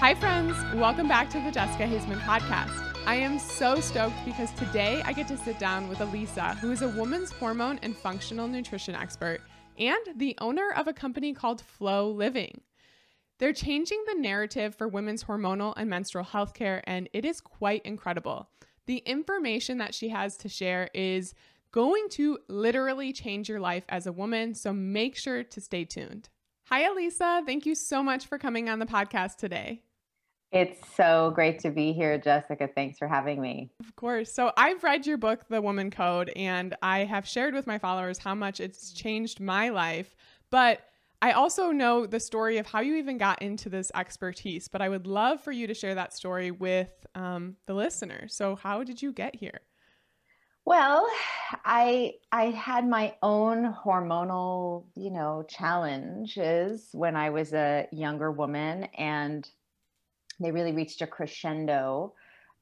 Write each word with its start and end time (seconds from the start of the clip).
Hi, 0.00 0.14
friends. 0.14 0.56
Welcome 0.76 1.08
back 1.08 1.28
to 1.28 1.40
the 1.40 1.50
Jessica 1.50 1.84
Haizman 1.84 2.20
podcast. 2.20 2.96
I 3.04 3.16
am 3.16 3.38
so 3.38 3.80
stoked 3.80 4.16
because 4.24 4.50
today 4.52 5.02
I 5.04 5.12
get 5.12 5.28
to 5.28 5.36
sit 5.36 5.58
down 5.58 5.90
with 5.90 5.98
Alisa, 5.98 6.56
who 6.56 6.72
is 6.72 6.80
a 6.80 6.88
woman's 6.88 7.30
hormone 7.30 7.78
and 7.82 7.94
functional 7.94 8.48
nutrition 8.48 8.94
expert 8.94 9.42
and 9.78 10.00
the 10.16 10.34
owner 10.40 10.70
of 10.74 10.88
a 10.88 10.94
company 10.94 11.34
called 11.34 11.60
Flo 11.60 12.10
Living. 12.10 12.62
They're 13.38 13.52
changing 13.52 14.02
the 14.06 14.14
narrative 14.14 14.74
for 14.74 14.88
women's 14.88 15.24
hormonal 15.24 15.74
and 15.76 15.90
menstrual 15.90 16.24
health 16.24 16.54
care, 16.54 16.82
and 16.86 17.10
it 17.12 17.26
is 17.26 17.42
quite 17.42 17.82
incredible. 17.84 18.48
The 18.86 19.02
information 19.04 19.76
that 19.78 19.94
she 19.94 20.08
has 20.08 20.38
to 20.38 20.48
share 20.48 20.88
is 20.94 21.34
going 21.72 22.08
to 22.12 22.38
literally 22.48 23.12
change 23.12 23.50
your 23.50 23.60
life 23.60 23.84
as 23.90 24.06
a 24.06 24.12
woman, 24.12 24.54
so 24.54 24.72
make 24.72 25.14
sure 25.14 25.44
to 25.44 25.60
stay 25.60 25.84
tuned. 25.84 26.30
Hi, 26.64 26.84
Alisa. 26.84 27.44
Thank 27.44 27.66
you 27.66 27.74
so 27.74 28.02
much 28.02 28.26
for 28.26 28.38
coming 28.38 28.70
on 28.70 28.78
the 28.78 28.86
podcast 28.86 29.36
today. 29.36 29.82
It's 30.52 30.80
so 30.96 31.30
great 31.32 31.60
to 31.60 31.70
be 31.70 31.92
here, 31.92 32.18
Jessica. 32.18 32.68
Thanks 32.74 32.98
for 32.98 33.06
having 33.06 33.40
me. 33.40 33.70
Of 33.78 33.94
course. 33.94 34.32
So, 34.32 34.52
I've 34.56 34.82
read 34.82 35.06
your 35.06 35.16
book, 35.16 35.46
The 35.48 35.62
WomanCode, 35.62 36.32
and 36.34 36.74
I 36.82 37.04
have 37.04 37.26
shared 37.26 37.54
with 37.54 37.68
my 37.68 37.78
followers 37.78 38.18
how 38.18 38.34
much 38.34 38.58
it's 38.58 38.92
changed 38.92 39.38
my 39.38 39.68
life. 39.68 40.16
But 40.50 40.80
I 41.22 41.32
also 41.32 41.70
know 41.70 42.04
the 42.04 42.18
story 42.18 42.58
of 42.58 42.66
how 42.66 42.80
you 42.80 42.96
even 42.96 43.16
got 43.16 43.42
into 43.42 43.68
this 43.68 43.92
expertise. 43.94 44.66
But 44.66 44.82
I 44.82 44.88
would 44.88 45.06
love 45.06 45.40
for 45.40 45.52
you 45.52 45.68
to 45.68 45.74
share 45.74 45.94
that 45.94 46.14
story 46.14 46.50
with 46.50 46.90
um, 47.14 47.56
the 47.66 47.74
listener. 47.74 48.26
So, 48.26 48.56
how 48.56 48.82
did 48.82 49.00
you 49.00 49.12
get 49.12 49.36
here? 49.36 49.60
Well, 50.64 51.06
I 51.64 52.14
I 52.32 52.46
had 52.46 52.88
my 52.88 53.14
own 53.22 53.72
hormonal, 53.72 54.86
you 54.94 55.10
know, 55.10 55.44
challenges 55.48 56.88
when 56.92 57.16
I 57.16 57.30
was 57.30 57.52
a 57.52 57.86
younger 57.92 58.30
woman, 58.30 58.84
and 58.96 59.48
they 60.40 60.50
really 60.50 60.72
reached 60.72 61.02
a 61.02 61.06
crescendo 61.06 62.14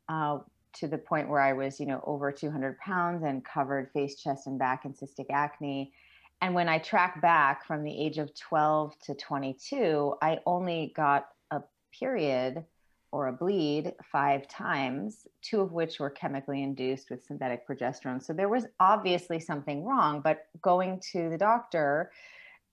uh, 0.09 0.39
to 0.75 0.89
the 0.89 0.99
point 0.99 1.29
where 1.29 1.41
I 1.41 1.53
was, 1.53 1.81
you 1.81 1.87
know, 1.87 2.03
over 2.07 2.31
200 2.31 2.79
pounds 2.79 3.23
and 3.25 3.45
covered 3.45 3.91
face, 3.93 4.21
chest, 4.21 4.47
and 4.47 4.59
back 4.59 4.85
in 4.85 4.93
cystic 4.93 5.27
acne. 5.31 5.93
And 6.41 6.55
when 6.55 6.69
I 6.69 6.79
track 6.79 7.21
back 7.21 7.67
from 7.67 7.83
the 7.83 8.01
age 8.01 8.19
of 8.19 8.35
12 8.35 8.99
to 9.01 9.15
22, 9.15 10.15
I 10.23 10.39
only 10.47 10.93
got 10.95 11.29
a 11.51 11.63
period 11.99 12.65
or 13.11 13.29
a 13.29 13.33
bleed 13.33 13.95
five 14.05 14.47
times, 14.49 15.27
two 15.41 15.61
of 15.61 15.73
which 15.73 15.99
were 15.99 16.11
chemically 16.11 16.63
induced 16.63 17.11
with 17.11 17.25
synthetic 17.25 17.67
progesterone. 17.67 18.23
So 18.23 18.33
there 18.33 18.49
was 18.49 18.67
obviously 18.79 19.41
something 19.41 19.85
wrong, 19.85 20.21
but 20.21 20.47
going 20.61 21.01
to 21.13 21.31
the 21.31 21.39
doctor, 21.39 22.13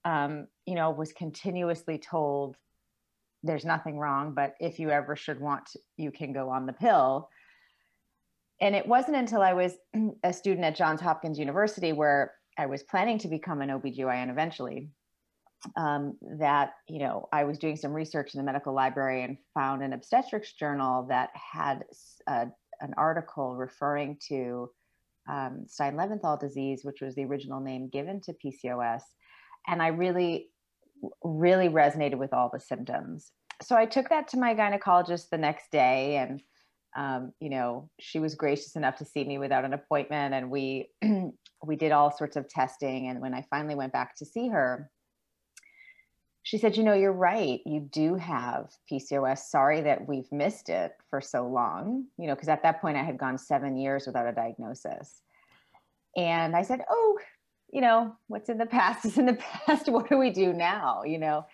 um, 0.04 0.48
you 0.66 0.76
know, 0.76 0.92
was 0.92 1.14
continuously 1.14 1.98
told 1.98 2.58
there's 3.46 3.66
nothing 3.66 3.98
wrong, 3.98 4.34
but 4.34 4.56
if 4.60 4.80
you 4.80 4.90
ever 4.90 5.16
should 5.16 5.40
want, 5.40 5.68
to, 5.68 5.80
you 5.98 6.12
can 6.12 6.34
go 6.34 6.50
on 6.50 6.66
the 6.66 6.74
pill. 6.74 7.30
And 8.60 8.76
it 8.76 8.88
wasn't 8.88 9.18
until 9.18 9.42
I 9.42 9.54
was 9.54 9.74
a 10.24 10.34
student 10.34 10.66
at 10.66 10.76
Johns 10.76 11.02
Hopkins 11.02 11.40
University 11.40 11.94
where 11.94 12.34
I 12.58 12.66
was 12.66 12.84
planning 12.84 13.20
to 13.20 13.28
become 13.28 13.62
an 13.62 13.70
OBGYN 13.70 14.30
eventually. 14.30 14.90
Um, 15.78 16.18
that 16.38 16.74
you 16.88 17.00
know 17.00 17.28
I 17.32 17.46
was 17.46 17.58
doing 17.58 17.76
some 17.76 17.92
research 17.92 18.36
in 18.36 18.38
the 18.38 18.44
medical 18.44 18.76
library 18.76 19.24
and 19.24 19.38
found 19.56 19.82
an 19.82 19.94
obstetrics 19.94 20.54
journal 20.54 21.08
that 21.10 21.30
had 21.34 21.86
a, 22.28 22.48
an 22.82 22.94
article 22.98 23.56
referring 23.56 24.20
to 24.28 24.70
um, 25.28 25.64
Stein-Leventhal 25.66 26.40
disease, 26.40 26.82
which 26.84 27.02
was 27.02 27.16
the 27.16 27.24
original 27.24 27.62
name 27.62 27.90
given 27.90 28.22
to 28.22 28.34
PCOS, 28.34 29.02
and 29.66 29.82
I 29.82 29.88
really 29.88 30.50
really 31.24 31.70
resonated 31.70 32.18
with 32.18 32.34
all 32.34 32.50
the 32.52 32.60
symptoms. 32.60 33.32
So 33.62 33.76
I 33.76 33.86
took 33.86 34.10
that 34.10 34.28
to 34.30 34.38
my 34.38 34.54
gynecologist 34.54 35.30
the 35.30 35.38
next 35.38 35.72
day 35.72 36.18
and 36.18 36.42
um, 36.96 37.34
you 37.42 37.50
know, 37.50 37.90
she 38.00 38.20
was 38.20 38.36
gracious 38.36 38.78
enough 38.78 38.98
to 38.98 39.06
see 39.06 39.26
me 39.26 39.38
without 39.38 39.66
an 39.66 39.74
appointment 39.74 40.34
and 40.34 40.50
we 40.50 40.90
we 41.64 41.76
did 41.76 41.92
all 41.92 42.16
sorts 42.16 42.38
of 42.38 42.48
testing 42.48 43.10
and 43.10 43.20
when 43.22 43.34
I 43.34 43.46
finally 43.50 43.76
went 43.76 43.92
back 43.92 44.16
to 44.18 44.26
see 44.26 44.48
her, 44.48 44.90
she 46.44 46.58
said, 46.58 46.78
"You 46.78 46.84
know, 46.84 46.94
you're 46.94 47.12
right. 47.12 47.60
You 47.66 47.82
do 47.82 48.16
have 48.16 48.70
PCOS. 48.90 49.40
Sorry 49.40 49.82
that 49.82 50.08
we've 50.08 50.32
missed 50.32 50.70
it 50.70 50.94
for 51.10 51.20
so 51.20 51.48
long. 51.48 52.06
You 52.18 52.28
know, 52.28 52.36
because 52.36 52.50
at 52.50 52.64
that 52.64 52.82
point 52.82 52.98
I 52.98 53.04
had 53.04 53.18
gone 53.18 53.38
7 53.38 53.76
years 53.78 54.06
without 54.08 54.28
a 54.28 54.32
diagnosis." 54.32 55.22
And 56.16 56.56
I 56.56 56.62
said, 56.62 56.86
"Oh, 56.90 57.18
you 57.76 57.82
know, 57.82 58.16
what's 58.28 58.50
in 58.50 58.58
the 58.58 58.66
past 58.78 59.06
is 59.06 59.18
in 59.18 59.26
the 59.26 59.34
past. 59.34 59.90
What 59.92 60.10
do 60.10 60.18
we 60.18 60.32
do 60.32 60.54
now? 60.54 61.04
You 61.04 61.20
know, 61.20 61.46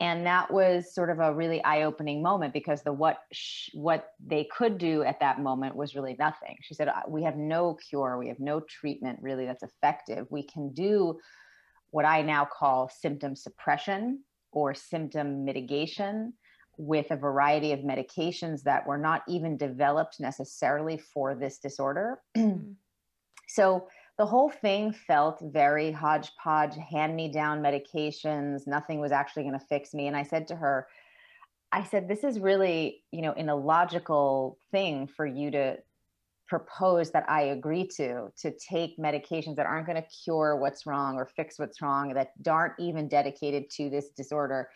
and 0.00 0.26
that 0.26 0.52
was 0.52 0.92
sort 0.92 1.08
of 1.08 1.20
a 1.20 1.32
really 1.32 1.62
eye-opening 1.62 2.20
moment 2.20 2.52
because 2.52 2.82
the 2.82 2.92
what 2.92 3.18
sh- 3.32 3.70
what 3.72 4.08
they 4.18 4.48
could 4.56 4.76
do 4.76 5.04
at 5.04 5.20
that 5.20 5.40
moment 5.40 5.76
was 5.76 5.94
really 5.94 6.16
nothing. 6.18 6.56
She 6.62 6.74
said, 6.74 6.90
"We 7.08 7.22
have 7.22 7.36
no 7.36 7.78
cure. 7.88 8.18
We 8.18 8.28
have 8.28 8.40
no 8.40 8.60
treatment 8.60 9.20
really 9.22 9.46
that's 9.46 9.62
effective. 9.62 10.26
We 10.30 10.42
can 10.42 10.72
do 10.72 11.20
what 11.90 12.04
I 12.04 12.22
now 12.22 12.44
call 12.44 12.90
symptom 12.90 13.36
suppression 13.36 14.24
or 14.50 14.74
symptom 14.74 15.44
mitigation." 15.44 16.34
with 16.78 17.10
a 17.10 17.16
variety 17.16 17.72
of 17.72 17.80
medications 17.80 18.62
that 18.64 18.86
were 18.86 18.98
not 18.98 19.22
even 19.26 19.56
developed 19.56 20.20
necessarily 20.20 20.98
for 20.98 21.34
this 21.34 21.56
disorder. 21.56 22.20
Mm-hmm. 22.36 22.72
so 23.48 23.88
the 24.18 24.26
whole 24.26 24.48
thing 24.48 24.92
felt 24.92 25.40
very 25.42 25.92
hodgepodge, 25.92 26.74
hand 26.76 27.14
me 27.14 27.28
down 27.28 27.62
medications. 27.62 28.66
Nothing 28.66 28.98
was 28.98 29.12
actually 29.12 29.42
going 29.42 29.58
to 29.58 29.66
fix 29.66 29.92
me. 29.92 30.06
And 30.06 30.16
I 30.16 30.22
said 30.22 30.48
to 30.48 30.56
her, 30.56 30.86
I 31.70 31.84
said, 31.84 32.08
this 32.08 32.24
is 32.24 32.40
really, 32.40 33.02
you 33.12 33.20
know, 33.20 33.32
an 33.32 33.50
illogical 33.50 34.58
thing 34.70 35.06
for 35.06 35.26
you 35.26 35.50
to 35.50 35.76
propose 36.48 37.10
that 37.10 37.28
I 37.28 37.42
agree 37.42 37.88
to, 37.96 38.28
to 38.38 38.52
take 38.52 38.98
medications 38.98 39.56
that 39.56 39.66
aren't 39.66 39.86
going 39.86 40.00
to 40.00 40.08
cure 40.08 40.56
what's 40.56 40.86
wrong 40.86 41.16
or 41.16 41.26
fix 41.26 41.58
what's 41.58 41.82
wrong, 41.82 42.14
that 42.14 42.30
aren't 42.48 42.74
even 42.78 43.08
dedicated 43.08 43.68
to 43.72 43.90
this 43.90 44.10
disorder. 44.10 44.70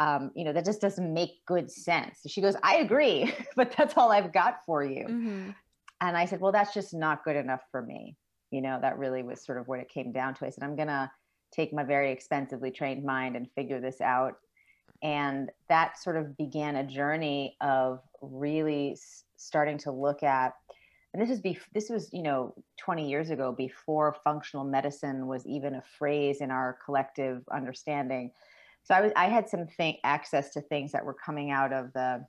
Um, 0.00 0.32
you 0.34 0.44
know, 0.44 0.52
that 0.52 0.64
just 0.64 0.80
doesn't 0.80 1.14
make 1.14 1.44
good 1.46 1.70
sense. 1.70 2.20
She 2.26 2.40
goes, 2.40 2.56
I 2.64 2.76
agree, 2.76 3.32
but 3.56 3.72
that's 3.76 3.96
all 3.96 4.10
I've 4.10 4.32
got 4.32 4.64
for 4.66 4.82
you. 4.82 5.04
Mm-hmm. 5.04 5.50
And 6.00 6.16
I 6.16 6.24
said, 6.24 6.40
well, 6.40 6.50
that's 6.50 6.74
just 6.74 6.92
not 6.92 7.22
good 7.22 7.36
enough 7.36 7.62
for 7.70 7.80
me 7.80 8.16
you 8.54 8.60
know 8.60 8.78
that 8.80 8.98
really 8.98 9.22
was 9.22 9.44
sort 9.44 9.58
of 9.58 9.68
what 9.68 9.80
it 9.80 9.88
came 9.88 10.12
down 10.12 10.34
to. 10.34 10.46
I 10.46 10.50
said 10.50 10.64
i'm 10.64 10.76
going 10.76 10.88
to 10.88 11.10
take 11.54 11.72
my 11.72 11.84
very 11.84 12.10
expensively 12.10 12.70
trained 12.70 13.04
mind 13.04 13.36
and 13.36 13.48
figure 13.54 13.80
this 13.80 14.00
out. 14.00 14.34
And 15.02 15.50
that 15.68 15.98
sort 15.98 16.16
of 16.16 16.36
began 16.36 16.76
a 16.76 16.84
journey 16.84 17.56
of 17.60 18.00
really 18.20 18.96
starting 19.36 19.78
to 19.78 19.92
look 19.92 20.22
at 20.22 20.54
and 21.12 21.22
this 21.22 21.30
is 21.30 21.40
be 21.40 21.56
this 21.72 21.88
was 21.88 22.10
you 22.12 22.22
know 22.22 22.54
20 22.80 23.08
years 23.08 23.30
ago 23.30 23.52
before 23.52 24.16
functional 24.24 24.64
medicine 24.64 25.28
was 25.28 25.46
even 25.46 25.76
a 25.76 25.82
phrase 25.96 26.40
in 26.40 26.50
our 26.50 26.76
collective 26.84 27.42
understanding. 27.52 28.32
So 28.82 28.94
i 28.94 29.00
was 29.00 29.12
i 29.16 29.26
had 29.26 29.48
some 29.48 29.66
th- 29.78 30.00
access 30.04 30.50
to 30.50 30.60
things 30.60 30.92
that 30.92 31.04
were 31.04 31.14
coming 31.14 31.50
out 31.50 31.72
of 31.72 31.92
the 31.92 32.26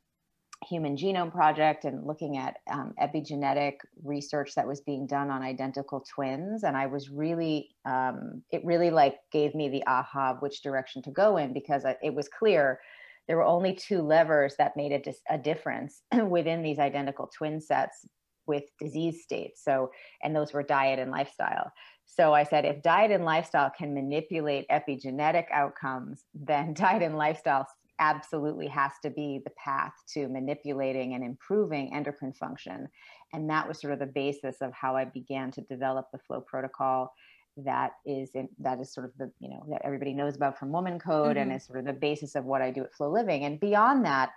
Human 0.64 0.96
Genome 0.96 1.32
Project 1.32 1.86
and 1.86 2.06
looking 2.06 2.38
at 2.38 2.58
um, 2.72 2.94
epigenetic 3.02 3.74
research 4.04 4.56
that 4.56 4.68
was 4.68 4.82
being 4.82 5.06
done 5.06 5.30
on 5.30 5.42
identical 5.42 6.04
twins. 6.14 6.64
And 6.64 6.76
I 6.76 6.88
was 6.88 7.10
really, 7.10 7.76
um, 7.86 8.42
it 8.52 8.64
really 8.66 8.90
like 8.90 9.18
gave 9.32 9.54
me 9.54 9.70
the 9.70 9.86
aha 9.86 10.32
of 10.32 10.42
which 10.42 10.64
direction 10.64 11.02
to 11.04 11.12
go 11.12 11.38
in 11.38 11.54
because 11.54 11.84
it 12.02 12.14
was 12.14 12.28
clear 12.28 12.80
there 13.28 13.38
were 13.38 13.44
only 13.44 13.74
two 13.74 14.02
levers 14.02 14.56
that 14.58 14.78
made 14.78 14.92
a, 14.92 15.00
dis- 15.00 15.22
a 15.30 15.38
difference 15.38 16.02
within 16.30 16.62
these 16.62 16.80
identical 16.80 17.30
twin 17.36 17.60
sets 17.60 18.06
with 18.48 18.64
disease 18.80 19.24
states. 19.24 19.64
So, 19.64 19.92
and 20.24 20.36
those 20.36 20.54
were 20.54 20.64
diet 20.64 21.00
and 21.00 21.12
lifestyle. 21.12 21.72
So 22.06 22.34
I 22.34 22.44
said, 22.44 22.66
if 22.66 22.84
diet 22.84 23.12
and 23.12 23.26
lifestyle 23.26 23.72
can 23.76 23.94
manipulate 23.94 24.68
epigenetic 24.70 25.46
outcomes, 25.52 26.24
then 26.34 26.74
diet 26.76 27.02
and 27.02 27.18
lifestyle 27.18 27.68
absolutely 28.00 28.68
has 28.68 28.92
to 29.04 29.10
be 29.10 29.42
the 29.44 29.52
path 29.52 29.94
to 30.14 30.28
manipulating 30.28 31.14
and 31.14 31.24
improving 31.24 31.94
endocrine 31.94 32.34
function. 32.34 32.88
And 33.34 33.50
that 33.50 33.68
was 33.68 33.80
sort 33.80 33.94
of 33.94 34.00
the 34.00 34.06
basis 34.06 34.58
of 34.62 34.74
how 34.74 34.96
I 34.96 35.06
began 35.06 35.52
to 35.52 35.62
develop 35.62 36.08
the 36.12 36.20
Flo 36.20 36.42
Protocol 36.42 37.14
that 37.58 37.94
is 38.06 38.32
in, 38.36 38.50
that 38.60 38.82
is 38.82 38.94
sort 38.94 39.06
of 39.06 39.14
the 39.18 39.32
you 39.40 39.50
know 39.50 39.66
that 39.70 39.82
everybody 39.86 40.14
knows 40.14 40.36
about 40.36 40.60
from 40.60 40.72
WomanCode 40.72 41.02
mm-hmm. 41.06 41.38
and 41.38 41.54
is 41.54 41.64
sort 41.64 41.80
of 41.80 41.86
the 41.86 41.94
basis 41.94 42.36
of 42.36 42.44
what 42.44 42.62
I 42.62 42.70
do 42.70 42.84
at 42.84 42.94
Flo 42.94 43.10
Living 43.10 43.46
and 43.46 43.60
beyond 43.60 44.06
that 44.06 44.32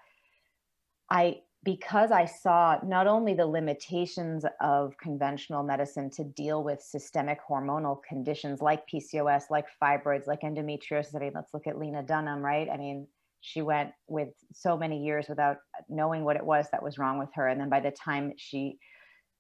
I 1.10 1.40
because 1.64 2.12
I 2.12 2.24
saw 2.24 2.78
not 2.84 3.06
only 3.06 3.34
the 3.34 3.46
limitations 3.46 4.44
of 4.60 4.96
conventional 4.98 5.64
medicine 5.64 6.08
to 6.10 6.24
deal 6.24 6.62
with 6.62 6.80
systemic 6.80 7.40
hormonal 7.46 8.00
conditions 8.02 8.62
like 8.62 8.88
PCOS, 8.88 9.44
like 9.50 9.66
fibroids, 9.82 10.28
like 10.28 10.42
endometriosis. 10.42 11.16
I 11.16 11.18
mean, 11.18 11.32
let's 11.34 11.52
look 11.52 11.66
at 11.66 11.78
Lena 11.78 12.02
Dunham, 12.02 12.42
right? 12.42 12.68
I 12.72 12.76
mean, 12.76 13.08
she 13.40 13.62
went 13.62 13.92
with 14.06 14.30
so 14.52 14.76
many 14.76 15.04
years 15.04 15.26
without 15.28 15.58
knowing 15.88 16.24
what 16.24 16.36
it 16.36 16.44
was 16.44 16.66
that 16.70 16.82
was 16.82 16.98
wrong 16.98 17.18
with 17.18 17.30
her. 17.34 17.48
And 17.48 17.60
then 17.60 17.68
by 17.68 17.80
the 17.80 17.90
time 17.90 18.32
she 18.36 18.78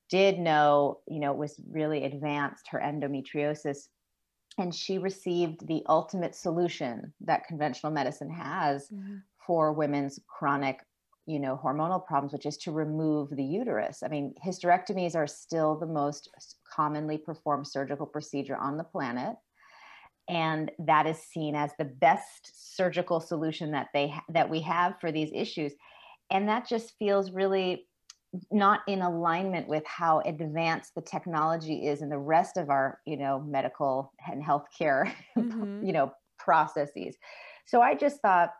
did 0.08 0.38
know 0.38 1.00
you 1.06 1.20
know 1.20 1.32
it 1.32 1.38
was 1.38 1.60
really 1.70 2.04
advanced 2.04 2.66
her 2.70 2.80
endometriosis 2.80 3.88
and 4.56 4.74
she 4.74 4.98
received 4.98 5.66
the 5.66 5.82
ultimate 5.88 6.34
solution 6.34 7.12
that 7.20 7.46
conventional 7.46 7.92
medicine 7.92 8.30
has 8.30 8.88
mm-hmm. 8.88 9.16
for 9.46 9.72
women's 9.72 10.18
chronic 10.26 10.80
you 11.26 11.38
know 11.38 11.60
hormonal 11.62 12.04
problems 12.04 12.32
which 12.32 12.46
is 12.46 12.56
to 12.56 12.72
remove 12.72 13.28
the 13.30 13.44
uterus. 13.44 14.02
I 14.02 14.08
mean 14.08 14.34
hysterectomies 14.44 15.14
are 15.14 15.26
still 15.26 15.78
the 15.78 15.86
most 15.86 16.30
commonly 16.74 17.18
performed 17.18 17.66
surgical 17.66 18.06
procedure 18.06 18.56
on 18.56 18.76
the 18.76 18.84
planet 18.84 19.36
and 20.28 20.70
that 20.78 21.06
is 21.06 21.18
seen 21.18 21.54
as 21.54 21.70
the 21.78 21.84
best 21.84 22.76
surgical 22.76 23.20
solution 23.20 23.70
that 23.72 23.88
they 23.94 24.08
ha- 24.08 24.24
that 24.28 24.48
we 24.48 24.60
have 24.60 25.00
for 25.00 25.10
these 25.10 25.30
issues 25.32 25.72
and 26.30 26.48
that 26.48 26.68
just 26.68 26.94
feels 26.98 27.30
really 27.30 27.86
not 28.50 28.80
in 28.86 29.00
alignment 29.00 29.66
with 29.68 29.84
how 29.86 30.20
advanced 30.20 30.94
the 30.94 31.00
technology 31.00 31.86
is 31.86 32.02
in 32.02 32.10
the 32.10 32.18
rest 32.18 32.56
of 32.56 32.68
our 32.68 33.00
you 33.06 33.16
know 33.16 33.40
medical 33.40 34.12
and 34.30 34.42
healthcare 34.44 35.12
mm-hmm. 35.36 35.84
you 35.84 35.92
know 35.92 36.12
processes 36.38 37.16
so 37.66 37.80
i 37.80 37.94
just 37.94 38.20
thought 38.20 38.52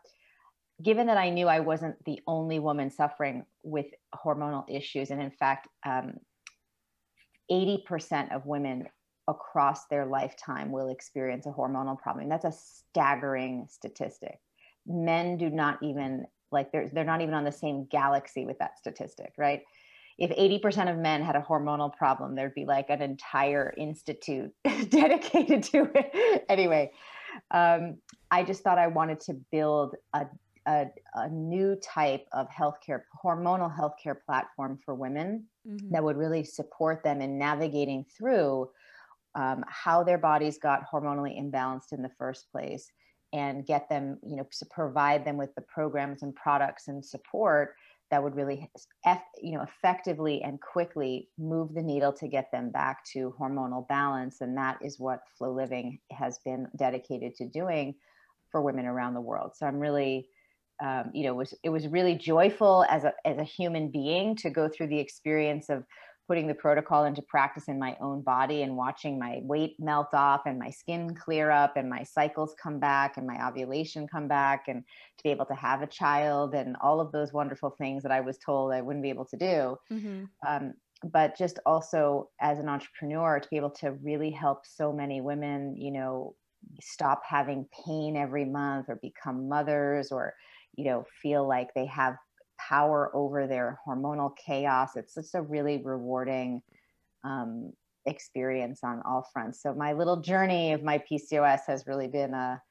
given 0.81 1.05
that 1.07 1.17
i 1.17 1.29
knew 1.29 1.47
i 1.47 1.59
wasn't 1.59 1.95
the 2.05 2.19
only 2.25 2.57
woman 2.57 2.89
suffering 2.89 3.45
with 3.63 3.87
hormonal 4.15 4.65
issues 4.67 5.11
and 5.11 5.21
in 5.21 5.31
fact 5.31 5.67
um, 5.85 6.13
80% 7.51 8.35
of 8.35 8.45
women 8.45 8.87
across 9.29 9.85
their 9.85 10.05
lifetime 10.05 10.71
will 10.71 10.89
experience 10.89 11.45
a 11.45 11.51
hormonal 11.51 11.97
problem. 11.97 12.27
That's 12.27 12.45
a 12.45 12.51
staggering 12.51 13.67
statistic. 13.69 14.39
Men 14.85 15.37
do 15.37 15.49
not 15.49 15.81
even 15.81 16.25
like 16.51 16.71
they're 16.71 16.89
they're 16.89 17.03
not 17.03 17.21
even 17.21 17.35
on 17.35 17.43
the 17.43 17.51
same 17.51 17.85
galaxy 17.85 18.45
with 18.45 18.57
that 18.59 18.77
statistic 18.77 19.33
right? 19.37 19.61
If 20.17 20.31
80% 20.31 20.91
of 20.91 20.97
men 20.97 21.21
had 21.21 21.37
a 21.37 21.41
hormonal 21.41 21.95
problem 21.95 22.35
there'd 22.35 22.55
be 22.55 22.65
like 22.65 22.89
an 22.89 23.01
entire 23.01 23.73
institute 23.77 24.51
dedicated 24.89 25.63
to 25.63 25.89
it. 25.95 26.43
Anyway 26.49 26.91
um, 27.51 27.97
i 28.31 28.43
just 28.43 28.63
thought 28.63 28.77
i 28.77 28.87
wanted 28.87 29.19
to 29.19 29.33
build 29.51 29.95
a, 30.13 30.25
a, 30.67 30.85
a 31.15 31.29
new 31.29 31.75
type 31.75 32.25
of 32.33 32.47
healthcare 32.49 33.01
hormonal 33.23 33.73
healthcare 33.73 34.15
platform 34.25 34.77
for 34.83 34.95
women 34.95 35.45
mm-hmm. 35.67 35.91
that 35.91 36.03
would 36.03 36.17
really 36.17 36.43
support 36.43 37.03
them 37.03 37.21
in 37.21 37.37
navigating 37.37 38.05
through 38.17 38.69
um, 39.35 39.63
how 39.67 40.03
their 40.03 40.17
bodies 40.17 40.57
got 40.57 40.89
hormonally 40.91 41.39
imbalanced 41.39 41.91
in 41.91 42.01
the 42.01 42.11
first 42.17 42.51
place 42.51 42.91
and 43.31 43.65
get 43.65 43.87
them, 43.89 44.17
you 44.23 44.35
know, 44.35 44.47
to 44.51 44.65
provide 44.65 45.23
them 45.23 45.37
with 45.37 45.53
the 45.55 45.61
programs 45.61 46.23
and 46.23 46.35
products 46.35 46.87
and 46.87 47.03
support 47.05 47.75
that 48.11 48.23
would 48.23 48.35
really, 48.35 48.69
you 49.41 49.53
know, 49.53 49.61
effectively 49.61 50.41
and 50.41 50.59
quickly 50.61 51.29
move 51.37 51.73
the 51.73 51.81
needle 51.81 52.11
to 52.11 52.27
get 52.27 52.51
them 52.51 52.71
back 52.71 53.03
to 53.13 53.33
hormonal 53.39 53.87
balance. 53.87 54.41
And 54.41 54.57
that 54.57 54.79
is 54.81 54.99
what 54.99 55.21
Flo 55.37 55.51
Living 55.51 55.99
has 56.11 56.39
been 56.43 56.67
dedicated 56.75 57.35
to 57.35 57.47
doing 57.47 57.95
for 58.51 58.61
women 58.61 58.85
around 58.85 59.13
the 59.13 59.21
world. 59.21 59.51
So 59.55 59.67
I'm 59.67 59.79
really, 59.79 60.27
um, 60.81 61.11
you 61.13 61.23
know, 61.23 61.35
was 61.35 61.53
it 61.63 61.69
was 61.69 61.87
really 61.87 62.15
joyful 62.15 62.83
as 62.89 63.03
a 63.03 63.13
as 63.25 63.37
a 63.37 63.43
human 63.43 63.91
being 63.91 64.35
to 64.37 64.49
go 64.49 64.67
through 64.67 64.87
the 64.87 64.99
experience 64.99 65.69
of 65.69 65.83
putting 66.29 66.45
the 66.45 66.53
protocol 66.53 67.05
into 67.05 67.23
practice 67.23 67.67
in 67.67 67.79
my 67.79 67.97
own 67.99 68.21
body 68.21 68.61
and 68.61 68.77
watching 68.77 69.17
my 69.17 69.39
weight 69.41 69.75
melt 69.79 70.13
off 70.13 70.41
and 70.45 70.59
my 70.59 70.69
skin 70.69 71.15
clear 71.15 71.49
up 71.49 71.75
and 71.75 71.89
my 71.89 72.03
cycles 72.03 72.53
come 72.61 72.79
back 72.79 73.17
and 73.17 73.25
my 73.25 73.47
ovulation 73.47 74.07
come 74.07 74.27
back 74.27 74.65
and 74.67 74.83
to 75.17 75.23
be 75.23 75.31
able 75.31 75.45
to 75.45 75.55
have 75.55 75.81
a 75.81 75.87
child 75.87 76.53
and 76.53 76.75
all 76.83 77.01
of 77.01 77.11
those 77.11 77.33
wonderful 77.33 77.71
things 77.71 78.03
that 78.03 78.11
I 78.11 78.21
was 78.21 78.37
told 78.37 78.71
I 78.71 78.81
wouldn't 78.81 79.01
be 79.01 79.09
able 79.09 79.25
to 79.25 79.37
do. 79.37 79.75
Mm-hmm. 79.91 80.25
Um, 80.47 80.75
but 81.11 81.35
just 81.35 81.57
also 81.65 82.29
as 82.39 82.59
an 82.59 82.69
entrepreneur 82.69 83.39
to 83.39 83.49
be 83.49 83.57
able 83.57 83.71
to 83.71 83.93
really 83.93 84.29
help 84.29 84.67
so 84.67 84.93
many 84.93 85.21
women, 85.21 85.75
you 85.77 85.89
know, 85.89 86.35
stop 86.79 87.23
having 87.27 87.65
pain 87.85 88.15
every 88.15 88.45
month 88.45 88.85
or 88.87 88.97
become 89.01 89.49
mothers 89.49 90.11
or, 90.11 90.35
you 90.75 90.85
know, 90.85 91.05
feel 91.23 91.47
like 91.47 91.69
they 91.73 91.87
have 91.87 92.17
power 92.59 93.11
over 93.15 93.47
their 93.47 93.79
hormonal 93.87 94.35
chaos. 94.35 94.95
It's 94.95 95.15
just 95.15 95.35
a 95.35 95.41
really 95.41 95.81
rewarding 95.83 96.61
um, 97.23 97.73
experience 98.05 98.81
on 98.83 99.01
all 99.05 99.27
fronts. 99.31 99.61
So 99.61 99.73
my 99.73 99.93
little 99.93 100.17
journey 100.17 100.73
of 100.73 100.83
my 100.83 101.01
PCOS 101.09 101.61
has 101.67 101.85
really 101.87 102.07
been 102.07 102.33
a, 102.33 102.61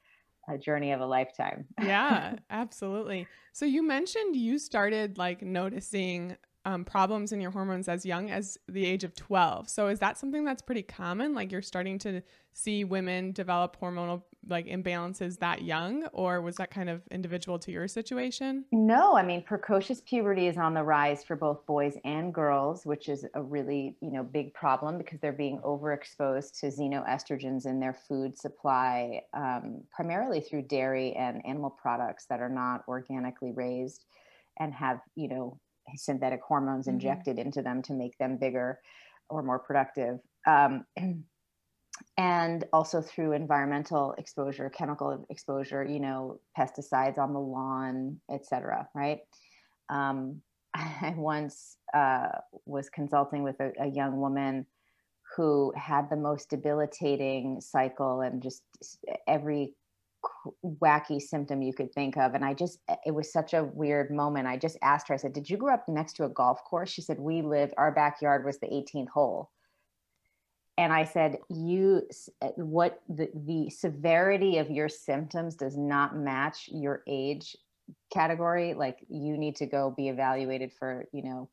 a 0.47 0.57
journey 0.57 0.91
of 0.91 1.01
a 1.01 1.05
lifetime. 1.05 1.65
yeah, 1.81 2.35
absolutely. 2.49 3.27
So 3.53 3.65
you 3.65 3.85
mentioned 3.85 4.35
you 4.35 4.59
started 4.59 5.17
like 5.17 5.41
noticing 5.41 6.37
um, 6.65 6.83
problems 6.83 7.31
in 7.31 7.39
your 7.39 7.51
hormones 7.51 7.87
as 7.87 8.05
young 8.05 8.29
as 8.29 8.57
the 8.67 8.85
age 8.85 9.03
of 9.03 9.15
12. 9.15 9.69
So 9.69 9.87
is 9.87 9.99
that 9.99 10.17
something 10.17 10.43
that's 10.43 10.61
pretty 10.61 10.83
common? 10.83 11.33
Like 11.33 11.51
you're 11.51 11.61
starting 11.61 11.97
to 11.99 12.21
see 12.53 12.83
women 12.83 13.31
develop 13.31 13.79
hormonal 13.79 14.23
like 14.47 14.67
imbalances 14.67 15.37
that 15.39 15.63
young 15.63 16.05
or 16.07 16.41
was 16.41 16.55
that 16.55 16.71
kind 16.71 16.89
of 16.89 17.01
individual 17.11 17.59
to 17.59 17.71
your 17.71 17.87
situation? 17.87 18.65
No, 18.71 19.15
I 19.15 19.23
mean 19.23 19.43
precocious 19.43 20.01
puberty 20.01 20.47
is 20.47 20.57
on 20.57 20.73
the 20.73 20.83
rise 20.83 21.23
for 21.23 21.35
both 21.35 21.65
boys 21.65 21.95
and 22.03 22.33
girls, 22.33 22.85
which 22.85 23.09
is 23.09 23.25
a 23.33 23.41
really, 23.41 23.97
you 24.01 24.11
know, 24.11 24.23
big 24.23 24.53
problem 24.53 24.97
because 24.97 25.19
they're 25.19 25.31
being 25.31 25.59
overexposed 25.59 26.59
to 26.59 26.67
xenoestrogens 26.67 27.65
in 27.65 27.79
their 27.79 27.93
food 27.93 28.37
supply, 28.37 29.21
um, 29.33 29.81
primarily 29.91 30.41
through 30.41 30.63
dairy 30.63 31.13
and 31.13 31.45
animal 31.45 31.69
products 31.69 32.25
that 32.29 32.41
are 32.41 32.49
not 32.49 32.83
organically 32.87 33.51
raised 33.51 34.05
and 34.57 34.73
have, 34.73 34.99
you 35.15 35.27
know, 35.27 35.59
synthetic 35.95 36.41
hormones 36.41 36.87
mm-hmm. 36.87 36.95
injected 36.95 37.39
into 37.39 37.61
them 37.61 37.81
to 37.83 37.93
make 37.93 38.17
them 38.17 38.37
bigger 38.37 38.79
or 39.29 39.43
more 39.43 39.59
productive. 39.59 40.19
Um, 40.47 40.85
and 42.17 42.65
also 42.71 43.01
through 43.01 43.33
environmental 43.33 44.13
exposure, 44.17 44.69
chemical 44.69 45.25
exposure, 45.29 45.83
you 45.83 45.99
know, 45.99 46.39
pesticides 46.57 47.17
on 47.17 47.33
the 47.33 47.39
lawn, 47.39 48.19
etc. 48.31 48.87
Right. 48.95 49.19
Um, 49.89 50.41
I 50.73 51.13
once 51.17 51.77
uh, 51.93 52.29
was 52.65 52.89
consulting 52.89 53.43
with 53.43 53.59
a, 53.59 53.71
a, 53.79 53.87
young 53.87 54.17
woman 54.17 54.65
who 55.35 55.73
had 55.75 56.09
the 56.09 56.15
most 56.15 56.49
debilitating 56.49 57.61
cycle 57.61 58.21
and 58.21 58.41
just 58.41 58.63
every 59.27 59.73
wacky 60.65 61.21
symptom 61.21 61.61
you 61.61 61.73
could 61.73 61.93
think 61.93 62.17
of. 62.17 62.33
And 62.33 62.43
I 62.43 62.53
just, 62.53 62.79
it 63.05 63.13
was 63.13 63.31
such 63.31 63.53
a 63.53 63.63
weird 63.63 64.11
moment. 64.11 64.47
I 64.47 64.57
just 64.57 64.77
asked 64.81 65.07
her, 65.09 65.13
I 65.13 65.17
said, 65.17 65.33
Did 65.33 65.49
you 65.49 65.57
grow 65.57 65.73
up 65.73 65.87
next 65.87 66.13
to 66.17 66.25
a 66.25 66.29
golf 66.29 66.63
course? 66.63 66.89
She 66.89 67.01
said, 67.01 67.19
We 67.19 67.41
lived, 67.41 67.73
our 67.77 67.91
backyard 67.91 68.45
was 68.45 68.59
the 68.59 68.67
18th 68.67 69.09
hole 69.09 69.49
and 70.79 70.93
I 70.93 71.03
said, 71.03 71.39
"You, 71.49 72.03
uh, 72.41 72.47
what 72.55 73.01
the 73.09 73.29
the 73.33 73.69
severity 73.69 74.59
of 74.59 74.71
your 74.71 74.87
symptoms 74.87 75.55
does 75.55 75.75
not 75.75 76.15
match 76.15 76.69
your 76.71 77.03
age 77.05 77.57
category. 78.13 78.73
Like 78.73 79.05
you 79.09 79.37
need 79.37 79.57
to 79.57 79.65
go 79.65 79.93
be 79.95 80.07
evaluated 80.07 80.71
for, 80.71 81.05
you 81.11 81.23
know, 81.23 81.49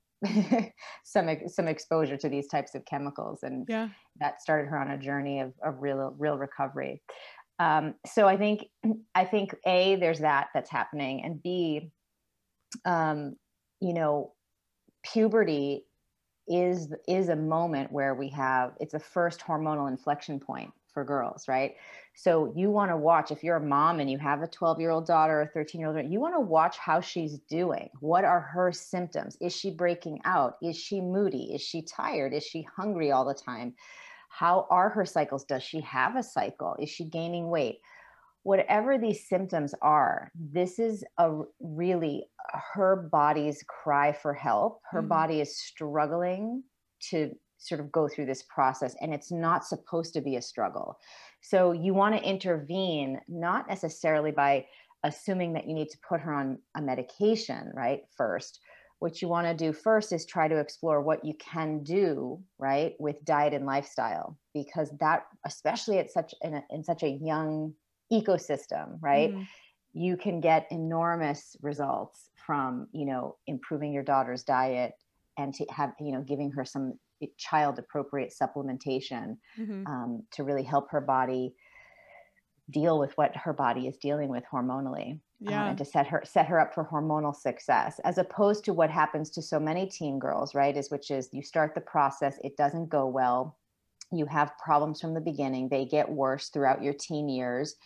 some 1.05 1.29
some 1.49 1.67
exposure 1.67 2.17
to 2.19 2.29
these 2.29 2.47
types 2.47 2.76
of 2.76 2.85
chemicals." 2.85 3.43
And 3.43 3.67
yeah. 3.69 3.88
that 4.21 4.40
started 4.40 4.69
her 4.69 4.79
on 4.79 4.93
a 4.93 4.99
journey 4.99 5.40
of 5.40 5.52
of 5.61 5.83
real 5.83 6.14
real 6.17 6.38
recovery. 6.38 7.02
Um, 7.59 7.95
so 8.07 8.27
I 8.27 8.37
think 8.37 8.67
I 9.15 9.25
think 9.25 9.55
a 9.67 9.97
there's 9.97 10.21
that 10.21 10.49
that's 10.55 10.71
happening, 10.71 11.25
and 11.25 11.43
b, 11.43 11.91
um, 12.85 13.37
you 13.81 13.95
know, 13.95 14.33
puberty 15.03 15.85
is 16.49 16.93
is 17.09 17.29
a 17.29 17.37
moment 17.37 17.91
where 17.91 18.15
we 18.15 18.29
have 18.29 18.73
it's 18.81 18.95
a 18.95 19.01
first 19.01 19.41
hormonal 19.41 19.89
inflection 19.89 20.39
point 20.39 20.73
for 20.93 21.05
girls 21.05 21.49
right? 21.49 21.75
So 22.15 22.53
you 22.57 22.71
want 22.71 22.91
to 22.91 22.97
watch 22.97 23.31
if 23.31 23.45
you're 23.45 23.57
a 23.57 23.61
mom 23.61 24.01
and 24.01 24.11
you 24.11 24.17
have 24.19 24.43
a 24.43 24.47
12 24.47 24.81
year 24.81 24.91
old 24.91 25.07
daughter 25.07 25.43
or 25.43 25.51
13 25.53 25.81
year 25.81 25.91
old 25.91 26.11
you 26.11 26.21
want 26.21 26.35
to 26.35 26.41
watch 26.41 26.79
how 26.79 27.01
she's 27.01 27.39
doing. 27.51 27.91
What 28.01 28.25
are 28.25 28.41
her 28.41 28.73
symptoms? 28.73 29.37
Is 29.41 29.55
she 29.55 29.71
breaking 29.71 30.21
out? 30.25 30.57
Is 30.63 30.79
she 30.79 31.01
moody? 31.01 31.53
Is 31.53 31.61
she 31.61 31.83
tired? 31.83 32.33
Is 32.33 32.45
she 32.45 32.67
hungry 32.77 33.11
all 33.11 33.27
the 33.27 33.35
time 33.35 33.75
how 34.38 34.66
are 34.71 34.90
her 34.90 35.07
cycles 35.07 35.45
does 35.45 35.62
she 35.62 35.81
have 35.81 36.16
a 36.16 36.23
cycle 36.23 36.76
is 36.78 36.90
she 36.90 37.05
gaining 37.05 37.49
weight 37.49 37.78
whatever 38.47 38.97
these 38.97 39.28
symptoms 39.28 39.75
are, 39.83 40.31
this 40.37 40.78
is 40.78 41.05
a 41.19 41.40
really 41.59 42.28
her 42.52 42.95
body's 43.11 43.64
cry 43.66 44.12
for 44.12 44.33
help. 44.33 44.81
Her 44.88 45.00
mm-hmm. 45.00 45.09
body 45.09 45.40
is 45.40 45.59
struggling 45.59 46.62
to 47.11 47.33
sort 47.59 47.81
of 47.81 47.90
go 47.90 48.07
through 48.07 48.26
this 48.26 48.45
process, 48.45 48.95
and 49.00 49.12
it's 49.12 49.33
not 49.33 49.66
supposed 49.66 50.14
to 50.14 50.21
be 50.21 50.37
a 50.37 50.43
struggle. 50.43 50.97
So 51.40 51.73
you 51.73 51.93
want 51.93 52.14
to 52.14 52.23
intervene, 52.23 53.21
not 53.26 53.69
necessarily 53.69 54.31
by 54.31 54.66
assuming 55.02 55.55
that 55.55 55.66
you 55.66 55.75
need 55.75 55.88
to 55.88 55.99
put 56.09 56.21
her 56.21 56.33
on 56.33 56.59
a 56.76 56.81
medication, 56.81 57.73
right? 57.75 58.02
First, 58.16 58.61
what 58.99 59.21
you 59.21 59.29
want 59.29 59.47
to 59.47 59.55
do 59.55 59.73
first 59.73 60.12
is 60.12 60.25
try 60.25 60.49
to 60.49 60.59
explore 60.59 61.03
what 61.03 61.25
you 61.25 61.35
can 61.35 61.83
do 61.83 62.41
right 62.59 62.95
with 62.99 63.25
diet 63.25 63.53
and 63.53 63.67
lifestyle 63.67 64.38
because 64.55 64.91
that 65.00 65.26
especially 65.45 65.99
at 65.99 66.11
such 66.11 66.35
in, 66.43 66.55
a, 66.55 66.65
in 66.71 66.83
such 66.83 67.03
a 67.03 67.11
young 67.11 67.75
ecosystem, 68.12 68.99
right? 69.00 69.33
Mm-hmm. 69.33 69.43
You 69.93 70.17
can 70.17 70.41
get 70.41 70.67
enormous 70.71 71.57
results 71.62 72.31
from, 72.47 72.88
you 72.93 73.07
know, 73.07 73.37
improving 73.47 73.93
your 73.93 74.03
daughter's 74.03 74.45
diet 74.45 74.93
and 75.38 75.55
to 75.55 75.67
have, 75.71 75.93
you 76.00 76.12
know, 76.12 76.23
giving 76.23 76.50
her 76.53 76.65
some 76.65 76.99
child 77.38 77.79
appropriate 77.79 78.33
supplementation 78.41 79.38
mm-hmm. 79.59 79.87
um, 79.87 80.23
to 80.33 80.45
really 80.45 80.62
help 80.62 80.91
her 80.91 81.00
body 81.00 81.55
deal 82.71 82.99
with 82.99 83.12
what 83.17 83.35
her 83.37 83.53
body 83.53 83.87
is 83.87 83.97
dealing 83.97 84.29
with 84.29 84.45
hormonally. 84.53 85.21
Yeah. 85.40 85.62
um, 85.62 85.69
and 85.71 85.78
to 85.78 85.85
set 85.85 86.07
her 86.07 86.23
set 86.25 86.47
her 86.47 86.59
up 86.59 86.75
for 86.75 86.85
hormonal 86.85 87.35
success 87.35 88.00
as 88.05 88.19
opposed 88.19 88.64
to 88.64 88.73
what 88.73 88.90
happens 88.90 89.31
to 89.31 89.43
so 89.43 89.61
many 89.61 89.87
teen 89.87 90.19
girls 90.19 90.55
right 90.55 90.76
is 90.76 90.90
which 90.90 91.11
is 91.11 91.28
you 91.33 91.43
start 91.43 91.75
the 91.75 91.81
process 91.81 92.38
it 92.43 92.57
doesn't 92.57 92.88
go 92.88 93.07
well 93.07 93.57
you 94.12 94.25
have 94.26 94.57
problems 94.62 95.00
from 95.00 95.14
the 95.14 95.21
beginning 95.21 95.69
they 95.69 95.85
get 95.85 96.09
worse 96.09 96.49
throughout 96.49 96.83
your 96.83 96.95
teen 96.95 97.28
years 97.28 97.76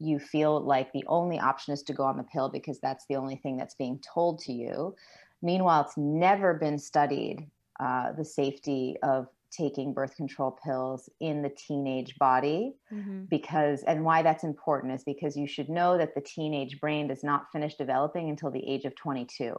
you 0.00 0.18
feel 0.18 0.60
like 0.60 0.92
the 0.92 1.04
only 1.08 1.38
option 1.38 1.72
is 1.72 1.82
to 1.82 1.92
go 1.92 2.04
on 2.04 2.16
the 2.16 2.22
pill 2.24 2.48
because 2.48 2.78
that's 2.80 3.04
the 3.08 3.16
only 3.16 3.36
thing 3.36 3.56
that's 3.56 3.74
being 3.74 4.00
told 4.14 4.38
to 4.38 4.52
you 4.52 4.94
meanwhile 5.42 5.82
it's 5.82 5.96
never 5.96 6.54
been 6.54 6.78
studied 6.78 7.46
uh, 7.80 8.12
the 8.12 8.24
safety 8.24 8.96
of 9.02 9.28
taking 9.50 9.92
birth 9.92 10.14
control 10.16 10.58
pills 10.64 11.08
in 11.20 11.42
the 11.42 11.50
teenage 11.50 12.14
body 12.18 12.74
mm-hmm. 12.92 13.24
because 13.30 13.82
and 13.84 14.04
why 14.04 14.22
that's 14.22 14.44
important 14.44 14.92
is 14.92 15.04
because 15.04 15.36
you 15.36 15.46
should 15.46 15.68
know 15.68 15.96
that 15.98 16.14
the 16.14 16.20
teenage 16.20 16.80
brain 16.80 17.08
does 17.08 17.24
not 17.24 17.46
finish 17.52 17.74
developing 17.76 18.30
until 18.30 18.50
the 18.50 18.66
age 18.68 18.84
of 18.84 18.94
22 18.96 19.54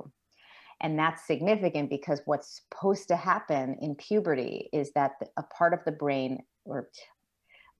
and 0.81 0.97
that's 0.97 1.27
significant 1.27 1.89
because 1.89 2.21
what's 2.25 2.61
supposed 2.61 3.07
to 3.07 3.15
happen 3.15 3.77
in 3.81 3.95
puberty 3.95 4.69
is 4.71 4.91
that 4.93 5.13
a 5.37 5.43
part 5.43 5.73
of 5.73 5.79
the 5.85 5.91
brain 5.91 6.43
or 6.65 6.89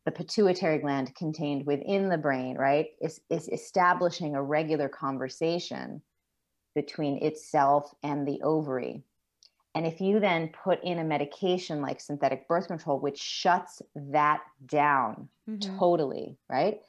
the 0.05 0.11
pituitary 0.11 0.79
gland 0.79 1.13
contained 1.15 1.65
within 1.65 2.09
the 2.09 2.17
brain 2.17 2.57
right 2.57 2.87
is, 3.01 3.21
is 3.29 3.47
establishing 3.49 4.35
a 4.35 4.43
regular 4.43 4.89
conversation 4.89 6.01
between 6.75 7.23
itself 7.23 7.93
and 8.03 8.27
the 8.27 8.41
ovary 8.43 9.03
and 9.79 9.88
if 9.88 10.01
you 10.01 10.19
then 10.19 10.50
put 10.50 10.83
in 10.83 11.00
a 11.00 11.05
medication 11.05 11.81
like 11.81 12.01
synthetic 12.01 12.50
birth 12.50 12.67
control, 12.67 13.00
which 13.00 13.17
shuts 13.17 13.81
that 13.95 14.41
down 14.65 15.29
mm-hmm. 15.50 15.79
totally, 15.79 16.38
right? 16.50 16.81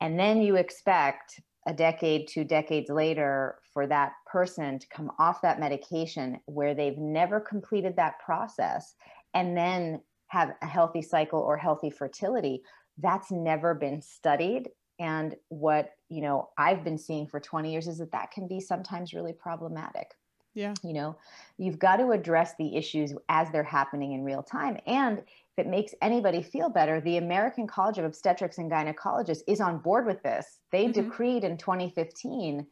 And 0.00 0.18
then 0.18 0.40
you 0.40 0.56
expect 0.56 1.42
a 1.66 1.74
decade, 1.74 2.26
two 2.26 2.44
decades 2.44 2.88
later 2.88 3.58
for 3.74 3.86
that 3.86 4.12
person 4.24 4.78
to 4.78 4.88
come 4.88 5.10
off 5.18 5.42
that 5.42 5.60
medication 5.60 6.40
where 6.46 6.74
they've 6.74 6.96
never 6.96 7.38
completed 7.38 7.96
that 7.96 8.18
process 8.24 8.94
and 9.34 9.54
then 9.54 10.00
have 10.28 10.54
a 10.62 10.66
healthy 10.66 11.02
cycle 11.02 11.40
or 11.40 11.58
healthy 11.58 11.90
fertility. 11.90 12.62
That's 12.96 13.30
never 13.30 13.74
been 13.74 14.00
studied. 14.00 14.70
And 14.98 15.36
what, 15.50 15.90
you 16.08 16.22
know, 16.22 16.48
I've 16.56 16.82
been 16.82 16.96
seeing 16.96 17.26
for 17.26 17.40
20 17.40 17.70
years 17.70 17.88
is 17.88 17.98
that 17.98 18.12
that 18.12 18.30
can 18.30 18.48
be 18.48 18.58
sometimes 18.58 19.12
really 19.12 19.34
problematic. 19.34 20.14
Yeah. 20.54 20.74
You 20.82 20.92
know, 20.92 21.16
you've 21.56 21.78
got 21.78 21.96
to 21.96 22.10
address 22.10 22.54
the 22.58 22.76
issues 22.76 23.14
as 23.28 23.50
they're 23.50 23.62
happening 23.62 24.12
in 24.12 24.22
real 24.22 24.42
time. 24.42 24.78
And 24.86 25.18
if 25.18 25.66
it 25.66 25.66
makes 25.66 25.94
anybody 26.02 26.42
feel 26.42 26.68
better, 26.68 27.00
the 27.00 27.16
American 27.16 27.66
College 27.66 27.98
of 27.98 28.04
Obstetrics 28.04 28.58
and 28.58 28.70
Gynecologists 28.70 29.42
is 29.46 29.60
on 29.60 29.78
board 29.78 30.06
with 30.06 30.22
this. 30.22 30.60
They 30.70 30.84
mm-hmm. 30.84 31.08
decreed 31.08 31.44
in 31.44 31.56
2015 31.56 32.66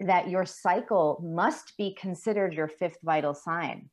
that 0.00 0.30
your 0.30 0.46
cycle 0.46 1.20
must 1.22 1.76
be 1.76 1.94
considered 1.94 2.54
your 2.54 2.68
fifth 2.68 2.96
vital 3.02 3.34
sign, 3.34 3.90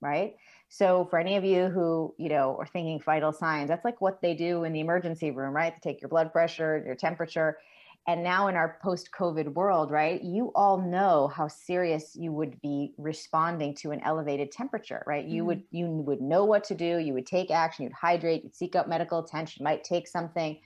right? 0.00 0.34
So 0.68 1.06
for 1.10 1.18
any 1.18 1.36
of 1.36 1.44
you 1.44 1.68
who, 1.68 2.14
you 2.18 2.28
know, 2.28 2.56
are 2.58 2.66
thinking 2.66 3.00
vital 3.00 3.32
signs, 3.32 3.68
that's 3.68 3.84
like 3.84 4.00
what 4.00 4.20
they 4.20 4.34
do 4.34 4.64
in 4.64 4.72
the 4.72 4.80
emergency 4.80 5.30
room, 5.30 5.54
right? 5.54 5.72
They 5.72 5.92
take 5.92 6.02
your 6.02 6.08
blood 6.08 6.32
pressure, 6.32 6.82
your 6.84 6.96
temperature 6.96 7.58
and 8.06 8.22
now 8.22 8.48
in 8.48 8.54
our 8.54 8.78
post 8.82 9.10
covid 9.10 9.52
world 9.54 9.90
right 9.90 10.22
you 10.22 10.52
all 10.54 10.80
know 10.80 11.28
how 11.28 11.48
serious 11.48 12.14
you 12.14 12.32
would 12.32 12.60
be 12.60 12.94
responding 12.96 13.74
to 13.74 13.90
an 13.90 14.00
elevated 14.04 14.50
temperature 14.52 15.02
right? 15.08 15.24
You 15.24 15.40
mm-hmm. 15.40 15.46
would 15.46 15.62
you 15.70 15.86
would 15.86 16.20
know 16.20 16.44
what 16.44 16.64
to 16.64 16.74
do. 16.74 16.98
You 16.98 17.14
would 17.14 17.26
take 17.26 17.50
action. 17.50 17.84
You'd 17.84 17.92
hydrate. 17.92 18.44
You'd 18.44 18.54
seek 18.54 18.76
out 18.76 18.88
medical 18.88 19.18
attention. 19.18 19.64
Might 19.64 19.82
take 19.82 20.06
something. 20.06 20.58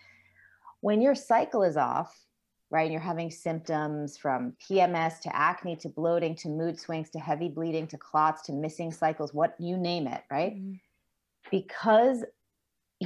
When 0.81 1.01
your 1.01 1.15
cycle 1.15 1.63
is 1.63 1.77
off 1.77 2.19
right 2.71 2.83
and 2.83 2.93
you're 2.93 3.01
having 3.01 3.31
symptoms 3.31 4.17
from 4.17 4.55
pms 4.67 5.21
to 5.21 5.37
acne 5.37 5.77
to 5.77 5.91
bloating 5.91 6.35
to 6.35 6.49
mood 6.49 6.81
swings 6.81 7.11
to 7.11 7.19
heavy 7.19 7.49
bleeding 7.49 7.87
to 7.87 7.99
clots 7.99 8.41
to 8.41 8.53
missing 8.53 8.91
cycles 8.91 9.35
what 9.35 9.55
you 9.59 9.77
name 9.77 10.07
it 10.07 10.23
right? 10.31 10.55
Mm-hmm. 10.55 10.73
because 11.51 12.25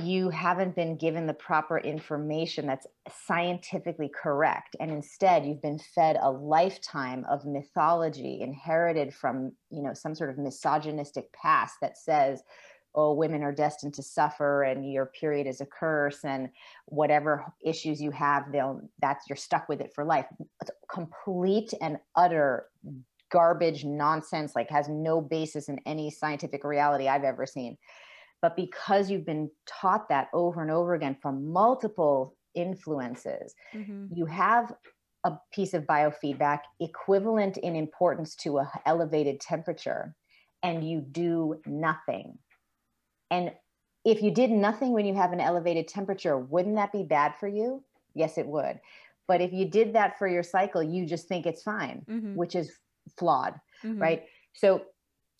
you 0.02 0.30
haven't 0.30 0.74
been 0.74 0.96
given 0.96 1.26
the 1.26 1.34
proper 1.34 1.78
information 1.78 2.66
that's 2.66 2.86
scientifically 3.26 4.10
correct 4.14 4.76
and 4.80 4.90
instead 4.90 5.44
you've 5.44 5.62
been 5.62 5.78
fed 5.78 6.16
a 6.20 6.30
lifetime 6.30 7.24
of 7.28 7.46
mythology 7.46 8.40
inherited 8.40 9.14
from 9.14 9.52
you 9.70 9.82
know 9.82 9.94
some 9.94 10.14
sort 10.14 10.30
of 10.30 10.38
misogynistic 10.38 11.32
past 11.32 11.76
that 11.80 11.96
says 11.96 12.42
oh 12.94 13.12
women 13.12 13.42
are 13.42 13.52
destined 13.52 13.94
to 13.94 14.02
suffer 14.02 14.62
and 14.62 14.92
your 14.92 15.06
period 15.06 15.46
is 15.46 15.60
a 15.60 15.66
curse 15.66 16.24
and 16.24 16.48
whatever 16.86 17.44
issues 17.64 18.00
you 18.00 18.10
have 18.10 18.50
they'll 18.52 18.80
that's 19.00 19.28
you're 19.28 19.36
stuck 19.36 19.68
with 19.68 19.80
it 19.80 19.92
for 19.94 20.04
life. 20.04 20.26
It's 20.60 20.70
complete 20.90 21.72
and 21.80 21.98
utter 22.14 22.66
garbage 23.30 23.84
nonsense 23.84 24.54
like 24.54 24.70
has 24.70 24.88
no 24.88 25.20
basis 25.20 25.68
in 25.68 25.80
any 25.84 26.10
scientific 26.10 26.62
reality 26.62 27.08
i've 27.08 27.24
ever 27.24 27.44
seen 27.44 27.76
but 28.42 28.56
because 28.56 29.10
you've 29.10 29.26
been 29.26 29.50
taught 29.66 30.08
that 30.08 30.28
over 30.32 30.62
and 30.62 30.70
over 30.70 30.94
again 30.94 31.16
from 31.20 31.50
multiple 31.52 32.36
influences, 32.54 33.54
mm-hmm. 33.74 34.06
you 34.14 34.26
have 34.26 34.72
a 35.24 35.32
piece 35.52 35.74
of 35.74 35.84
biofeedback 35.84 36.60
equivalent 36.80 37.56
in 37.56 37.74
importance 37.74 38.36
to 38.36 38.58
a 38.58 38.70
elevated 38.86 39.40
temperature 39.40 40.14
and 40.62 40.88
you 40.88 41.00
do 41.00 41.60
nothing. 41.66 42.38
And 43.30 43.52
if 44.04 44.22
you 44.22 44.30
did 44.30 44.50
nothing 44.50 44.92
when 44.92 45.04
you 45.04 45.14
have 45.14 45.32
an 45.32 45.40
elevated 45.40 45.88
temperature, 45.88 46.38
wouldn't 46.38 46.76
that 46.76 46.92
be 46.92 47.02
bad 47.02 47.34
for 47.40 47.48
you? 47.48 47.82
Yes, 48.14 48.38
it 48.38 48.46
would. 48.46 48.78
But 49.26 49.40
if 49.40 49.52
you 49.52 49.68
did 49.68 49.94
that 49.94 50.18
for 50.18 50.28
your 50.28 50.44
cycle, 50.44 50.82
you 50.82 51.06
just 51.06 51.26
think 51.26 51.44
it's 51.44 51.62
fine, 51.62 52.04
mm-hmm. 52.08 52.34
which 52.36 52.54
is 52.54 52.72
flawed, 53.18 53.54
mm-hmm. 53.84 54.00
right? 54.00 54.22
So 54.54 54.82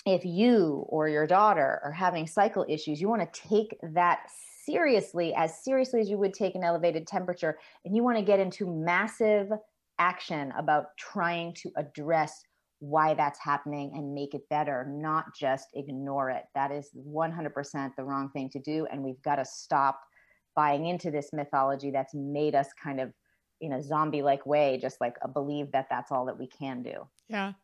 if 0.07 0.25
you 0.25 0.87
or 0.89 1.09
your 1.09 1.27
daughter 1.27 1.81
are 1.85 1.93
having 1.93 2.27
cycle 2.27 2.65
issues, 2.69 3.01
you 3.01 3.09
want 3.09 3.21
to 3.21 3.41
take 3.49 3.77
that 3.95 4.21
seriously, 4.65 5.35
as 5.35 5.63
seriously 5.63 6.01
as 6.01 6.09
you 6.09 6.17
would 6.17 6.33
take 6.33 6.55
an 6.55 6.65
elevated 6.65 7.07
temperature, 7.07 7.59
and 7.85 7.95
you 7.95 8.03
want 8.03 8.17
to 8.17 8.25
get 8.25 8.41
into 8.41 8.67
massive 8.67 9.49
action 9.99 10.53
about 10.57 10.97
trying 10.97 11.53
to 11.55 11.71
address 11.77 12.43
why 12.79 13.15
that's 13.15 13.41
happening 13.41 13.93
and 13.95 14.15
make 14.15 14.35
it 14.35 14.49
better, 14.49 14.87
not 14.89 15.25
just 15.35 15.69
ignore 15.75 16.31
it. 16.31 16.45
That 16.55 16.71
is 16.71 16.91
100% 16.97 17.91
the 17.97 18.05
wrong 18.05 18.31
thing 18.33 18.51
to 18.51 18.61
do. 18.61 18.87
And 18.91 19.03
we've 19.03 19.23
got 19.23 19.37
to 19.37 19.45
stop 19.45 19.99
buying 20.55 20.87
into 20.87 21.11
this 21.11 21.31
mythology 21.33 21.91
that's 21.91 22.15
made 22.15 22.55
us 22.55 22.69
kind 22.83 23.01
of 23.01 23.13
in 23.61 23.73
a 23.73 23.83
zombie 23.83 24.23
like 24.23 24.45
way, 24.47 24.79
just 24.81 25.01
like 25.01 25.17
a 25.23 25.29
believe 25.29 25.73
that 25.73 25.87
that's 25.91 26.13
all 26.13 26.27
that 26.27 26.39
we 26.39 26.47
can 26.47 26.83
do. 26.83 27.09
Yeah. 27.29 27.55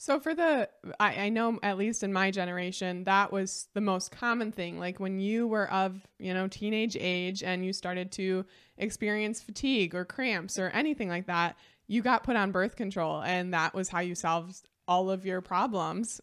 So 0.00 0.18
for 0.18 0.34
the, 0.34 0.66
I, 0.98 1.26
I 1.26 1.28
know 1.28 1.58
at 1.62 1.76
least 1.76 2.02
in 2.02 2.10
my 2.10 2.30
generation, 2.30 3.04
that 3.04 3.30
was 3.30 3.68
the 3.74 3.82
most 3.82 4.10
common 4.10 4.50
thing. 4.50 4.78
Like 4.78 4.98
when 4.98 5.20
you 5.20 5.46
were 5.46 5.70
of, 5.70 6.00
you 6.18 6.32
know, 6.32 6.48
teenage 6.48 6.96
age 6.98 7.42
and 7.42 7.66
you 7.66 7.74
started 7.74 8.10
to 8.12 8.46
experience 8.78 9.42
fatigue 9.42 9.94
or 9.94 10.06
cramps 10.06 10.58
or 10.58 10.70
anything 10.70 11.10
like 11.10 11.26
that, 11.26 11.58
you 11.86 12.00
got 12.00 12.22
put 12.22 12.34
on 12.34 12.50
birth 12.50 12.76
control 12.76 13.20
and 13.20 13.52
that 13.52 13.74
was 13.74 13.90
how 13.90 14.00
you 14.00 14.14
solved 14.14 14.70
all 14.88 15.10
of 15.10 15.26
your 15.26 15.42
problems. 15.42 16.22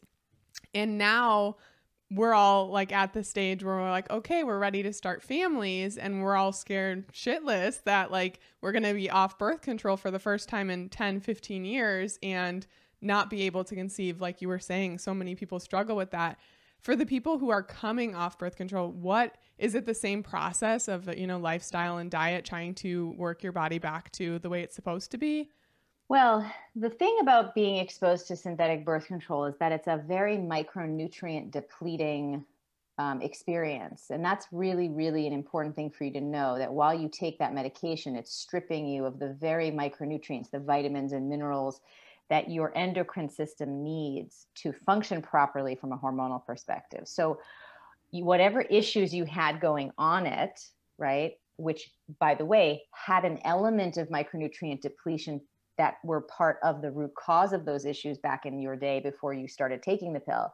And 0.74 0.98
now 0.98 1.58
we're 2.10 2.34
all 2.34 2.70
like 2.70 2.92
at 2.92 3.14
the 3.14 3.24
stage 3.24 3.64
where 3.64 3.76
we're 3.76 3.92
like, 3.92 4.10
okay, 4.10 4.44
we're 4.44 4.58
ready 4.58 4.82
to 4.82 4.92
start 4.92 5.22
families 5.22 6.00
and 6.00 6.24
we're 6.24 6.36
all 6.36 6.52
scared 6.52 7.14
shitless 7.14 7.84
that 7.84 8.12
like 8.12 8.40
we're 8.60 8.72
going 8.72 8.82
to 8.82 8.96
be 8.96 9.12
off 9.12 9.38
birth 9.38 9.62
control 9.62 9.98
for 9.98 10.10
the 10.10 10.18
first 10.18 10.50
time 10.50 10.72
in 10.72 10.90
10, 10.90 11.20
15 11.20 11.64
years 11.64 12.18
and 12.24 12.66
not 13.02 13.30
be 13.30 13.44
able 13.44 13.64
to 13.64 13.76
conceive 13.76 14.22
like 14.22 14.42
you 14.42 14.48
were 14.48 14.60
saying 14.60 14.98
so 14.98 15.14
many 15.14 15.36
people 15.36 15.60
struggle 15.60 15.96
with 15.96 16.12
that. 16.12 16.38
For 16.80 16.96
the 16.96 17.06
people 17.06 17.38
who 17.38 17.50
are 17.50 17.64
coming 17.64 18.16
off 18.16 18.38
birth 18.38 18.56
control 18.56 18.92
what 18.92 19.36
is 19.58 19.76
it 19.76 19.86
the 19.86 19.94
same 19.94 20.24
process 20.24 20.88
of 20.88 21.14
you 21.18 21.28
know 21.28 21.38
lifestyle 21.38 21.98
and 21.98 22.10
diet 22.10 22.46
trying 22.46 22.76
to 22.76 23.14
work 23.18 23.44
your 23.44 23.52
body 23.52 23.80
back 23.80 24.12
to 24.14 24.40
the 24.40 24.50
way 24.50 24.62
it's 24.62 24.76
supposed 24.76 25.12
to 25.12 25.18
be? 25.18 25.50
Well 26.10 26.50
the 26.76 26.90
thing 26.90 27.18
about 27.22 27.56
being 27.56 27.78
exposed 27.78 28.28
to 28.28 28.36
synthetic 28.36 28.86
birth 28.86 29.08
control 29.08 29.46
is 29.46 29.56
that 29.60 29.72
it's 29.72 29.88
a 29.88 30.04
very 30.08 30.38
micronutrient 30.38 31.52
depleting 31.52 32.46
um, 33.00 33.22
experience. 33.22 34.10
And 34.10 34.26
that's 34.26 34.48
really 34.52 34.90
really 34.90 35.28
an 35.28 35.34
important 35.34 35.76
thing 35.76 35.90
for 35.90 36.04
you 36.04 36.14
to 36.14 36.22
know 36.22 36.58
that 36.58 36.72
while 36.72 36.94
you 36.94 37.10
take 37.10 37.38
that 37.40 37.54
medication 37.54 38.16
it's 38.16 38.34
stripping 38.34 38.88
you 38.88 39.06
of 39.06 39.20
the 39.20 39.34
very 39.34 39.72
micronutrients 39.72 40.50
the 40.50 40.60
vitamins 40.60 41.12
and 41.12 41.28
minerals 41.30 41.82
that 42.30 42.50
your 42.50 42.76
endocrine 42.76 43.30
system 43.30 43.84
needs 43.84 44.48
to 44.56 44.74
function 44.74 45.22
properly 45.22 45.76
from 45.76 45.92
a 45.92 45.98
hormonal 45.98 46.46
perspective. 46.46 47.08
So, 47.08 47.40
whatever 48.12 48.62
issues 48.62 49.14
you 49.14 49.26
had 49.26 49.60
going 49.60 49.92
on 49.98 50.26
it, 50.26 50.60
right, 50.98 51.34
which 51.58 51.92
by 52.20 52.36
the 52.36 52.46
way 52.46 52.84
had 52.94 53.26
an 53.26 53.40
element 53.44 53.98
of 53.98 54.10
micronutrient 54.10 54.82
depletion 54.82 55.42
that 55.78 55.96
were 56.04 56.22
part 56.22 56.58
of 56.64 56.82
the 56.82 56.92
root 56.92 57.14
cause 57.16 57.54
of 57.54 57.66
those 57.66 57.86
issues 57.86 58.18
back 58.18 58.46
in 58.46 58.60
your 58.60 58.76
day 58.76 59.00
before 59.00 59.34
you 59.34 59.48
started 59.48 59.84
taking 59.84 60.14
the 60.14 60.20
pill, 60.20 60.52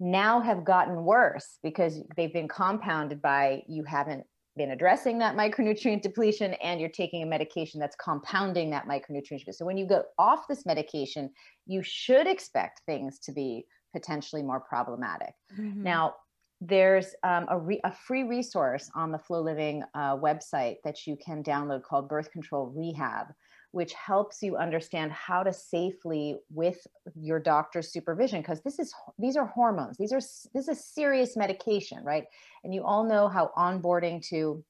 now 0.00 0.40
have 0.40 0.64
gotten 0.64 1.04
worse 1.04 1.58
because 1.62 2.00
they've 2.16 2.32
been 2.32 2.48
compounded 2.48 3.20
by 3.20 3.62
you 3.68 3.84
haven't 3.84 4.24
been 4.60 4.72
addressing 4.72 5.18
that 5.18 5.34
micronutrient 5.36 6.02
depletion 6.02 6.52
and 6.62 6.78
you're 6.80 6.90
taking 6.90 7.22
a 7.22 7.26
medication 7.26 7.80
that's 7.80 7.96
compounding 7.96 8.68
that 8.68 8.86
micronutrient. 8.86 9.54
So 9.54 9.64
when 9.64 9.78
you 9.78 9.86
go 9.86 10.04
off 10.18 10.46
this 10.48 10.66
medication, 10.66 11.30
you 11.66 11.82
should 11.82 12.26
expect 12.26 12.82
things 12.84 13.18
to 13.20 13.32
be 13.32 13.64
potentially 13.94 14.42
more 14.42 14.60
problematic. 14.60 15.32
Mm-hmm. 15.58 15.82
Now, 15.82 16.14
there's 16.60 17.14
um, 17.22 17.46
a, 17.48 17.58
re- 17.58 17.80
a, 17.84 17.92
free 18.06 18.22
resource 18.22 18.90
on 18.94 19.12
the 19.12 19.18
Flo 19.18 19.40
Living 19.40 19.82
uh, 19.94 20.18
website 20.18 20.76
that 20.84 21.06
you 21.06 21.16
can 21.16 21.42
download 21.42 21.82
called 21.82 22.06
Birth 22.06 22.30
Control 22.30 22.66
Rehab, 22.66 23.28
which 23.72 23.92
helps 23.92 24.42
you 24.42 24.56
understand 24.56 25.12
how 25.12 25.42
to 25.42 25.52
safely, 25.52 26.36
with 26.50 26.86
your 27.14 27.38
doctor's 27.38 27.92
supervision, 27.92 28.40
because 28.40 28.60
this 28.62 28.78
is 28.78 28.92
these 29.18 29.36
are 29.36 29.46
hormones. 29.46 29.96
These 29.96 30.12
are 30.12 30.20
this 30.54 30.68
is 30.68 30.84
serious 30.84 31.36
medication, 31.36 32.02
right? 32.04 32.24
And 32.64 32.74
you 32.74 32.84
all 32.84 33.04
know 33.04 33.28
how 33.28 33.52
onboarding 33.56 34.26
to, 34.28 34.64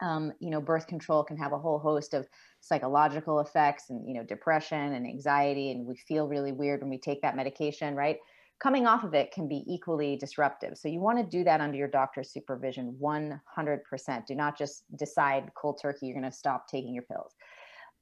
um, 0.00 0.32
you 0.40 0.50
know, 0.50 0.60
birth 0.60 0.86
control 0.86 1.22
can 1.24 1.36
have 1.36 1.52
a 1.52 1.58
whole 1.58 1.78
host 1.78 2.14
of 2.14 2.28
psychological 2.60 3.40
effects 3.40 3.90
and 3.90 4.06
you 4.06 4.14
know 4.14 4.24
depression 4.24 4.94
and 4.94 5.06
anxiety, 5.06 5.70
and 5.70 5.86
we 5.86 5.96
feel 5.96 6.28
really 6.28 6.52
weird 6.52 6.80
when 6.80 6.90
we 6.90 6.98
take 6.98 7.22
that 7.22 7.36
medication, 7.36 7.94
right? 7.94 8.18
coming 8.62 8.86
off 8.86 9.02
of 9.02 9.12
it 9.12 9.32
can 9.32 9.48
be 9.48 9.64
equally 9.66 10.14
disruptive. 10.14 10.78
So 10.78 10.86
you 10.86 11.00
want 11.00 11.18
to 11.18 11.24
do 11.24 11.42
that 11.42 11.60
under 11.60 11.76
your 11.76 11.88
doctor's 11.88 12.30
supervision 12.30 12.96
100%. 13.00 14.26
Do 14.26 14.34
not 14.36 14.56
just 14.56 14.84
decide 14.96 15.50
cold 15.56 15.80
turkey, 15.82 16.06
you're 16.06 16.14
going 16.14 16.30
to 16.30 16.36
stop 16.36 16.68
taking 16.68 16.94
your 16.94 17.02
pills. 17.02 17.34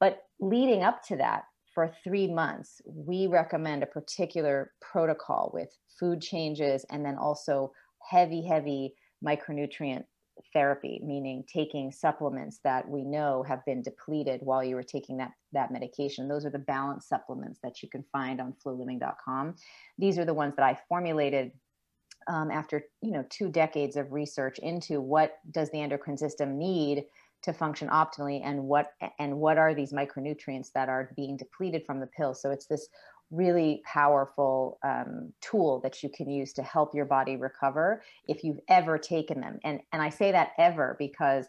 But 0.01 0.23
leading 0.41 0.83
up 0.83 1.01
to 1.03 1.15
that, 1.17 1.43
for 1.73 1.93
three 2.03 2.27
months, 2.27 2.81
we 2.85 3.27
recommend 3.27 3.83
a 3.83 3.85
particular 3.85 4.73
protocol 4.81 5.51
with 5.53 5.69
food 5.97 6.21
changes 6.21 6.85
and 6.89 7.05
then 7.05 7.17
also 7.17 7.71
heavy, 8.09 8.41
heavy 8.45 8.95
micronutrient 9.25 10.03
therapy, 10.53 10.99
meaning 11.03 11.45
taking 11.53 11.91
supplements 11.91 12.59
that 12.63 12.89
we 12.89 13.05
know 13.05 13.43
have 13.47 13.63
been 13.65 13.81
depleted 13.81 14.41
while 14.43 14.63
you 14.63 14.75
were 14.75 14.83
taking 14.83 15.17
that, 15.17 15.31
that 15.53 15.71
medication. 15.71 16.27
Those 16.27 16.45
are 16.45 16.49
the 16.49 16.59
balance 16.59 17.07
supplements 17.07 17.59
that 17.63 17.83
you 17.83 17.89
can 17.89 18.03
find 18.11 18.41
on 18.41 18.55
floliving.com. 18.65 19.55
These 19.97 20.17
are 20.17 20.25
the 20.25 20.33
ones 20.33 20.55
that 20.57 20.65
I 20.65 20.77
formulated 20.89 21.51
um, 22.27 22.51
after 22.51 22.83
you 23.01 23.11
know 23.11 23.25
two 23.29 23.49
decades 23.49 23.95
of 23.95 24.11
research 24.11 24.59
into 24.59 25.01
what 25.01 25.39
does 25.49 25.71
the 25.71 25.81
endocrine 25.81 26.17
system 26.17 26.57
need 26.57 27.05
to 27.43 27.53
function 27.53 27.87
optimally 27.89 28.41
and 28.43 28.63
what 28.63 28.93
and 29.19 29.37
what 29.37 29.57
are 29.57 29.73
these 29.73 29.93
micronutrients 29.93 30.71
that 30.73 30.89
are 30.89 31.11
being 31.15 31.37
depleted 31.37 31.85
from 31.85 31.99
the 31.99 32.07
pill? 32.07 32.33
So 32.33 32.51
it's 32.51 32.65
this 32.65 32.87
really 33.31 33.81
powerful 33.85 34.77
um, 34.83 35.31
tool 35.39 35.79
that 35.81 36.03
you 36.03 36.09
can 36.09 36.29
use 36.29 36.51
to 36.53 36.63
help 36.63 36.93
your 36.93 37.05
body 37.05 37.37
recover 37.37 38.03
if 38.27 38.43
you've 38.43 38.59
ever 38.67 38.97
taken 38.97 39.39
them. 39.39 39.59
And 39.63 39.79
and 39.91 40.01
i 40.01 40.09
say 40.09 40.31
that 40.31 40.51
ever 40.57 40.95
because 40.99 41.45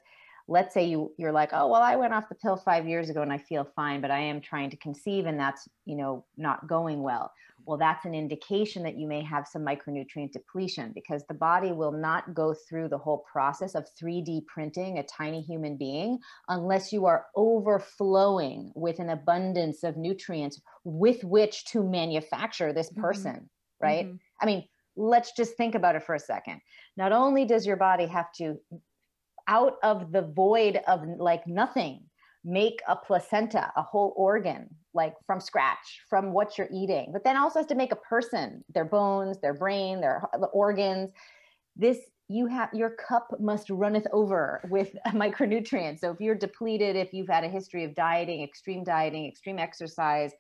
let's 0.49 0.75
say 0.75 0.85
you 0.85 1.13
you're 1.19 1.33
like 1.33 1.51
oh 1.53 1.69
well 1.69 1.83
i 1.83 1.97
went 1.97 2.13
off 2.13 2.29
the 2.29 2.35
pill 2.35 2.57
five 2.57 2.87
years 2.87 3.11
ago 3.11 3.23
and 3.23 3.33
i 3.33 3.39
feel 3.39 3.65
fine 3.77 4.01
but 4.01 4.11
i 4.11 4.19
am 4.19 4.41
trying 4.41 4.71
to 4.71 4.77
conceive 4.77 5.27
and 5.27 5.39
that's 5.39 5.69
you 5.85 5.97
know 5.97 6.25
not 6.37 6.67
going 6.67 7.03
well 7.03 7.33
well, 7.67 7.79
that's 7.79 8.05
an 8.05 8.15
indication 8.15 8.83
that 8.83 8.99
you 8.99 9.07
may 9.07 9.23
have 9.23 9.47
some 9.47 9.65
micronutrient 9.65 10.33
depletion 10.33 10.93
because 10.95 11.25
the 11.29 11.35
body 11.35 11.73
will 11.73 11.93
not 11.93 12.35
go 12.35 12.55
through 12.55 12.89
the 12.89 12.99
whole 12.99 13.25
process 13.31 13.75
of 13.75 13.87
3D 14.01 14.47
printing 14.47 14.99
a 14.99 15.05
tiny 15.05 15.43
human 15.43 15.77
being 15.77 16.19
unless 16.49 16.93
you 16.93 17.07
are 17.07 17.27
overflowing 17.37 18.73
with 18.75 18.99
an 18.99 19.11
abundance 19.11 19.85
of 19.85 19.97
nutrients 19.97 20.61
with 20.85 21.23
which 21.25 21.65
to 21.67 21.83
manufacture 21.83 22.73
this 22.73 22.91
mm-hmm. 22.91 23.01
person, 23.01 23.33
mm-hmm. 23.33 23.85
right? 23.85 24.07
Mm-hmm. 24.07 24.17
I 24.41 24.47
mean, 24.47 24.65
let's 24.97 25.33
just 25.37 25.57
think 25.57 25.75
about 25.75 25.97
it 25.97 26.03
for 26.03 26.15
a 26.15 26.21
second. 26.21 26.61
Not 26.97 27.13
only 27.13 27.45
does 27.45 27.67
your 27.67 27.77
body 27.77 28.07
have 28.07 28.33
to, 28.39 28.57
out 29.49 29.77
of 29.83 30.13
the 30.13 30.23
void 30.23 30.81
of 30.87 31.03
like 31.19 31.47
nothing, 31.47 32.05
make 32.45 32.81
a 32.89 32.97
placenta, 32.97 33.73
a 33.77 33.83
whole 33.83 34.13
organ, 34.17 34.69
like 34.95 35.15
from 35.27 35.41
scratch, 35.41 36.03
from 36.09 36.33
what 36.33 36.59
you're 36.59 36.69
eating, 36.73 37.11
but 37.13 37.25
then 37.25 37.37
also 37.37 37.61
has 37.61 37.67
to 37.67 37.75
make 37.75 37.93
a 37.93 37.97
person, 37.97 38.65
their 38.75 38.85
bones, 38.85 39.39
their 39.41 39.55
brain, 39.55 40.01
their 40.01 40.29
the 40.39 40.47
organs. 40.47 41.11
This 41.77 41.99
you 42.29 42.47
have 42.47 42.71
your 42.73 42.91
cup 42.91 43.29
must 43.41 43.69
runneth 43.69 44.07
over 44.13 44.67
with 44.71 44.95
micronutrients. 45.09 45.99
So 46.01 46.11
if 46.11 46.21
you're 46.21 46.35
depleted, 46.35 46.97
if 46.97 47.13
you've 47.13 47.29
had 47.29 47.45
a 47.45 47.49
history 47.49 47.85
of 47.85 47.95
dieting, 47.95 48.43
extreme 48.43 48.85
dieting, 48.85 49.27
extreme 49.27 49.59
exercise, 49.59 50.33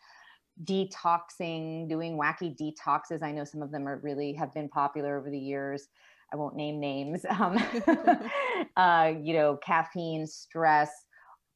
detoxing, 0.64 1.88
doing 1.88 2.18
wacky 2.18 2.56
detoxes, 2.56 3.22
I 3.22 3.32
know 3.32 3.44
some 3.44 3.62
of 3.62 3.70
them 3.70 3.86
are 3.86 4.00
really 4.02 4.32
have 4.34 4.52
been 4.54 4.68
popular 4.68 5.18
over 5.18 5.30
the 5.30 5.38
years. 5.38 5.88
I 6.32 6.36
won't 6.36 6.56
name 6.56 6.80
names. 6.80 7.24
Um, 7.38 7.58
uh, 8.76 9.12
you 9.20 9.34
know, 9.34 9.58
caffeine, 9.64 10.26
stress, 10.26 10.90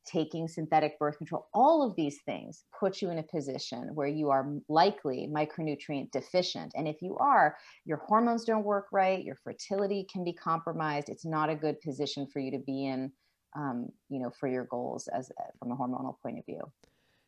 taking 0.06 0.48
synthetic 0.48 0.98
birth 0.98 1.18
control, 1.18 1.48
all 1.52 1.86
of 1.86 1.94
these 1.96 2.20
things 2.24 2.64
put 2.78 3.02
you 3.02 3.10
in 3.10 3.18
a 3.18 3.22
position 3.22 3.90
where 3.94 4.06
you 4.06 4.30
are 4.30 4.54
likely 4.68 5.28
micronutrient 5.30 6.10
deficient. 6.12 6.72
And 6.74 6.88
if 6.88 7.02
you 7.02 7.16
are, 7.18 7.56
your 7.84 7.98
hormones 7.98 8.44
don't 8.44 8.64
work 8.64 8.86
right, 8.92 9.22
your 9.22 9.36
fertility 9.36 10.06
can 10.10 10.24
be 10.24 10.32
compromised. 10.32 11.08
It's 11.08 11.26
not 11.26 11.50
a 11.50 11.56
good 11.56 11.80
position 11.80 12.26
for 12.26 12.38
you 12.38 12.50
to 12.52 12.58
be 12.58 12.86
in, 12.86 13.12
um, 13.56 13.88
you 14.08 14.20
know, 14.20 14.30
for 14.30 14.48
your 14.48 14.64
goals 14.64 15.08
as 15.08 15.30
from 15.58 15.72
a 15.72 15.76
hormonal 15.76 16.16
point 16.22 16.38
of 16.38 16.46
view. 16.46 16.62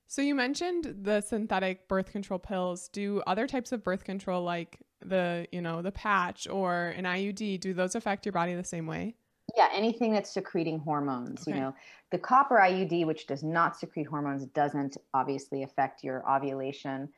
So 0.07 0.23
you 0.23 0.35
mentioned 0.35 0.97
the 1.03 1.21
synthetic 1.21 1.87
birth 1.87 2.13
control 2.13 2.39
pills. 2.39 2.89
Do 2.89 3.23
other 3.27 3.47
types 3.47 3.73
of 3.73 3.85
birth 3.85 4.05
control, 4.05 4.43
like 4.43 4.81
the 5.05 5.47
you 5.53 5.61
know 5.61 5.83
the 5.83 5.93
patch 5.93 6.49
or 6.49 6.89
an 6.97 7.05
IUD, 7.05 7.61
do 7.61 7.75
those 7.75 7.95
affect 7.95 8.27
your 8.27 8.33
body 8.33 8.55
the 8.55 8.65
same 8.65 8.87
way? 8.87 9.15
Yeah, 9.57 9.69
anything 9.73 10.13
that's 10.13 10.33
secreting 10.33 10.79
hormones. 10.79 11.43
Okay. 11.43 11.57
You 11.57 11.63
know, 11.63 11.75
the 12.11 12.19
copper 12.19 12.57
IUD, 12.57 13.07
which 13.07 13.27
does 13.27 13.43
not 13.43 13.77
secrete 13.77 14.07
hormones, 14.07 14.45
doesn't 14.47 14.97
obviously 15.15 15.63
affect 15.63 16.05
your 16.05 16.29
ovulation, 16.29 17.09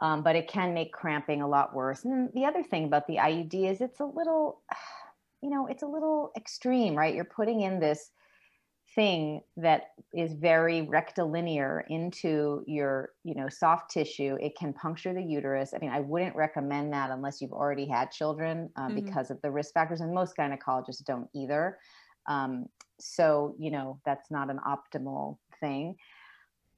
um, 0.00 0.22
but 0.22 0.36
it 0.36 0.48
can 0.48 0.74
make 0.74 0.92
cramping 0.92 1.42
a 1.42 1.48
lot 1.48 1.74
worse. 1.74 2.04
And 2.04 2.30
the 2.34 2.44
other 2.44 2.62
thing 2.62 2.84
about 2.84 3.06
the 3.06 3.16
IUD 3.16 3.70
is 3.70 3.80
it's 3.80 4.00
a 4.00 4.04
little, 4.04 4.60
you 5.42 5.50
know, 5.50 5.66
it's 5.66 5.82
a 5.82 5.86
little 5.86 6.32
extreme, 6.36 6.94
right? 6.96 7.14
You're 7.14 7.24
putting 7.24 7.60
in 7.60 7.78
this 7.78 8.10
thing 8.94 9.42
that 9.56 9.90
is 10.14 10.32
very 10.32 10.82
rectilinear 10.82 11.84
into 11.90 12.62
your 12.66 13.10
you 13.22 13.34
know 13.34 13.48
soft 13.48 13.90
tissue 13.90 14.36
it 14.40 14.56
can 14.56 14.72
puncture 14.72 15.12
the 15.12 15.22
uterus. 15.22 15.74
I 15.74 15.78
mean 15.78 15.90
i 15.90 16.00
wouldn't 16.00 16.34
recommend 16.34 16.92
that 16.92 17.10
unless 17.10 17.40
you've 17.40 17.52
already 17.52 17.86
had 17.86 18.10
children 18.10 18.70
uh, 18.76 18.86
mm-hmm. 18.86 18.94
because 18.94 19.30
of 19.30 19.40
the 19.42 19.50
risk 19.50 19.74
factors 19.74 20.00
and 20.00 20.14
most 20.14 20.36
gynecologists 20.36 21.04
don't 21.04 21.28
either. 21.34 21.78
Um, 22.28 22.66
so 22.98 23.54
you 23.58 23.70
know 23.70 24.00
that's 24.04 24.30
not 24.30 24.50
an 24.50 24.60
optimal 24.66 25.38
thing. 25.60 25.96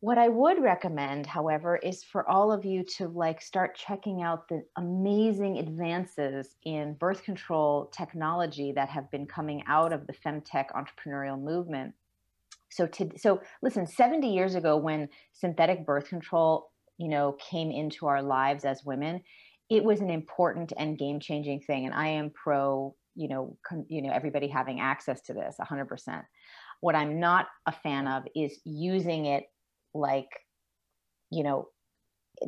What 0.01 0.19
i 0.19 0.29
would 0.29 0.63
recommend 0.63 1.27
however 1.27 1.77
is 1.77 2.03
for 2.03 2.29
all 2.29 2.51
of 2.53 2.65
you 2.65 2.83
to 2.97 3.09
like 3.09 3.41
start 3.43 3.77
checking 3.77 4.23
out 4.23 4.49
the 4.49 4.65
amazing 4.77 5.59
advances 5.59 6.57
in 6.65 6.95
birth 6.95 7.23
control 7.23 7.87
technology 7.95 8.73
that 8.73 8.89
have 8.89 9.11
been 9.11 9.27
coming 9.27 9.63
out 9.67 9.93
of 9.93 10.07
the 10.07 10.15
femtech 10.15 10.69
entrepreneurial 10.73 11.41
movement 11.41 11.95
so 12.71 12.87
to 12.87 13.11
so 13.17 13.41
listen 13.63 13.87
70 13.87 14.33
years 14.33 14.55
ago 14.55 14.77
when 14.77 15.09
synthetic 15.33 15.85
birth 15.85 16.09
control 16.09 16.71
you 16.99 17.09
know 17.09 17.37
came 17.51 17.71
into 17.71 18.07
our 18.07 18.23
lives 18.23 18.65
as 18.65 18.85
women 18.85 19.21
it 19.69 19.85
was 19.85 20.01
an 20.01 20.11
important 20.11 20.73
and 20.79 20.99
game 20.99 21.21
changing 21.21 21.61
thing 21.61 21.87
and 21.87 21.95
i 21.95 22.09
am 22.09 22.31
pro 22.31 22.95
you 23.15 23.29
know 23.29 23.57
con, 23.67 23.85
you 23.89 24.03
know 24.03 24.13
everybody 24.13 24.49
having 24.49 24.81
access 24.81 25.21
to 25.23 25.33
this 25.33 25.57
100% 25.61 26.23
what 26.81 26.95
i'm 26.95 27.21
not 27.21 27.47
a 27.67 27.73
fan 27.73 28.07
of 28.07 28.25
is 28.35 28.61
using 28.65 29.27
it 29.27 29.45
like 29.95 30.29
you 31.31 31.43
know 31.43 31.69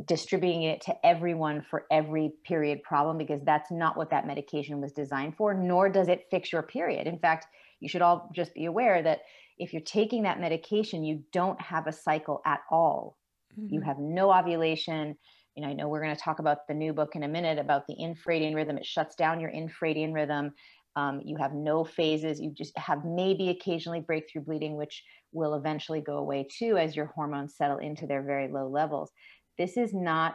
distributing 0.06 0.62
it 0.62 0.80
to 0.80 0.94
everyone 1.04 1.64
for 1.68 1.84
every 1.90 2.32
period 2.44 2.82
problem 2.82 3.18
because 3.18 3.40
that's 3.44 3.70
not 3.70 3.96
what 3.96 4.10
that 4.10 4.26
medication 4.26 4.80
was 4.80 4.92
designed 4.92 5.36
for 5.36 5.52
nor 5.52 5.88
does 5.88 6.08
it 6.08 6.26
fix 6.30 6.50
your 6.50 6.62
period. 6.62 7.06
In 7.06 7.18
fact 7.18 7.46
you 7.80 7.88
should 7.88 8.00
all 8.00 8.30
just 8.34 8.54
be 8.54 8.64
aware 8.64 9.02
that 9.02 9.20
if 9.62 9.72
you're 9.72 9.82
taking 9.82 10.24
that 10.24 10.40
medication, 10.40 11.04
you 11.04 11.22
don't 11.32 11.60
have 11.60 11.86
a 11.86 11.92
cycle 11.92 12.42
at 12.44 12.60
all. 12.70 13.16
Mm-hmm. 13.58 13.74
You 13.74 13.80
have 13.82 13.98
no 13.98 14.32
ovulation. 14.32 15.16
You 15.54 15.62
know, 15.62 15.68
I 15.68 15.72
know 15.74 15.88
we're 15.88 16.02
going 16.02 16.16
to 16.16 16.20
talk 16.20 16.40
about 16.40 16.66
the 16.66 16.74
new 16.74 16.92
book 16.92 17.14
in 17.14 17.22
a 17.22 17.28
minute 17.28 17.58
about 17.58 17.86
the 17.86 17.94
infradian 17.94 18.54
rhythm. 18.54 18.76
It 18.76 18.84
shuts 18.84 19.14
down 19.14 19.38
your 19.38 19.52
infradian 19.52 20.12
rhythm. 20.12 20.52
Um, 20.96 21.20
you 21.24 21.36
have 21.36 21.52
no 21.54 21.84
phases. 21.84 22.40
You 22.40 22.52
just 22.52 22.76
have 22.76 23.04
maybe 23.04 23.50
occasionally 23.50 24.00
breakthrough 24.00 24.42
bleeding, 24.42 24.76
which 24.76 25.04
will 25.32 25.54
eventually 25.54 26.00
go 26.00 26.16
away 26.18 26.46
too 26.58 26.76
as 26.76 26.96
your 26.96 27.06
hormones 27.06 27.56
settle 27.56 27.78
into 27.78 28.06
their 28.06 28.22
very 28.22 28.48
low 28.48 28.68
levels. 28.68 29.12
This 29.58 29.76
is 29.76 29.94
not, 29.94 30.34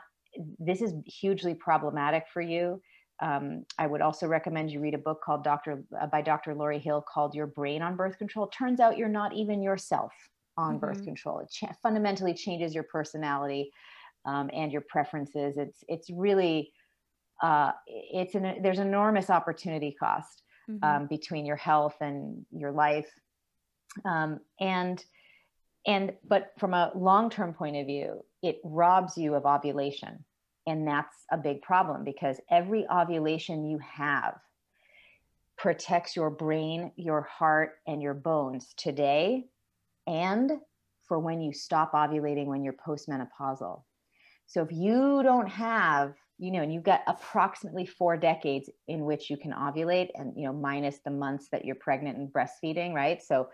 this 0.58 0.82
is 0.82 0.94
hugely 1.06 1.54
problematic 1.54 2.24
for 2.34 2.42
you 2.42 2.82
um, 3.20 3.66
I 3.80 3.88
would 3.88 4.02
also 4.02 4.28
recommend 4.28 4.72
you 4.72 4.80
read 4.80 4.94
a 4.94 5.00
book 5.00 5.22
called 5.24 5.44
Dr. 5.44 5.84
Uh, 6.00 6.08
by 6.08 6.22
Dr. 6.22 6.54
Laurie 6.54 6.80
Hill 6.80 7.02
called 7.02 7.34
Your 7.34 7.48
Brain 7.48 7.82
on 7.82 7.96
Birth 7.96 8.18
Control. 8.18 8.48
Turns 8.48 8.80
out 8.80 8.98
you're 8.98 9.10
not 9.10 9.34
even 9.34 9.62
yourself 9.62 10.14
on 10.58 10.76
mm-hmm. 10.76 10.80
birth 10.80 11.04
control. 11.04 11.40
It 11.40 11.50
cha- 11.52 11.76
fundamentally 11.82 12.34
changes 12.34 12.74
your 12.76 12.84
personality 12.84 13.72
um, 14.26 14.50
and 14.54 14.72
your 14.72 14.82
preferences. 14.82 15.58
It's 15.58 15.84
it's 15.88 16.10
really 16.10 16.74
uh, 17.42 17.72
it's 17.88 18.36
an 18.36 18.62
there's 18.62 18.80
enormous 18.80 19.30
opportunity 19.30 19.96
cost. 20.00 20.44
mm-hmm. 20.70 20.84
um, 20.84 21.08
between 21.08 21.46
your 21.46 21.56
health 21.56 21.96
and 22.02 22.46
your 22.52 22.72
life. 22.72 23.10
Um, 24.06 24.40
and 24.60 25.04
and 25.86 26.14
but 26.28 26.52
from 26.60 26.74
a 26.74 26.92
long-term 26.96 27.54
point 27.54 27.78
of 27.78 27.88
view, 27.88 28.24
it 28.44 28.60
robs 28.64 29.18
you 29.18 29.36
of 29.36 29.46
ovulation. 29.46 30.24
And 30.68 30.86
that's 30.86 31.16
a 31.32 31.38
big 31.38 31.62
problem 31.62 32.04
because 32.04 32.42
every 32.52 32.86
ovulation 32.90 33.66
you 33.66 33.80
have 33.80 34.38
protects 35.58 36.16
your 36.16 36.30
brain, 36.30 36.92
your 36.98 37.22
heart, 37.22 37.76
and 37.88 38.02
your 38.02 38.14
bones 38.14 38.74
today 38.78 39.46
and 40.06 40.52
for 41.08 41.20
when 41.20 41.42
you 41.42 41.54
stop 41.54 41.94
ovulating 41.94 42.48
when 42.48 42.64
you're 42.64 42.74
postmenopausal. 42.74 43.82
So 44.46 44.62
if 44.62 44.72
you 44.72 45.22
don't 45.24 45.48
have, 45.48 46.14
you 46.38 46.52
know, 46.52 46.62
and 46.62 46.74
you've 46.74 46.84
got 46.84 47.02
approximately 47.08 47.86
four 47.86 48.18
decades 48.18 48.70
in 48.88 49.06
which 49.06 49.30
you 49.30 49.38
can 49.38 49.54
ovulate 49.54 50.10
and, 50.16 50.34
you 50.36 50.46
know, 50.46 50.54
minus 50.54 51.00
the 51.00 51.12
months 51.12 51.48
that 51.52 51.66
you're 51.66 51.76
pregnant 51.76 52.18
and 52.18 52.32
breastfeeding, 52.32 52.94
right? 52.94 53.22
So 53.24 53.48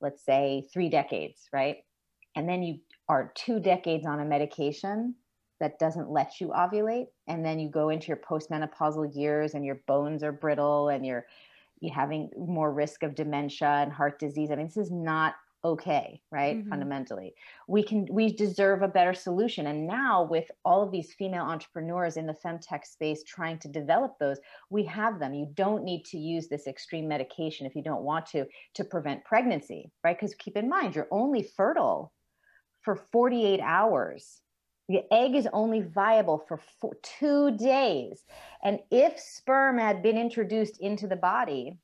let's 0.00 0.24
say 0.24 0.66
three 0.72 0.88
decades, 0.88 1.48
right? 1.52 1.76
And 2.36 2.48
then 2.48 2.62
you 2.62 2.78
are 3.08 3.32
two 3.34 3.60
decades 3.60 4.06
on 4.06 4.20
a 4.20 4.24
medication 4.24 5.14
that 5.60 5.78
doesn't 5.78 6.10
let 6.10 6.40
you 6.40 6.48
ovulate. 6.48 7.06
And 7.26 7.44
then 7.44 7.58
you 7.58 7.68
go 7.68 7.88
into 7.88 8.08
your 8.08 8.18
postmenopausal 8.18 9.14
years 9.14 9.54
and 9.54 9.64
your 9.64 9.80
bones 9.86 10.22
are 10.22 10.32
brittle 10.32 10.88
and 10.88 11.06
you're, 11.06 11.26
you're 11.80 11.94
having 11.94 12.30
more 12.36 12.72
risk 12.72 13.02
of 13.02 13.14
dementia 13.14 13.68
and 13.68 13.92
heart 13.92 14.18
disease. 14.18 14.50
I 14.50 14.56
mean, 14.56 14.66
this 14.66 14.76
is 14.76 14.90
not 14.90 15.34
okay 15.64 16.20
right 16.30 16.58
mm-hmm. 16.58 16.68
fundamentally 16.68 17.34
we 17.68 17.82
can 17.82 18.06
we 18.10 18.30
deserve 18.30 18.82
a 18.82 18.88
better 18.88 19.14
solution 19.14 19.68
and 19.68 19.86
now 19.86 20.22
with 20.22 20.50
all 20.64 20.82
of 20.82 20.92
these 20.92 21.14
female 21.14 21.44
entrepreneurs 21.44 22.16
in 22.18 22.26
the 22.26 22.36
femtech 22.44 22.84
space 22.84 23.22
trying 23.24 23.58
to 23.58 23.68
develop 23.68 24.14
those 24.18 24.38
we 24.68 24.84
have 24.84 25.18
them 25.18 25.32
you 25.32 25.48
don't 25.54 25.82
need 25.82 26.04
to 26.04 26.18
use 26.18 26.48
this 26.48 26.66
extreme 26.66 27.08
medication 27.08 27.66
if 27.66 27.74
you 27.74 27.82
don't 27.82 28.02
want 28.02 28.26
to 28.26 28.44
to 28.74 28.84
prevent 28.84 29.24
pregnancy 29.24 29.90
right 30.04 30.18
because 30.18 30.34
keep 30.34 30.56
in 30.56 30.68
mind 30.68 30.94
you're 30.94 31.08
only 31.10 31.42
fertile 31.42 32.12
for 32.82 32.96
48 32.96 33.60
hours 33.60 34.42
the 34.88 35.02
egg 35.12 35.34
is 35.34 35.48
only 35.52 35.80
viable 35.80 36.44
for 36.46 36.60
four, 36.80 36.94
two 37.02 37.56
days 37.56 38.24
and 38.62 38.78
if 38.90 39.18
sperm 39.18 39.78
had 39.78 40.02
been 40.02 40.18
introduced 40.18 40.78
into 40.80 41.06
the 41.06 41.16
body 41.16 41.78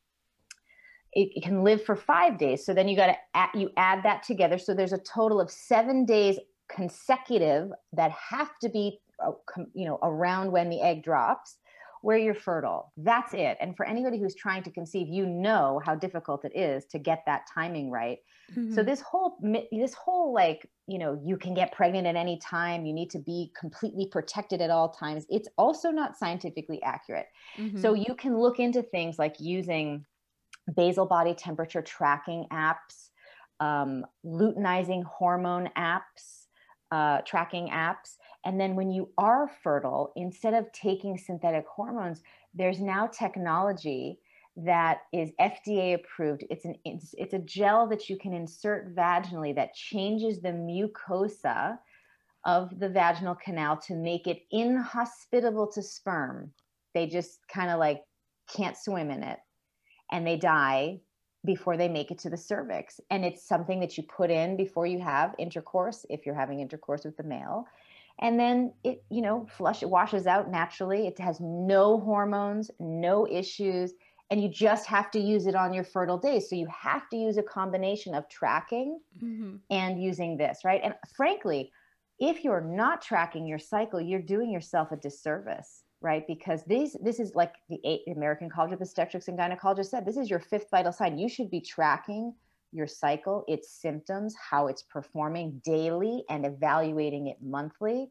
it, 1.12 1.30
it 1.34 1.42
can 1.42 1.64
live 1.64 1.82
for 1.84 1.96
five 1.96 2.38
days. 2.38 2.64
So 2.64 2.74
then 2.74 2.88
you 2.88 2.96
got 2.96 3.08
to 3.08 3.16
add, 3.34 3.50
you 3.54 3.70
add 3.76 4.02
that 4.04 4.22
together. 4.22 4.58
So 4.58 4.74
there's 4.74 4.92
a 4.92 4.98
total 4.98 5.40
of 5.40 5.50
seven 5.50 6.04
days 6.04 6.38
consecutive 6.68 7.70
that 7.92 8.10
have 8.12 8.50
to 8.62 8.68
be, 8.68 9.00
uh, 9.24 9.32
you 9.74 9.86
know, 9.86 9.98
around 10.02 10.52
when 10.52 10.70
the 10.70 10.80
egg 10.80 11.02
drops 11.02 11.56
where 12.02 12.18
you're 12.18 12.34
fertile. 12.34 12.92
That's 12.96 13.34
it. 13.34 13.56
And 13.60 13.76
for 13.76 13.86
anybody 13.86 14.18
who's 14.18 14.34
trying 14.34 14.62
to 14.64 14.70
conceive, 14.70 15.08
you 15.08 15.26
know 15.26 15.80
how 15.84 15.94
difficult 15.94 16.44
it 16.44 16.56
is 16.56 16.86
to 16.86 16.98
get 16.98 17.22
that 17.26 17.42
timing 17.52 17.90
right. 17.90 18.18
Mm-hmm. 18.52 18.74
So 18.74 18.82
this 18.82 19.00
whole 19.00 19.38
this 19.70 19.94
whole 19.94 20.32
like, 20.32 20.68
you 20.86 20.98
know, 20.98 21.20
you 21.24 21.36
can 21.36 21.54
get 21.54 21.72
pregnant 21.72 22.06
at 22.06 22.16
any 22.16 22.38
time, 22.38 22.86
you 22.86 22.92
need 22.92 23.10
to 23.10 23.18
be 23.18 23.52
completely 23.58 24.06
protected 24.06 24.60
at 24.60 24.70
all 24.70 24.88
times. 24.90 25.26
It's 25.28 25.48
also 25.58 25.90
not 25.90 26.16
scientifically 26.16 26.82
accurate. 26.82 27.26
Mm-hmm. 27.58 27.80
So 27.80 27.94
you 27.94 28.14
can 28.14 28.38
look 28.38 28.58
into 28.58 28.82
things 28.82 29.18
like 29.18 29.36
using 29.38 30.04
basal 30.76 31.06
body 31.06 31.34
temperature 31.34 31.82
tracking 31.82 32.46
apps, 32.52 33.10
um, 33.60 34.04
luteinizing 34.24 35.04
hormone 35.04 35.68
apps, 35.76 36.46
uh, 36.90 37.20
tracking 37.22 37.68
apps. 37.68 38.16
And 38.44 38.58
then 38.58 38.74
when 38.74 38.90
you 38.90 39.10
are 39.18 39.50
fertile, 39.62 40.12
instead 40.16 40.54
of 40.54 40.72
taking 40.72 41.18
synthetic 41.18 41.66
hormones, 41.66 42.22
there's 42.54 42.80
now 42.80 43.06
technology 43.06 44.18
that 44.56 45.02
is 45.12 45.30
FDA 45.40 45.94
approved. 45.94 46.44
It's 46.50 46.64
an 46.64 46.74
it's, 46.84 47.14
it's 47.18 47.34
a 47.34 47.38
gel 47.38 47.86
that 47.88 48.08
you 48.08 48.16
can 48.16 48.32
insert 48.32 48.94
vaginally 48.94 49.54
that 49.54 49.74
changes 49.74 50.40
the 50.40 50.52
mucosa 50.52 51.78
of 52.44 52.78
the 52.78 52.88
vaginal 52.88 53.34
canal 53.34 53.76
to 53.76 53.94
make 53.94 54.26
it 54.26 54.42
inhospitable 54.50 55.70
to 55.72 55.82
sperm. 55.82 56.52
They 56.94 57.06
just 57.06 57.46
kind 57.48 57.70
of 57.70 57.78
like 57.78 58.02
can't 58.54 58.76
swim 58.76 59.10
in 59.10 59.22
it 59.22 59.38
and 60.10 60.26
they 60.26 60.36
die 60.36 61.00
before 61.44 61.76
they 61.76 61.88
make 61.88 62.10
it 62.10 62.18
to 62.18 62.30
the 62.30 62.36
cervix. 62.36 63.00
And 63.10 63.24
it's 63.24 63.46
something 63.46 63.80
that 63.80 63.96
you 63.96 64.04
put 64.04 64.30
in 64.30 64.56
before 64.56 64.86
you 64.86 65.00
have 65.00 65.34
intercourse, 65.38 66.04
if 66.10 66.26
you're 66.26 66.34
having 66.34 66.60
intercourse 66.60 67.04
with 67.04 67.16
the 67.16 67.22
male. 67.22 67.66
And 68.18 68.38
then 68.38 68.72
it, 68.84 69.02
you 69.10 69.22
know, 69.22 69.46
flush, 69.56 69.82
it 69.82 69.88
washes 69.88 70.26
out 70.26 70.50
naturally. 70.50 71.06
It 71.06 71.18
has 71.20 71.38
no 71.40 72.00
hormones, 72.00 72.70
no 72.78 73.26
issues, 73.26 73.92
and 74.30 74.42
you 74.42 74.48
just 74.48 74.86
have 74.86 75.10
to 75.12 75.18
use 75.18 75.46
it 75.46 75.54
on 75.54 75.72
your 75.72 75.84
fertile 75.84 76.18
days. 76.18 76.48
So 76.48 76.56
you 76.56 76.68
have 76.68 77.08
to 77.10 77.16
use 77.16 77.36
a 77.36 77.42
combination 77.42 78.14
of 78.14 78.28
tracking 78.28 79.00
mm-hmm. 79.22 79.56
and 79.70 80.02
using 80.02 80.36
this, 80.36 80.60
right? 80.64 80.80
And 80.84 80.94
frankly, 81.14 81.72
if 82.18 82.44
you're 82.44 82.60
not 82.60 83.00
tracking 83.00 83.46
your 83.46 83.58
cycle, 83.58 84.00
you're 84.00 84.20
doing 84.20 84.50
yourself 84.50 84.92
a 84.92 84.96
disservice 84.96 85.84
right? 86.00 86.26
Because 86.26 86.64
these, 86.64 86.96
this 87.02 87.20
is 87.20 87.34
like 87.34 87.54
the 87.68 88.00
American 88.10 88.48
College 88.48 88.72
of 88.72 88.80
Obstetrics 88.80 89.28
and 89.28 89.38
Gynecologists 89.38 89.90
said, 89.90 90.06
this 90.06 90.16
is 90.16 90.30
your 90.30 90.40
fifth 90.40 90.66
vital 90.70 90.92
sign. 90.92 91.18
You 91.18 91.28
should 91.28 91.50
be 91.50 91.60
tracking 91.60 92.34
your 92.72 92.86
cycle, 92.86 93.44
its 93.48 93.70
symptoms, 93.70 94.34
how 94.36 94.68
it's 94.68 94.82
performing 94.82 95.60
daily, 95.64 96.24
and 96.28 96.46
evaluating 96.46 97.26
it 97.26 97.38
monthly 97.42 98.10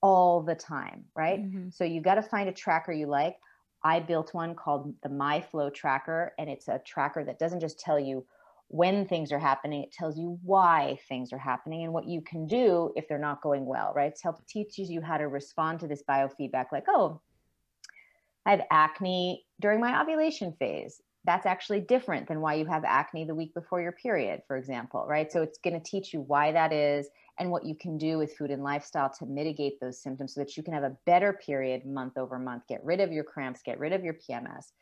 all 0.00 0.42
the 0.42 0.54
time, 0.54 1.04
right? 1.14 1.40
Mm-hmm. 1.40 1.70
So 1.70 1.84
you 1.84 2.00
got 2.00 2.16
to 2.16 2.22
find 2.22 2.48
a 2.48 2.52
tracker 2.52 2.92
you 2.92 3.06
like. 3.06 3.36
I 3.84 4.00
built 4.00 4.34
one 4.34 4.54
called 4.54 4.94
the 5.02 5.08
MyFLO 5.08 5.72
Tracker, 5.72 6.32
and 6.38 6.48
it's 6.48 6.68
a 6.68 6.80
tracker 6.84 7.24
that 7.24 7.38
doesn't 7.38 7.60
just 7.60 7.80
tell 7.80 7.98
you 7.98 8.24
when 8.72 9.06
things 9.06 9.32
are 9.32 9.38
happening 9.38 9.82
it 9.82 9.92
tells 9.92 10.16
you 10.16 10.38
why 10.42 10.98
things 11.06 11.30
are 11.30 11.38
happening 11.38 11.84
and 11.84 11.92
what 11.92 12.08
you 12.08 12.22
can 12.22 12.46
do 12.46 12.90
if 12.96 13.06
they're 13.06 13.18
not 13.18 13.42
going 13.42 13.66
well 13.66 13.92
right 13.94 14.12
it 14.12 14.20
helps 14.22 14.40
teaches 14.50 14.90
you 14.90 15.02
how 15.02 15.18
to 15.18 15.28
respond 15.28 15.78
to 15.78 15.86
this 15.86 16.02
biofeedback 16.08 16.66
like 16.72 16.86
oh 16.88 17.20
i 18.46 18.50
have 18.50 18.62
acne 18.70 19.44
during 19.60 19.78
my 19.78 20.00
ovulation 20.00 20.54
phase 20.58 21.02
that's 21.24 21.46
actually 21.46 21.80
different 21.80 22.26
than 22.26 22.40
why 22.40 22.54
you 22.54 22.66
have 22.66 22.84
acne 22.84 23.24
the 23.24 23.34
week 23.34 23.54
before 23.54 23.80
your 23.80 23.92
period 23.92 24.42
for 24.46 24.56
example 24.56 25.04
right 25.08 25.30
so 25.32 25.42
it's 25.42 25.58
going 25.58 25.78
to 25.78 25.90
teach 25.90 26.12
you 26.12 26.20
why 26.20 26.52
that 26.52 26.72
is 26.72 27.08
and 27.38 27.50
what 27.50 27.64
you 27.64 27.74
can 27.74 27.96
do 27.96 28.18
with 28.18 28.36
food 28.36 28.50
and 28.50 28.62
lifestyle 28.62 29.10
to 29.10 29.26
mitigate 29.26 29.80
those 29.80 30.02
symptoms 30.02 30.34
so 30.34 30.40
that 30.40 30.56
you 30.56 30.62
can 30.62 30.74
have 30.74 30.82
a 30.82 30.96
better 31.06 31.32
period 31.32 31.86
month 31.86 32.18
over 32.18 32.38
month 32.38 32.62
get 32.68 32.84
rid 32.84 33.00
of 33.00 33.12
your 33.12 33.24
cramps 33.24 33.62
get 33.64 33.78
rid 33.78 33.92
of 33.92 34.04
your 34.04 34.14
pms 34.14 34.72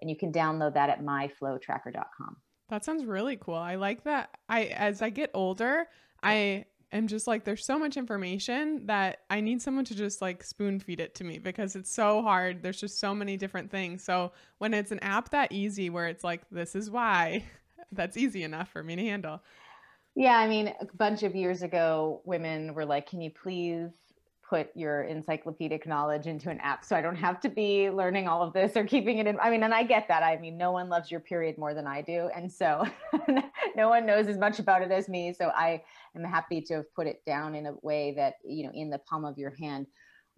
and 0.00 0.08
you 0.08 0.16
can 0.16 0.32
download 0.32 0.74
that 0.74 0.90
at 0.90 1.02
myflotracker.com 1.02 2.36
that 2.68 2.84
sounds 2.84 3.04
really 3.04 3.36
cool. 3.36 3.54
I 3.54 3.76
like 3.76 4.04
that. 4.04 4.36
I 4.48 4.64
as 4.66 5.00
I 5.00 5.10
get 5.10 5.30
older, 5.34 5.86
I 6.22 6.66
am 6.96 7.06
just 7.06 7.26
like 7.26 7.44
there's 7.44 7.64
so 7.64 7.78
much 7.78 7.96
information 7.96 8.86
that 8.86 9.20
I 9.30 9.40
need 9.40 9.60
someone 9.60 9.84
to 9.86 9.94
just 9.94 10.22
like 10.22 10.42
spoon 10.42 10.80
feed 10.80 11.00
it 11.00 11.14
to 11.16 11.24
me 11.24 11.38
because 11.38 11.76
it's 11.76 11.90
so 11.90 12.22
hard. 12.22 12.62
There's 12.62 12.80
just 12.80 12.98
so 12.98 13.14
many 13.14 13.36
different 13.36 13.70
things. 13.70 14.02
So 14.02 14.32
when 14.58 14.74
it's 14.74 14.92
an 14.92 15.00
app 15.00 15.30
that 15.30 15.52
easy 15.52 15.90
where 15.90 16.06
it's 16.06 16.24
like 16.24 16.42
this 16.50 16.74
is 16.74 16.90
why, 16.90 17.44
that's 17.92 18.16
easy 18.16 18.42
enough 18.42 18.70
for 18.70 18.82
me 18.82 18.96
to 18.96 19.02
handle. 19.02 19.42
Yeah, 20.14 20.36
I 20.38 20.48
mean, 20.48 20.74
a 20.80 20.86
bunch 20.96 21.22
of 21.22 21.36
years 21.36 21.62
ago, 21.62 22.22
women 22.24 22.74
were 22.74 22.84
like, 22.84 23.08
"Can 23.08 23.20
you 23.20 23.30
please 23.30 23.90
put 24.48 24.70
your 24.74 25.02
encyclopedic 25.02 25.86
knowledge 25.86 26.26
into 26.26 26.48
an 26.48 26.58
app 26.60 26.84
so 26.84 26.96
I 26.96 27.02
don't 27.02 27.16
have 27.16 27.40
to 27.40 27.48
be 27.48 27.90
learning 27.90 28.28
all 28.28 28.42
of 28.42 28.52
this 28.52 28.76
or 28.76 28.84
keeping 28.84 29.18
it 29.18 29.26
in. 29.26 29.38
I 29.40 29.50
mean, 29.50 29.62
and 29.62 29.74
I 29.74 29.82
get 29.82 30.08
that. 30.08 30.22
I 30.22 30.38
mean, 30.38 30.56
no 30.56 30.72
one 30.72 30.88
loves 30.88 31.10
your 31.10 31.20
period 31.20 31.58
more 31.58 31.74
than 31.74 31.86
I 31.86 32.00
do. 32.00 32.30
And 32.34 32.50
so 32.50 32.84
no 33.76 33.88
one 33.88 34.06
knows 34.06 34.26
as 34.26 34.38
much 34.38 34.58
about 34.58 34.82
it 34.82 34.90
as 34.90 35.08
me. 35.08 35.34
So 35.34 35.48
I 35.54 35.82
am 36.18 36.24
happy 36.24 36.60
to 36.62 36.74
have 36.74 36.94
put 36.94 37.06
it 37.06 37.22
down 37.26 37.54
in 37.54 37.66
a 37.66 37.74
way 37.82 38.14
that, 38.16 38.34
you 38.44 38.64
know, 38.64 38.72
in 38.74 38.90
the 38.90 38.98
palm 38.98 39.24
of 39.24 39.38
your 39.38 39.54
hand 39.60 39.86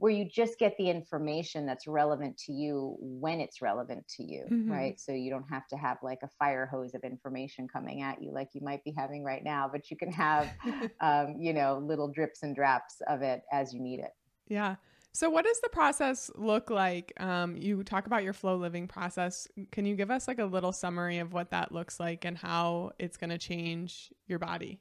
where 0.01 0.11
you 0.11 0.25
just 0.25 0.59
get 0.59 0.75
the 0.79 0.89
information 0.89 1.67
that's 1.67 1.87
relevant 1.87 2.35
to 2.39 2.53
you 2.53 2.97
when 3.01 3.39
it's 3.39 3.61
relevant 3.61 4.03
to 4.09 4.23
you, 4.25 4.45
mm-hmm. 4.51 4.73
right? 4.73 4.99
So 4.99 5.13
you 5.13 5.31
don't 5.31 5.45
have 5.51 5.69
to 5.69 5.77
have 5.77 5.99
like 6.03 6.21
a 6.23 6.29
fire 6.39 6.65
hose 6.65 6.95
of 6.95 7.05
information 7.05 7.69
coming 7.69 8.01
at 8.01 8.23
you 8.23 8.33
like 8.33 8.49
you 8.55 8.63
might 8.63 8.83
be 8.83 8.95
having 8.97 9.23
right 9.23 9.45
now, 9.45 9.69
but 9.71 9.91
you 9.91 9.99
can 9.99 10.11
have, 10.11 10.49
um, 11.01 11.37
you 11.39 11.53
know, 11.53 11.83
little 11.85 12.09
drips 12.09 12.43
and 12.43 12.57
draps 12.57 13.03
of 13.09 13.21
it 13.21 13.43
as 13.53 13.75
you 13.75 13.81
need 13.81 14.01
it. 14.01 14.13
Yeah. 14.49 14.77
So, 15.13 15.29
what 15.29 15.45
does 15.45 15.61
the 15.61 15.69
process 15.69 16.31
look 16.35 16.71
like? 16.71 17.13
Um, 17.21 17.57
you 17.57 17.83
talk 17.83 18.07
about 18.07 18.23
your 18.23 18.33
Flo 18.33 18.57
Living 18.57 18.89
process. 18.89 19.49
Can 19.71 19.85
you 19.85 19.97
give 19.97 20.11
us 20.11 20.29
like 20.29 20.39
a 20.39 20.45
little 20.45 20.73
summary 20.73 21.19
of 21.19 21.33
what 21.33 21.51
that 21.51 21.73
looks 21.73 22.01
like 22.01 22.25
and 22.25 22.39
how 22.39 22.93
it's 22.99 23.17
going 23.17 23.31
to 23.31 23.39
change 23.39 24.13
your 24.29 24.39
body? 24.39 24.81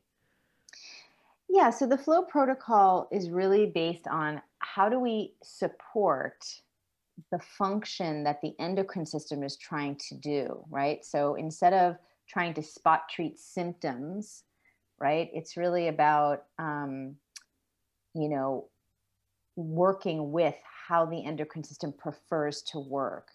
Yeah, 1.50 1.72
so 1.72 1.88
the 1.88 1.98
Flo 1.98 2.22
Protocol 2.22 3.08
is 3.12 3.32
really 3.32 3.66
based 3.66 4.08
on 4.08 4.42
how 4.60 4.88
do 4.88 5.00
we 5.00 5.34
support 5.44 6.46
the 7.32 7.40
function 7.40 8.24
that 8.24 8.40
the 8.42 8.54
endocrine 8.60 9.06
system 9.06 9.44
is 9.44 9.58
trying 9.58 9.96
to 10.10 10.16
do, 10.16 10.64
right? 10.70 11.04
So 11.04 11.34
instead 11.36 11.74
of 11.74 11.98
trying 12.28 12.54
to 12.54 12.64
spot 12.64 13.10
treat 13.10 13.40
symptoms, 13.40 14.44
right, 15.00 15.30
it's 15.34 15.58
really 15.58 15.88
about, 15.88 16.44
um, 16.60 17.16
you 18.14 18.30
know, 18.30 18.68
working 19.56 20.32
with 20.32 20.56
how 20.88 21.06
the 21.08 21.26
endocrine 21.26 21.64
system 21.64 21.92
prefers 21.92 22.62
to 22.62 22.80
work 22.80 23.30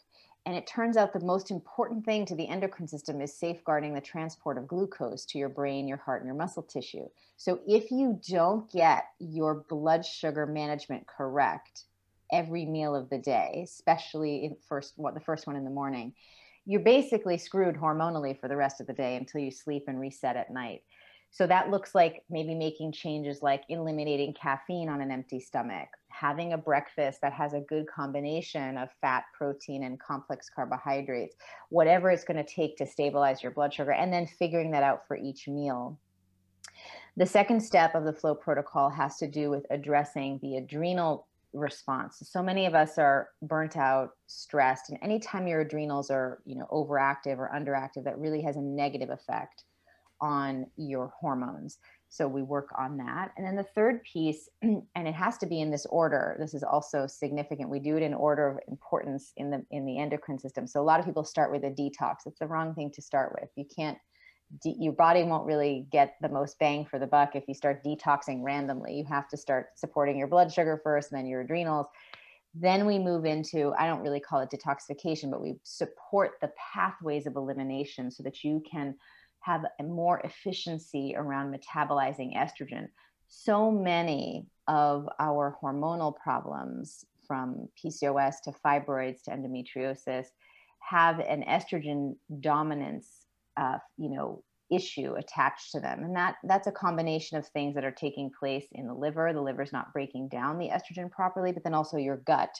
And 0.46 0.54
it 0.54 0.66
turns 0.66 0.96
out 0.96 1.12
the 1.12 1.20
most 1.20 1.50
important 1.50 2.04
thing 2.04 2.26
to 2.26 2.34
the 2.34 2.48
endocrine 2.48 2.86
system 2.86 3.20
is 3.20 3.38
safeguarding 3.38 3.94
the 3.94 4.00
transport 4.00 4.58
of 4.58 4.68
glucose 4.68 5.24
to 5.26 5.38
your 5.38 5.48
brain, 5.48 5.88
your 5.88 5.96
heart, 5.96 6.20
and 6.20 6.26
your 6.26 6.36
muscle 6.36 6.62
tissue. 6.62 7.06
So 7.38 7.60
if 7.66 7.90
you 7.90 8.20
don't 8.28 8.70
get 8.70 9.06
your 9.18 9.64
blood 9.68 10.04
sugar 10.04 10.44
management 10.46 11.06
correct 11.06 11.84
every 12.30 12.66
meal 12.66 12.94
of 12.94 13.08
the 13.08 13.18
day, 13.18 13.62
especially 13.64 14.44
in 14.44 14.56
first 14.68 14.92
what 14.96 15.14
the 15.14 15.20
first 15.20 15.46
one 15.46 15.56
in 15.56 15.64
the 15.64 15.70
morning, 15.70 16.12
you're 16.66 16.80
basically 16.80 17.38
screwed 17.38 17.76
hormonally 17.76 18.38
for 18.38 18.48
the 18.48 18.56
rest 18.56 18.80
of 18.80 18.86
the 18.86 18.92
day 18.92 19.16
until 19.16 19.40
you 19.40 19.50
sleep 19.50 19.84
and 19.86 20.00
reset 20.00 20.36
at 20.36 20.50
night. 20.50 20.82
So 21.34 21.48
that 21.48 21.68
looks 21.68 21.96
like 21.96 22.22
maybe 22.30 22.54
making 22.54 22.92
changes 22.92 23.42
like 23.42 23.64
eliminating 23.68 24.34
caffeine 24.34 24.88
on 24.88 25.00
an 25.00 25.10
empty 25.10 25.40
stomach, 25.40 25.88
having 26.08 26.52
a 26.52 26.58
breakfast 26.58 27.20
that 27.22 27.32
has 27.32 27.54
a 27.54 27.60
good 27.60 27.88
combination 27.88 28.78
of 28.78 28.88
fat, 29.00 29.24
protein, 29.36 29.82
and 29.82 29.98
complex 29.98 30.48
carbohydrates, 30.48 31.34
whatever 31.70 32.12
it's 32.12 32.22
going 32.22 32.36
to 32.36 32.48
take 32.48 32.76
to 32.76 32.86
stabilize 32.86 33.42
your 33.42 33.50
blood 33.50 33.74
sugar, 33.74 33.90
and 33.90 34.12
then 34.12 34.28
figuring 34.28 34.70
that 34.70 34.84
out 34.84 35.08
for 35.08 35.16
each 35.16 35.48
meal. 35.48 35.98
The 37.16 37.26
second 37.26 37.62
step 37.62 37.96
of 37.96 38.04
the 38.04 38.12
Flo 38.12 38.36
Protocol 38.36 38.88
has 38.90 39.16
to 39.16 39.26
do 39.26 39.50
with 39.50 39.66
addressing 39.70 40.38
the 40.40 40.58
adrenal 40.58 41.26
response. 41.52 42.22
So 42.30 42.44
many 42.44 42.64
of 42.66 42.76
us 42.76 42.96
are 42.96 43.30
burnt 43.42 43.76
out, 43.76 44.10
stressed, 44.28 44.90
and 44.90 45.00
anytime 45.02 45.48
your 45.48 45.62
adrenals 45.62 46.12
are, 46.12 46.38
you 46.44 46.54
know, 46.54 46.68
overactive 46.70 47.38
or 47.38 47.50
underactive, 47.52 48.04
that 48.04 48.20
really 48.20 48.42
has 48.42 48.54
a 48.54 48.62
negative 48.62 49.10
effect 49.10 49.64
on 50.20 50.66
your 50.76 51.12
hormones. 51.18 51.78
So 52.08 52.28
we 52.28 52.42
work 52.42 52.68
on 52.78 52.96
that. 52.98 53.32
And 53.36 53.44
then 53.44 53.56
the 53.56 53.64
third 53.74 54.02
piece, 54.04 54.48
and 54.62 54.84
it 54.94 55.14
has 55.14 55.36
to 55.38 55.46
be 55.46 55.60
in 55.60 55.70
this 55.70 55.86
order. 55.86 56.36
This 56.38 56.54
is 56.54 56.62
also 56.62 57.06
significant. 57.06 57.68
We 57.68 57.80
do 57.80 57.96
it 57.96 58.02
in 58.02 58.14
order 58.14 58.48
of 58.48 58.58
importance 58.68 59.32
in 59.36 59.50
the 59.50 59.64
in 59.70 59.84
the 59.84 59.98
endocrine 59.98 60.38
system. 60.38 60.66
So 60.66 60.80
a 60.80 60.84
lot 60.84 61.00
of 61.00 61.06
people 61.06 61.24
start 61.24 61.50
with 61.50 61.64
a 61.64 61.70
detox. 61.70 62.26
It's 62.26 62.38
the 62.38 62.46
wrong 62.46 62.74
thing 62.74 62.92
to 62.92 63.02
start 63.02 63.36
with. 63.40 63.50
You 63.56 63.64
can't 63.74 63.98
de- 64.62 64.76
your 64.78 64.92
body 64.92 65.24
won't 65.24 65.46
really 65.46 65.86
get 65.90 66.16
the 66.20 66.28
most 66.28 66.58
bang 66.58 66.84
for 66.84 66.98
the 66.98 67.06
buck 67.06 67.34
if 67.34 67.44
you 67.48 67.54
start 67.54 67.84
detoxing 67.84 68.42
randomly. 68.42 68.94
You 68.94 69.04
have 69.06 69.28
to 69.28 69.36
start 69.36 69.70
supporting 69.76 70.16
your 70.16 70.28
blood 70.28 70.52
sugar 70.52 70.80
first 70.82 71.10
then 71.10 71.26
your 71.26 71.42
adrenals. 71.42 71.86
Then 72.54 72.86
we 72.86 73.00
move 73.00 73.24
into, 73.24 73.72
I 73.76 73.88
don't 73.88 74.02
really 74.02 74.20
call 74.20 74.40
it 74.40 74.50
detoxification, 74.50 75.30
but 75.30 75.42
we 75.42 75.56
support 75.64 76.34
the 76.40 76.52
pathways 76.72 77.26
of 77.26 77.34
elimination 77.34 78.12
so 78.12 78.22
that 78.22 78.44
you 78.44 78.62
can 78.70 78.94
have 79.44 79.64
more 79.84 80.20
efficiency 80.20 81.14
around 81.14 81.54
metabolizing 81.54 82.34
estrogen. 82.34 82.88
So 83.28 83.70
many 83.70 84.46
of 84.66 85.06
our 85.18 85.56
hormonal 85.62 86.16
problems, 86.16 87.04
from 87.26 87.68
PCOS 87.82 88.36
to 88.44 88.52
fibroids 88.64 89.22
to 89.24 89.30
endometriosis, 89.30 90.26
have 90.80 91.20
an 91.20 91.42
estrogen 91.42 92.16
dominance, 92.40 93.26
uh, 93.58 93.78
you 93.98 94.08
know, 94.10 94.42
issue 94.70 95.14
attached 95.14 95.72
to 95.72 95.80
them, 95.80 96.04
and 96.04 96.16
that 96.16 96.36
that's 96.44 96.66
a 96.66 96.72
combination 96.72 97.36
of 97.36 97.46
things 97.48 97.74
that 97.74 97.84
are 97.84 97.90
taking 97.90 98.30
place 98.38 98.66
in 98.72 98.86
the 98.86 98.94
liver. 98.94 99.32
The 99.32 99.42
liver's 99.42 99.72
not 99.72 99.92
breaking 99.92 100.28
down 100.28 100.58
the 100.58 100.70
estrogen 100.70 101.10
properly, 101.10 101.52
but 101.52 101.64
then 101.64 101.74
also 101.74 101.98
your 101.98 102.16
gut 102.16 102.58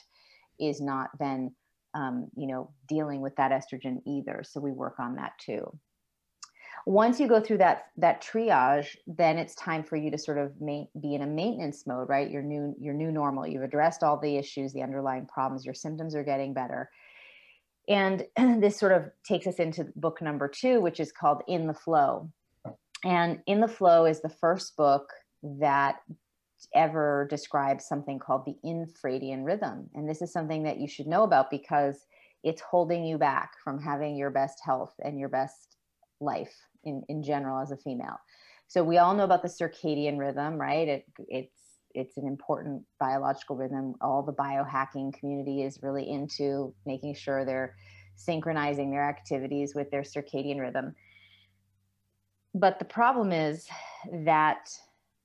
is 0.59 0.81
not 0.81 1.09
then, 1.19 1.55
um, 1.95 2.29
you 2.35 2.45
know, 2.45 2.69
dealing 2.87 3.21
with 3.21 3.35
that 3.37 3.51
estrogen 3.51 4.01
either. 4.05 4.43
So 4.43 4.59
we 4.59 4.71
work 4.71 4.99
on 4.99 5.15
that 5.15 5.33
too 5.39 5.79
once 6.85 7.19
you 7.19 7.27
go 7.27 7.39
through 7.39 7.57
that 7.57 7.87
that 7.97 8.21
triage 8.21 8.95
then 9.07 9.37
it's 9.37 9.55
time 9.55 9.83
for 9.83 9.95
you 9.95 10.11
to 10.11 10.17
sort 10.17 10.37
of 10.37 10.57
be 10.59 10.87
in 11.15 11.21
a 11.21 11.27
maintenance 11.27 11.87
mode 11.87 12.07
right? 12.09 12.29
Your 12.29 12.41
new 12.41 12.75
your 12.79 12.93
new 12.93 13.11
normal. 13.11 13.47
You've 13.47 13.63
addressed 13.63 14.03
all 14.03 14.19
the 14.19 14.37
issues 14.37 14.73
the 14.73 14.83
underlying 14.83 15.25
problems. 15.25 15.65
Your 15.65 15.73
symptoms 15.73 16.15
are 16.15 16.23
getting 16.23 16.53
better. 16.53 16.89
And 17.87 18.25
this 18.61 18.77
sort 18.77 18.91
of 18.91 19.09
takes 19.23 19.47
us 19.47 19.55
into 19.55 19.87
book 19.95 20.21
number 20.21 20.47
two 20.47 20.81
which 20.81 20.99
is 20.99 21.11
called 21.11 21.41
In 21.47 21.67
the 21.67 21.73
FLO. 21.73 22.29
And 23.03 23.39
In 23.47 23.59
the 23.59 23.67
FLO 23.67 24.05
is 24.05 24.21
the 24.21 24.29
first 24.29 24.75
book 24.75 25.09
that 25.43 25.97
ever 26.73 27.27
describes 27.29 27.85
something 27.85 28.19
called 28.19 28.45
the 28.45 28.57
infradian 28.65 29.45
rhythm. 29.45 29.89
And 29.93 30.09
this 30.09 30.21
is 30.21 30.31
something 30.31 30.63
that 30.63 30.79
you 30.79 30.87
should 30.87 31.07
know 31.07 31.23
about 31.23 31.51
because 31.51 32.05
it's 32.43 32.61
holding 32.61 33.03
you 33.03 33.17
back 33.17 33.53
from 33.63 33.81
having 33.81 34.15
your 34.15 34.29
best 34.29 34.59
health 34.63 34.93
and 35.03 35.19
your 35.19 35.29
best 35.29 35.74
life 36.19 36.53
in, 36.83 37.03
in 37.09 37.23
general 37.23 37.61
as 37.61 37.71
a 37.71 37.77
female. 37.77 38.19
So 38.67 38.83
we 38.83 38.97
all 38.97 39.13
know 39.13 39.23
about 39.23 39.43
the 39.43 39.47
circadian 39.47 40.17
rhythm, 40.17 40.59
right? 40.59 40.87
It, 40.87 41.05
it's 41.27 41.61
it's 41.95 42.17
an 42.17 42.27
important 42.27 42.83
biological 42.99 43.55
rhythm. 43.55 43.95
All 44.01 44.21
the 44.21 44.33
biohacking 44.33 45.17
community 45.17 45.63
is 45.63 45.81
really 45.81 46.09
into 46.09 46.73
making 46.85 47.15
sure 47.15 47.45
they're 47.45 47.75
synchronizing 48.15 48.91
their 48.91 49.07
activities 49.07 49.73
with 49.73 49.89
their 49.91 50.01
circadian 50.01 50.59
rhythm. 50.59 50.93
But 52.53 52.79
the 52.79 52.85
problem 52.85 53.31
is 53.31 53.67
that 54.11 54.69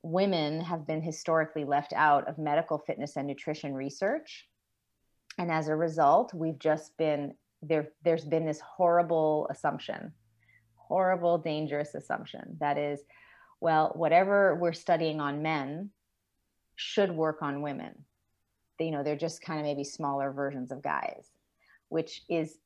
women 0.03 0.61
have 0.61 0.87
been 0.87 1.03
historically 1.03 1.65
left 1.65 1.93
out 1.93 2.27
of 2.29 2.39
medical 2.39 2.79
fitness 2.79 3.17
and 3.17 3.27
nutrition 3.27 3.75
research. 3.75 4.49
And 5.39 5.51
as 5.51 5.69
a 5.69 5.77
result, 5.77 6.33
we've 6.35 6.59
just 6.59 6.97
been 6.97 7.35
there, 7.63 7.89
there's 8.05 8.25
been 8.25 8.47
this 8.47 8.61
horrible 8.61 9.47
assumption 9.51 10.13
horrible, 10.91 11.39
dangerous 11.39 11.95
assumption. 11.95 12.57
That 12.59 12.77
is, 12.77 13.01
well, 13.61 13.93
whatever 13.95 14.57
we're 14.57 14.73
studying 14.73 15.21
on 15.21 15.41
men 15.41 15.91
should 16.75 17.13
work 17.13 17.43
on 17.43 17.63
women. 17.63 18.05
You 18.81 18.91
know, 18.91 19.05
they're 19.05 19.17
just 19.17 19.41
kind 19.41 19.61
of 19.61 19.67
maybe 19.67 19.85
smaller 19.85 20.33
versions 20.33 20.73
of 20.73 20.83
guys, 20.83 21.31
which 21.91 22.23
is 22.29 22.59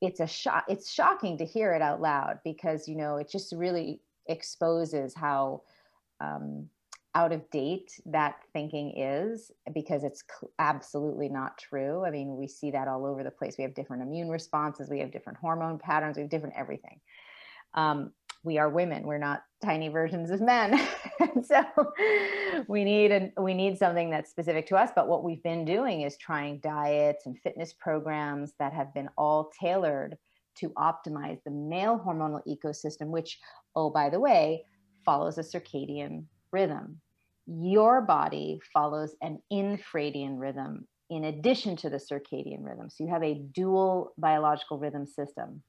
it's 0.00 0.20
a 0.20 0.26
shock 0.26 0.64
it's 0.68 0.92
shocking 0.92 1.38
to 1.38 1.46
hear 1.46 1.72
it 1.72 1.80
out 1.80 2.00
loud 2.00 2.40
because 2.44 2.86
you 2.86 2.94
know 2.94 3.16
it 3.16 3.30
just 3.30 3.52
really 3.52 4.00
exposes 4.28 5.14
how 5.14 5.62
um, 6.20 6.68
out 7.14 7.32
of 7.32 7.48
date 7.50 7.92
that 8.06 8.36
thinking 8.52 8.92
is 8.98 9.50
because 9.72 10.04
it's 10.04 10.22
absolutely 10.58 11.28
not 11.28 11.56
true. 11.56 12.04
I 12.04 12.10
mean, 12.10 12.36
we 12.36 12.48
see 12.48 12.72
that 12.72 12.88
all 12.88 13.06
over 13.06 13.22
the 13.22 13.30
place. 13.30 13.56
We 13.56 13.62
have 13.64 13.74
different 13.74 14.02
immune 14.02 14.28
responses, 14.28 14.90
we 14.90 15.00
have 15.00 15.12
different 15.12 15.38
hormone 15.38 15.78
patterns, 15.78 16.16
we 16.16 16.22
have 16.22 16.30
different 16.30 16.56
everything 16.58 17.00
um, 17.74 18.12
we 18.42 18.58
are 18.58 18.68
women 18.68 19.04
we're 19.04 19.18
not 19.18 19.42
tiny 19.64 19.88
versions 19.88 20.30
of 20.30 20.40
men. 20.40 20.80
So 21.42 21.62
we 22.68 22.84
need 22.84 23.10
and 23.12 23.32
we 23.38 23.54
need 23.54 23.76
something 23.76 24.08
that's 24.08 24.30
specific 24.30 24.66
to 24.68 24.76
us 24.76 24.90
but 24.96 25.08
what 25.08 25.24
we've 25.24 25.42
been 25.42 25.64
doing 25.64 26.02
is 26.02 26.16
trying 26.16 26.60
diets 26.60 27.26
and 27.26 27.38
fitness 27.38 27.74
programs 27.74 28.52
that 28.58 28.72
have 28.72 28.94
been 28.94 29.08
all 29.18 29.50
tailored 29.60 30.16
to 30.56 30.70
optimize 30.70 31.38
the 31.44 31.50
male 31.50 31.98
hormonal 31.98 32.40
ecosystem 32.48 33.08
which 33.08 33.38
oh 33.76 33.90
by 33.90 34.08
the 34.08 34.18
way 34.18 34.64
follows 35.04 35.38
a 35.38 35.42
circadian 35.42 36.24
rhythm. 36.52 37.00
Your 37.46 38.00
body 38.00 38.60
follows 38.72 39.14
an 39.20 39.38
infradian 39.52 40.38
rhythm 40.38 40.86
in 41.10 41.24
addition 41.24 41.76
to 41.76 41.90
the 41.90 41.98
circadian 41.98 42.64
rhythm. 42.64 42.88
So 42.88 43.04
you 43.04 43.10
have 43.10 43.22
a 43.22 43.42
dual 43.52 44.14
biological 44.16 44.78
rhythm 44.78 45.06
system 45.06 45.62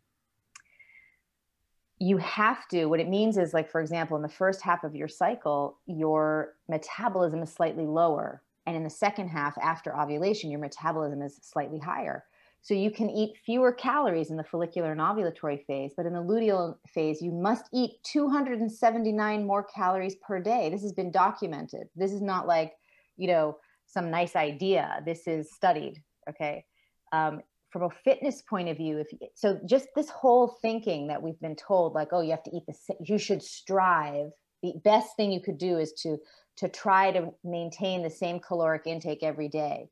you 2.00 2.18
have 2.18 2.68
to 2.68 2.86
what 2.86 3.00
it 3.00 3.08
means 3.08 3.38
is 3.38 3.54
like 3.54 3.70
for 3.70 3.80
example 3.80 4.18
in 4.18 4.24
the 4.24 4.30
first 4.30 4.62
half 4.62 4.84
of 4.84 4.96
your 4.96 5.08
cycle 5.08 5.80
your 5.86 6.56
metabolism 6.68 7.42
is 7.42 7.52
slightly 7.52 7.86
lower 7.86 8.42
and 8.66 8.76
in 8.76 8.84
the 8.84 8.90
second 8.90 9.30
half 9.30 9.58
after 9.60 9.96
ovulation 9.96 10.50
your 10.50 10.60
metabolism 10.60 11.22
is 11.22 11.40
slightly 11.42 11.80
higher. 11.80 12.24
So 12.62 12.74
you 12.74 12.90
can 12.90 13.12
eat 13.12 13.38
fewer 13.46 13.72
calories 13.72 14.32
in 14.32 14.38
the 14.38 14.44
follicular 14.44 14.92
and 14.92 15.02
ovulatory 15.02 15.64
phase 15.66 15.94
but 15.96 16.06
in 16.06 16.14
the 16.14 16.24
luteal 16.24 16.78
phase 16.88 17.22
you 17.22 17.32
must 17.32 17.66
eat 17.72 18.04
279 18.04 19.46
more 19.46 19.64
calories 19.64 20.16
per 20.16 20.40
day. 20.40 20.70
This 20.70 20.82
has 20.82 20.94
been 20.94 21.12
documented. 21.12 21.88
This 21.96 22.12
is 22.12 22.22
not 22.22 22.48
like 22.48 22.74
you 23.18 23.28
know 23.28 23.58
some 23.86 24.10
nice 24.10 24.36
idea. 24.36 25.02
This 25.06 25.28
is 25.28 25.54
studied 25.54 26.02
okay? 26.28 26.66
Um, 27.12 27.42
from 27.76 27.84
a 27.84 27.90
fitness 28.06 28.42
point 28.42 28.70
of 28.70 28.78
view 28.78 29.00
if 29.00 29.08
so 29.34 29.60
just 29.68 29.90
this 29.98 30.10
whole 30.10 30.56
thinking 30.62 31.08
that 31.08 31.22
we've 31.22 31.42
been 31.42 31.58
told 31.58 31.94
like 31.94 32.08
oh 32.14 32.22
you 32.22 32.32
have 32.32 32.42
to 32.42 32.56
eat 32.56 32.64
the 32.68 32.96
you 33.04 33.18
should 33.18 33.44
strive. 33.44 34.30
The 34.64 34.76
best 34.86 35.18
thing 35.18 35.30
you 35.30 35.42
could 35.42 35.58
do 35.58 35.78
is 35.78 35.92
to 36.04 36.18
to 36.60 36.70
try 36.70 37.12
to 37.12 37.34
maintain 37.44 38.02
the 38.02 38.10
same 38.10 38.40
caloric 38.40 38.84
intake 38.86 39.24
every 39.24 39.50
day. 39.50 39.90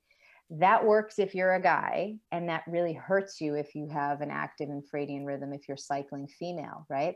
That 0.50 0.86
works 0.86 1.20
if 1.20 1.36
you're 1.36 1.56
a 1.56 1.62
guy 1.62 2.16
and 2.32 2.48
that 2.48 2.64
really 2.68 2.94
hurts 2.94 3.42
you 3.42 3.56
if 3.56 3.76
you 3.76 3.90
have 3.90 4.22
an 4.22 4.32
active 4.32 4.70
infradian 4.70 5.26
rhythm 5.26 5.52
if 5.52 5.68
you're 5.68 5.76
cycling 5.76 6.30
female 6.40 6.86
right? 6.90 7.16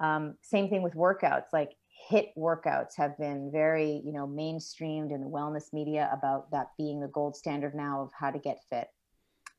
Um, 0.00 0.34
same 0.42 0.68
thing 0.68 0.82
with 0.82 0.94
workouts 0.94 1.52
like 1.52 1.70
HIIT 2.10 2.30
workouts 2.36 2.96
have 2.96 3.16
been 3.18 3.52
very 3.52 4.02
you 4.04 4.12
know 4.12 4.26
mainstreamed 4.26 5.14
in 5.14 5.20
the 5.20 5.30
wellness 5.30 5.72
media 5.72 6.10
about 6.12 6.50
that 6.50 6.70
being 6.76 6.98
the 6.98 7.06
gold 7.06 7.36
standard 7.36 7.76
now 7.76 8.02
of 8.02 8.10
how 8.18 8.32
to 8.32 8.40
get 8.40 8.58
fit 8.68 8.88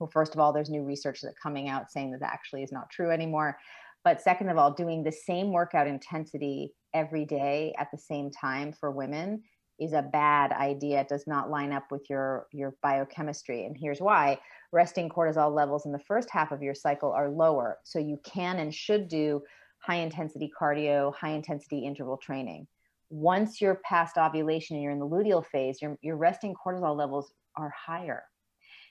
well, 0.04 0.12
first 0.12 0.34
of 0.34 0.42
all, 0.42 0.52
there's 0.52 0.70
new 0.70 0.84
research 0.84 1.22
that's 1.22 1.40
coming 1.40 1.70
out 1.70 1.90
saying 1.90 2.12
that, 2.12 2.20
that 2.20 2.34
actually 2.34 2.62
is 2.62 2.74
not 2.74 2.90
true 2.90 3.10
anymore. 3.10 3.58
But 4.04 4.22
second 4.22 4.50
of 4.50 4.58
all, 4.58 4.70
doing 4.70 5.02
the 5.02 5.14
same 5.14 5.54
workout 5.54 5.88
intensity 5.88 6.74
every 6.94 7.24
day 7.24 7.74
at 7.80 7.90
the 7.90 7.98
same 7.98 8.30
time 8.30 8.74
for 8.74 8.92
women 8.92 9.44
is 9.80 9.94
a 9.94 10.02
bad 10.02 10.52
idea. 10.52 11.00
It 11.00 11.08
does 11.08 11.26
not 11.26 11.50
line 11.50 11.72
up 11.72 11.90
with 11.90 12.10
your 12.10 12.48
your 12.52 12.76
biochemistry. 12.84 13.64
And 13.64 13.78
here's 13.78 14.02
why. 14.02 14.40
Resting 14.74 15.08
cortisol 15.08 15.56
levels 15.56 15.86
in 15.86 15.94
the 15.94 16.00
first 16.00 16.30
half 16.30 16.52
of 16.52 16.62
your 16.62 16.76
cycle 16.76 17.14
are 17.14 17.30
lower. 17.30 17.78
So 17.86 17.98
you 17.98 18.20
can 18.26 18.60
and 18.60 18.76
should 18.76 19.08
do 19.08 19.42
high 19.80 20.00
intensity 20.00 20.52
cardio, 20.60 21.16
high 21.16 21.32
intensity 21.32 21.86
interval 21.86 22.18
training. 22.18 22.68
Once 23.10 23.62
you're 23.62 23.80
past 23.86 24.18
ovulation 24.18 24.76
and 24.76 24.84
you're 24.84 24.92
in 24.92 25.00
the 25.00 25.08
luteal 25.08 25.46
phase, 25.46 25.82
your, 25.82 25.98
your 26.02 26.18
resting 26.18 26.54
cortisol 26.54 26.98
levels 26.98 27.32
are 27.56 27.70
higher. 27.70 28.24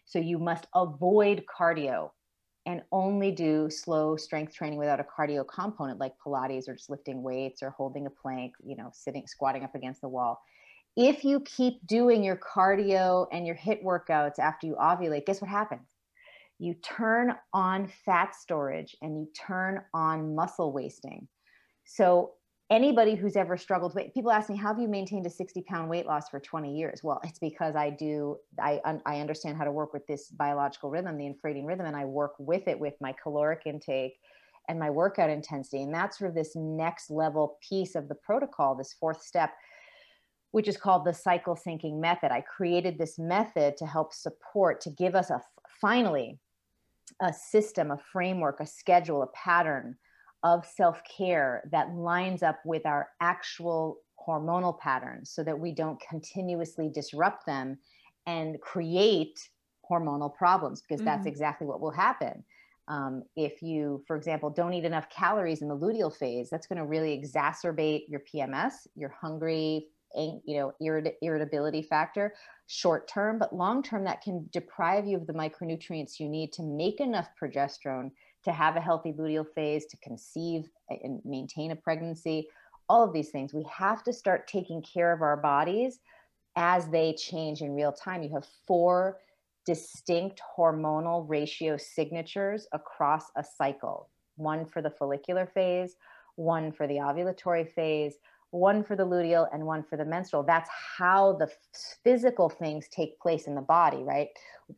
So 0.04 0.18
you 0.18 0.38
must 0.38 0.66
avoid 0.74 1.44
cardio 1.46 2.10
and 2.66 2.82
only 2.92 3.32
do 3.32 3.68
slow 3.70 4.16
strength 4.16 4.54
training 4.54 4.78
without 4.78 5.00
a 5.00 5.04
cardio 5.04 5.46
component 5.46 5.98
like 5.98 6.14
Pilates 6.24 6.68
or 6.68 6.74
just 6.74 6.90
lifting 6.90 7.22
weights 7.22 7.62
or 7.62 7.70
holding 7.70 8.06
a 8.06 8.10
plank, 8.10 8.54
you 8.64 8.76
know, 8.76 8.90
sitting, 8.92 9.26
squatting 9.26 9.64
up 9.64 9.74
against 9.74 10.00
the 10.00 10.08
wall. 10.08 10.40
If 10.96 11.24
you 11.24 11.40
keep 11.40 11.84
doing 11.86 12.22
your 12.22 12.36
cardio 12.36 13.26
and 13.32 13.46
your 13.46 13.56
HIIT 13.56 13.82
workouts 13.82 14.38
after 14.38 14.66
you 14.66 14.76
ovulate, 14.76 15.26
guess 15.26 15.40
what 15.40 15.50
happens? 15.50 15.88
You 16.58 16.74
turn 16.74 17.34
on 17.52 17.88
fat 18.04 18.36
storage 18.36 18.94
and 19.02 19.18
you 19.18 19.28
turn 19.34 19.82
on 19.94 20.34
muscle 20.34 20.72
wasting. 20.72 21.26
So 21.84 22.32
anybody 22.72 23.14
who's 23.14 23.36
ever 23.36 23.56
struggled 23.58 23.94
with 23.94 24.14
people 24.14 24.30
ask 24.30 24.48
me 24.48 24.56
how 24.56 24.68
have 24.68 24.80
you 24.80 24.88
maintained 24.88 25.26
a 25.26 25.30
60 25.30 25.60
pound 25.62 25.90
weight 25.90 26.06
loss 26.06 26.30
for 26.30 26.40
20 26.40 26.74
years? 26.74 27.02
Well 27.04 27.20
it's 27.22 27.38
because 27.38 27.76
i 27.76 27.90
do 27.90 28.38
i 28.58 28.80
i 29.04 29.20
understand 29.20 29.58
how 29.58 29.64
to 29.64 29.72
work 29.72 29.92
with 29.92 30.06
this 30.06 30.28
biological 30.30 30.90
rhythm 30.90 31.18
the 31.18 31.24
infradian 31.24 31.66
rhythm 31.66 31.86
and 31.86 31.96
i 31.96 32.04
work 32.04 32.32
with 32.38 32.66
it 32.68 32.78
with 32.78 32.94
my 33.00 33.14
caloric 33.22 33.62
intake 33.66 34.14
and 34.68 34.78
my 34.78 34.88
workout 34.88 35.28
intensity 35.28 35.82
and 35.82 35.92
that's 35.92 36.18
sort 36.18 36.30
of 36.30 36.34
this 36.34 36.56
next 36.56 37.10
level 37.10 37.58
piece 37.68 37.94
of 37.94 38.08
the 38.08 38.14
protocol 38.14 38.74
this 38.74 38.94
fourth 38.98 39.22
step 39.22 39.52
which 40.52 40.68
is 40.68 40.76
called 40.76 41.04
the 41.04 41.14
cycle 41.14 41.56
syncing 41.56 41.98
method. 41.98 42.30
I 42.30 42.42
created 42.42 42.98
this 42.98 43.18
method 43.18 43.76
to 43.78 43.86
help 43.86 44.12
support 44.12 44.82
to 44.82 44.90
give 44.90 45.14
us 45.14 45.30
a 45.30 45.42
finally 45.80 46.38
a 47.20 47.32
system 47.32 47.90
a 47.90 47.98
framework 48.12 48.60
a 48.60 48.66
schedule 48.66 49.22
a 49.22 49.26
pattern 49.28 49.96
of 50.42 50.66
self 50.66 51.00
care 51.04 51.68
that 51.70 51.94
lines 51.94 52.42
up 52.42 52.58
with 52.64 52.84
our 52.86 53.08
actual 53.20 53.98
hormonal 54.26 54.78
patterns 54.78 55.30
so 55.30 55.42
that 55.42 55.58
we 55.58 55.72
don't 55.72 56.00
continuously 56.08 56.90
disrupt 56.92 57.46
them 57.46 57.78
and 58.26 58.60
create 58.60 59.48
hormonal 59.90 60.32
problems 60.34 60.80
because 60.82 61.00
mm-hmm. 61.00 61.06
that's 61.06 61.26
exactly 61.26 61.66
what 61.66 61.80
will 61.80 61.90
happen. 61.90 62.44
Um, 62.88 63.22
if 63.36 63.62
you, 63.62 64.02
for 64.06 64.16
example, 64.16 64.50
don't 64.50 64.74
eat 64.74 64.84
enough 64.84 65.08
calories 65.08 65.62
in 65.62 65.68
the 65.68 65.76
luteal 65.76 66.14
phase, 66.14 66.50
that's 66.50 66.66
going 66.66 66.78
to 66.78 66.84
really 66.84 67.16
exacerbate 67.16 68.02
your 68.08 68.20
PMS, 68.20 68.72
your 68.96 69.10
hungry, 69.10 69.86
you 70.14 70.56
know, 70.56 70.72
irrit- 70.82 71.14
irritability 71.22 71.82
factor 71.82 72.34
short 72.66 73.06
term, 73.06 73.38
but 73.38 73.54
long 73.54 73.82
term, 73.82 74.04
that 74.04 74.22
can 74.22 74.48
deprive 74.50 75.06
you 75.06 75.16
of 75.16 75.26
the 75.26 75.32
micronutrients 75.32 76.18
you 76.18 76.28
need 76.28 76.52
to 76.54 76.62
make 76.62 77.00
enough 77.00 77.28
progesterone 77.40 78.10
to 78.44 78.52
have 78.52 78.76
a 78.76 78.80
healthy 78.80 79.12
luteal 79.12 79.46
phase, 79.54 79.86
to 79.86 79.96
conceive 79.98 80.68
and 80.88 81.20
maintain 81.24 81.70
a 81.70 81.76
pregnancy, 81.76 82.48
all 82.88 83.04
of 83.04 83.12
these 83.12 83.30
things. 83.30 83.54
We 83.54 83.66
have 83.72 84.02
to 84.04 84.12
start 84.12 84.48
taking 84.48 84.82
care 84.82 85.12
of 85.12 85.22
our 85.22 85.36
bodies 85.36 86.00
as 86.56 86.88
they 86.88 87.14
change 87.14 87.60
in 87.60 87.74
real 87.74 87.92
time. 87.92 88.22
You 88.22 88.34
have 88.34 88.46
four 88.66 89.18
distinct 89.64 90.40
hormonal 90.58 91.24
ratio 91.28 91.76
signatures 91.76 92.66
across 92.72 93.26
a 93.36 93.44
cycle 93.44 94.10
one 94.36 94.64
for 94.64 94.82
the 94.82 94.90
follicular 94.90 95.46
phase, 95.46 95.96
one 96.36 96.72
for 96.72 96.86
the 96.86 96.94
ovulatory 96.94 97.68
phase, 97.70 98.14
one 98.52 98.84
for 98.84 98.94
the 98.94 99.04
luteal 99.04 99.48
and 99.52 99.66
one 99.66 99.82
for 99.82 99.96
the 99.96 100.04
menstrual. 100.04 100.42
That's 100.42 100.70
how 100.98 101.32
the 101.32 101.50
physical 102.04 102.48
things 102.48 102.86
take 102.88 103.18
place 103.18 103.46
in 103.46 103.54
the 103.54 103.62
body, 103.62 104.02
right? 104.02 104.28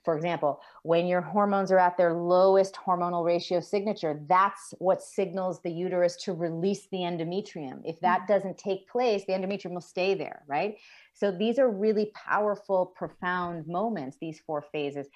For 0.05 0.17
example, 0.17 0.61
when 0.85 1.07
your 1.07 1.21
hormones 1.21 1.73
are 1.73 1.79
at 1.79 1.97
their 1.97 2.15
lowest 2.15 2.75
hormonal 2.75 3.25
ratio 3.25 3.61
signature, 3.61 4.21
that's 4.29 4.75
what 4.79 5.03
signals 5.03 5.61
the 5.61 5.73
uterus 5.73 6.17
to 6.23 6.33
release 6.33 6.87
the 6.93 6.99
endometrium. 6.99 7.81
If 7.85 8.01
that 8.01 8.23
mm. 8.23 8.27
doesn't 8.29 8.59
take 8.59 8.89
place, 8.89 9.25
the 9.27 9.33
endometrium 9.33 9.73
will 9.73 9.81
stay 9.81 10.15
there, 10.15 10.45
right? 10.47 10.77
So 11.13 11.33
these 11.33 11.59
are 11.59 11.69
really 11.69 12.13
powerful, 12.15 12.87
profound 12.87 13.67
moments, 13.67 14.17
these 14.21 14.41
four 14.47 14.63
phases. 14.63 15.09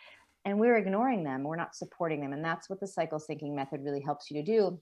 And 0.45 0.59
we're 0.59 0.79
ignoring 0.79 1.23
them, 1.23 1.45
we're 1.45 1.57
not 1.57 1.77
supporting 1.77 2.21
them. 2.21 2.33
And 2.33 2.45
that's 2.45 2.69
what 2.69 2.81
the 2.81 2.87
cycle 2.87 3.21
syncing 3.21 3.55
method 3.55 3.85
really 3.85 4.01
helps 4.01 4.31
you 4.31 4.43
to 4.43 4.45
do 4.45 4.81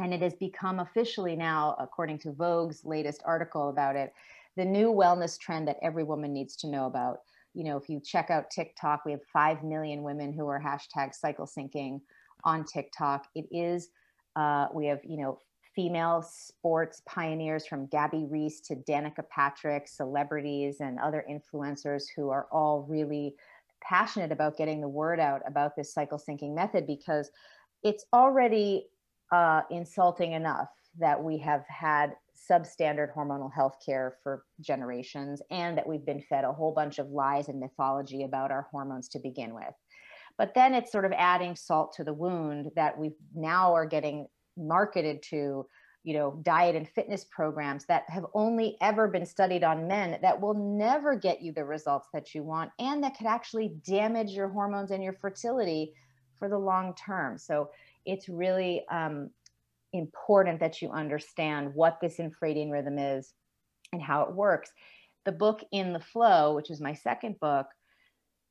and 0.00 0.14
it 0.14 0.22
has 0.22 0.34
become 0.34 0.80
officially 0.80 1.34
now, 1.34 1.76
according 1.80 2.18
to 2.20 2.32
Vogue's 2.32 2.84
latest 2.84 3.22
article 3.24 3.68
about 3.68 3.96
it, 3.96 4.12
the 4.56 4.64
new 4.64 4.92
wellness 4.92 5.38
trend 5.38 5.66
that 5.68 5.78
every 5.82 6.04
woman 6.04 6.32
needs 6.32 6.56
to 6.56 6.68
know 6.68 6.86
about. 6.86 7.18
You 7.54 7.64
know, 7.64 7.76
if 7.76 7.88
you 7.88 8.00
check 8.00 8.30
out 8.30 8.50
TikTok, 8.50 9.04
we 9.04 9.12
have 9.12 9.20
5 9.32 9.64
million 9.64 10.02
women 10.02 10.32
who 10.32 10.46
are 10.46 10.60
hashtag 10.60 11.14
cycle 11.14 11.46
syncing 11.46 12.00
on 12.44 12.64
TikTok. 12.64 13.26
It 13.34 13.46
is, 13.50 13.88
uh, 14.36 14.68
we 14.72 14.86
have, 14.86 15.00
you 15.04 15.16
know, 15.16 15.38
female 15.74 16.22
sports 16.22 17.02
pioneers 17.06 17.66
from 17.66 17.86
Gabby 17.86 18.26
Reece 18.28 18.60
to 18.62 18.74
Danica 18.74 19.28
Patrick, 19.30 19.86
celebrities 19.86 20.76
and 20.80 20.98
other 20.98 21.24
influencers 21.30 22.04
who 22.14 22.30
are 22.30 22.46
all 22.50 22.84
really 22.88 23.34
passionate 23.80 24.32
about 24.32 24.56
getting 24.56 24.80
the 24.80 24.88
word 24.88 25.20
out 25.20 25.40
about 25.46 25.76
this 25.76 25.92
cycle 25.94 26.18
syncing 26.18 26.54
method 26.54 26.86
because 26.86 27.30
it's 27.84 28.04
already 28.12 28.86
uh, 29.32 29.62
insulting 29.70 30.32
enough 30.32 30.68
that 30.98 31.22
we 31.22 31.38
have 31.38 31.64
had 31.68 32.14
substandard 32.50 33.14
hormonal 33.14 33.52
health 33.52 33.76
care 33.84 34.16
for 34.22 34.44
generations 34.60 35.42
and 35.50 35.76
that 35.76 35.86
we've 35.86 36.06
been 36.06 36.20
fed 36.20 36.44
a 36.44 36.52
whole 36.52 36.72
bunch 36.72 36.98
of 36.98 37.10
lies 37.10 37.48
and 37.48 37.60
mythology 37.60 38.24
about 38.24 38.50
our 38.50 38.66
hormones 38.70 39.08
to 39.08 39.18
begin 39.18 39.54
with. 39.54 39.74
But 40.36 40.54
then 40.54 40.72
it's 40.72 40.92
sort 40.92 41.04
of 41.04 41.12
adding 41.16 41.56
salt 41.56 41.94
to 41.94 42.04
the 42.04 42.12
wound 42.12 42.70
that 42.76 42.96
we 42.96 43.12
now 43.34 43.74
are 43.74 43.86
getting 43.86 44.28
marketed 44.56 45.22
to 45.22 45.66
you 46.04 46.14
know 46.14 46.40
diet 46.42 46.76
and 46.76 46.88
fitness 46.88 47.26
programs 47.30 47.84
that 47.86 48.04
have 48.08 48.24
only 48.34 48.76
ever 48.80 49.08
been 49.08 49.26
studied 49.26 49.64
on 49.64 49.86
men 49.86 50.18
that 50.22 50.40
will 50.40 50.54
never 50.54 51.14
get 51.16 51.42
you 51.42 51.52
the 51.52 51.64
results 51.64 52.08
that 52.12 52.34
you 52.34 52.42
want 52.42 52.70
and 52.78 53.02
that 53.02 53.16
could 53.16 53.26
actually 53.26 53.74
damage 53.84 54.30
your 54.30 54.48
hormones 54.48 54.90
and 54.90 55.02
your 55.02 55.12
fertility 55.12 55.92
for 56.38 56.48
the 56.48 56.58
long 56.58 56.94
term 56.94 57.36
so 57.36 57.68
it's 58.04 58.28
really 58.28 58.84
um, 58.90 59.30
important 59.92 60.60
that 60.60 60.82
you 60.82 60.90
understand 60.90 61.74
what 61.74 62.00
this 62.00 62.18
infradian 62.18 62.70
rhythm 62.70 62.98
is 62.98 63.32
and 63.92 64.02
how 64.02 64.22
it 64.22 64.32
works. 64.32 64.70
The 65.24 65.32
book 65.32 65.64
In 65.72 65.92
the 65.92 66.00
FLO, 66.00 66.54
which 66.54 66.70
is 66.70 66.80
my 66.80 66.94
second 66.94 67.38
book, 67.40 67.66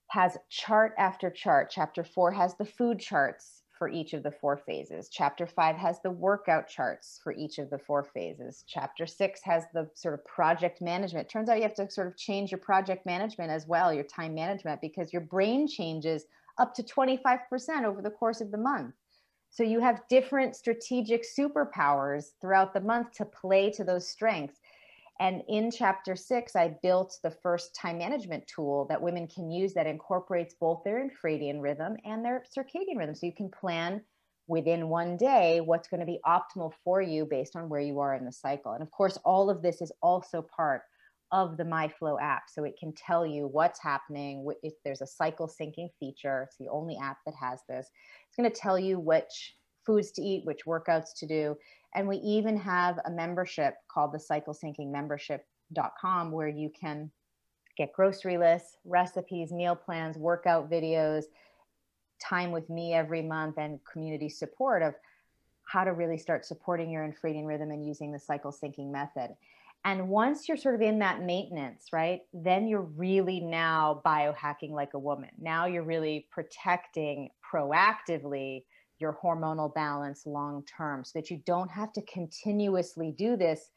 has 0.09 0.37
chart 0.49 0.93
after 0.97 1.29
chart. 1.29 1.69
Chapter 1.69 2.03
four 2.03 2.31
has 2.31 2.55
the 2.55 2.65
food 2.65 2.99
charts 2.99 3.63
for 3.77 3.89
each 3.89 4.13
of 4.13 4.23
the 4.23 4.31
four 4.31 4.57
phases. 4.57 5.09
Chapter 5.11 5.45
five 5.45 5.75
has 5.75 5.99
the 6.01 6.11
workout 6.11 6.67
charts 6.67 7.19
for 7.23 7.33
each 7.33 7.59
of 7.59 7.69
the 7.69 7.77
four 7.77 8.03
phases. 8.03 8.63
Chapter 8.67 9.05
six 9.05 9.41
has 9.43 9.65
the 9.73 9.89
sort 9.93 10.13
of 10.13 10.25
project 10.25 10.81
management. 10.81 11.29
Turns 11.29 11.49
out 11.49 11.57
you 11.57 11.63
have 11.63 11.75
to 11.75 11.89
sort 11.91 12.07
of 12.07 12.17
change 12.17 12.51
your 12.51 12.59
project 12.59 13.05
management 13.05 13.51
as 13.51 13.67
well, 13.67 13.93
your 13.93 14.03
time 14.03 14.33
management, 14.33 14.81
because 14.81 15.13
your 15.13 15.21
brain 15.21 15.67
changes 15.67 16.25
up 16.57 16.73
to 16.73 16.83
25% 16.83 17.83
over 17.85 18.01
the 18.01 18.09
course 18.09 18.41
of 18.41 18.51
the 18.51 18.57
month. 18.57 18.95
So 19.57 19.63
you 19.63 19.79
have 19.79 20.07
different 20.07 20.55
strategic 20.55 21.25
superpowers 21.25 22.25
throughout 22.39 22.75
the 22.75 22.79
month 22.79 23.13
to 23.13 23.25
play 23.25 23.71
to 23.71 23.83
those 23.83 24.07
strengths. 24.07 24.59
And 25.19 25.41
in 25.47 25.71
chapter 25.71 26.15
six, 26.15 26.55
I 26.55 26.77
built 26.83 27.17
the 27.23 27.31
first 27.31 27.73
time 27.73 27.97
management 27.97 28.45
tool 28.45 28.85
that 28.87 29.01
women 29.01 29.25
can 29.27 29.49
use 29.49 29.73
that 29.73 29.87
incorporates 29.87 30.53
both 30.53 30.83
their 30.83 31.03
infradian 31.03 31.59
rhythm 31.59 31.97
and 32.05 32.23
their 32.23 32.43
circadian 32.55 32.97
rhythm. 32.97 33.15
So 33.15 33.25
you 33.25 33.33
can 33.33 33.49
plan 33.49 34.01
within 34.45 34.89
one 34.89 35.17
day 35.17 35.59
what's 35.59 35.87
going 35.87 36.01
to 36.01 36.05
be 36.05 36.19
optimal 36.23 36.71
for 36.83 37.01
you 37.01 37.25
based 37.25 37.55
on 37.55 37.67
where 37.67 37.81
you 37.81 37.99
are 37.99 38.13
in 38.13 38.25
the 38.25 38.31
cycle. 38.31 38.73
And 38.73 38.83
of 38.83 38.91
course, 38.91 39.17
all 39.25 39.49
of 39.49 39.63
this 39.63 39.81
is 39.81 39.91
also 40.03 40.43
part 40.43 40.83
of 41.31 41.57
the 41.57 41.63
MyFLO 41.63 42.21
app. 42.21 42.43
So 42.49 42.63
it 42.63 42.77
can 42.79 42.93
tell 42.93 43.25
you 43.25 43.47
what's 43.47 43.81
happening. 43.81 44.47
If 44.63 44.73
there's 44.83 45.01
a 45.01 45.07
cycle 45.07 45.47
syncing 45.47 45.89
feature, 45.99 46.43
it's 46.43 46.57
the 46.57 46.69
only 46.69 46.97
app 47.01 47.17
that 47.25 47.35
has 47.39 47.59
this. 47.67 47.89
It's 48.27 48.37
going 48.37 48.49
to 48.49 48.59
tell 48.59 48.79
you 48.79 48.99
which 48.99 49.55
foods 49.85 50.11
to 50.11 50.21
eat, 50.21 50.45
which 50.45 50.65
workouts 50.65 51.17
to 51.17 51.27
do. 51.27 51.55
And 51.95 52.07
we 52.07 52.17
even 52.17 52.57
have 52.57 52.99
a 53.05 53.11
membership 53.11 53.75
called 53.91 54.13
the 54.13 54.19
cycle 54.19 54.53
syncing 54.53 54.91
membership.com 54.91 56.31
where 56.31 56.47
you 56.47 56.69
can 56.69 57.11
get 57.77 57.93
grocery 57.93 58.37
lists, 58.37 58.77
recipes, 58.85 59.51
meal 59.51 59.75
plans, 59.75 60.17
workout 60.17 60.69
videos, 60.69 61.25
time 62.19 62.51
with 62.51 62.69
me 62.69 62.93
every 62.93 63.21
month, 63.21 63.57
and 63.57 63.79
community 63.91 64.29
support 64.29 64.81
of 64.81 64.95
how 65.65 65.83
to 65.83 65.93
really 65.93 66.17
start 66.17 66.45
supporting 66.45 66.89
your 66.89 67.07
infradian 67.07 67.45
rhythm 67.45 67.71
and 67.71 67.85
using 67.85 68.11
the 68.11 68.19
cycle 68.19 68.51
syncing 68.51 68.91
method. 68.91 69.35
And 69.87 70.09
once 70.09 70.49
you're 70.49 70.57
sort 70.57 70.75
of 70.75 70.81
in 70.81 70.99
that 70.99 71.21
maintenance, 71.21 71.85
right, 71.93 72.19
then 72.33 72.67
you're 72.67 72.81
really 72.81 73.39
now 73.39 74.01
biohacking 74.05 74.71
like 74.71 74.93
a 74.93 74.99
woman. 74.99 75.29
Now 75.39 75.65
you're 75.65 75.85
really 75.85 76.27
protecting 76.29 77.29
proactively 77.53 78.63
your 78.99 79.17
hormonal 79.23 79.73
balance 79.73 80.23
long 80.25 80.65
term 80.65 81.05
so 81.05 81.17
that 81.17 81.29
you 81.29 81.41
don't 81.45 81.71
have 81.71 81.93
to 81.93 82.01
continuously 82.01 83.15
do 83.17 83.37
this 83.37 83.69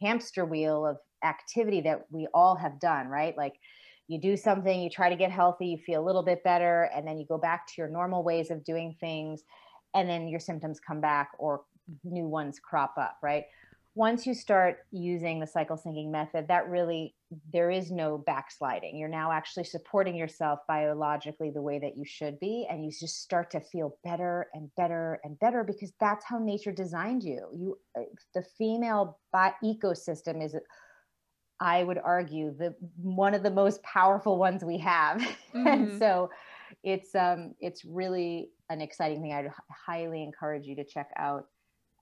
hamster 0.00 0.46
wheel 0.46 0.86
of 0.86 0.96
activity 1.22 1.82
that 1.82 2.06
we 2.10 2.26
all 2.32 2.56
have 2.56 2.80
done, 2.80 3.08
right? 3.08 3.36
Like 3.36 3.56
you 4.06 4.18
do 4.18 4.38
something, 4.38 4.80
you 4.80 4.88
try 4.88 5.10
to 5.10 5.16
get 5.16 5.30
healthy, 5.30 5.66
you 5.66 5.78
feel 5.84 6.02
a 6.02 6.06
little 6.06 6.22
bit 6.22 6.42
better, 6.44 6.88
and 6.96 7.06
then 7.06 7.18
you 7.18 7.26
go 7.26 7.36
back 7.36 7.66
to 7.66 7.74
your 7.76 7.88
normal 7.88 8.24
ways 8.24 8.50
of 8.50 8.64
doing 8.64 8.96
things, 9.00 9.42
and 9.94 10.08
then 10.08 10.28
your 10.28 10.40
symptoms 10.40 10.80
come 10.80 11.02
back 11.02 11.32
or 11.38 11.60
new 12.04 12.26
ones 12.26 12.58
crop 12.58 12.94
up, 12.98 13.18
right? 13.22 13.44
Once 13.98 14.28
you 14.28 14.32
start 14.32 14.86
using 14.92 15.40
the 15.40 15.46
cycle 15.46 15.76
syncing 15.76 16.08
method, 16.08 16.46
that 16.46 16.68
really, 16.68 17.16
there 17.52 17.68
is 17.68 17.90
no 17.90 18.16
backsliding. 18.16 18.96
You're 18.96 19.08
now 19.08 19.32
actually 19.32 19.64
supporting 19.64 20.14
yourself 20.14 20.60
biologically 20.68 21.50
the 21.50 21.60
way 21.60 21.80
that 21.80 21.96
you 21.96 22.04
should 22.04 22.38
be. 22.38 22.64
And 22.70 22.84
you 22.84 22.92
just 22.92 23.20
start 23.20 23.50
to 23.50 23.60
feel 23.60 23.96
better 24.04 24.46
and 24.54 24.70
better 24.76 25.18
and 25.24 25.36
better 25.40 25.64
because 25.64 25.92
that's 25.98 26.24
how 26.24 26.38
nature 26.38 26.70
designed 26.70 27.24
you. 27.24 27.48
You, 27.52 27.78
uh, 27.98 28.02
the 28.36 28.44
female 28.56 29.18
bi- 29.32 29.54
ecosystem 29.64 30.44
is 30.44 30.54
I 31.58 31.82
would 31.82 31.98
argue 31.98 32.54
the 32.56 32.76
one 33.02 33.34
of 33.34 33.42
the 33.42 33.50
most 33.50 33.82
powerful 33.82 34.38
ones 34.38 34.64
we 34.64 34.78
have. 34.78 35.20
Mm-hmm. 35.48 35.66
and 35.66 35.98
so 35.98 36.28
it's 36.84 37.14
um 37.14 37.54
it's 37.58 37.82
really 37.82 38.50
an 38.68 38.82
exciting 38.82 39.22
thing. 39.22 39.32
I'd 39.32 39.50
highly 39.70 40.22
encourage 40.22 40.66
you 40.66 40.76
to 40.76 40.84
check 40.84 41.08
out 41.16 41.46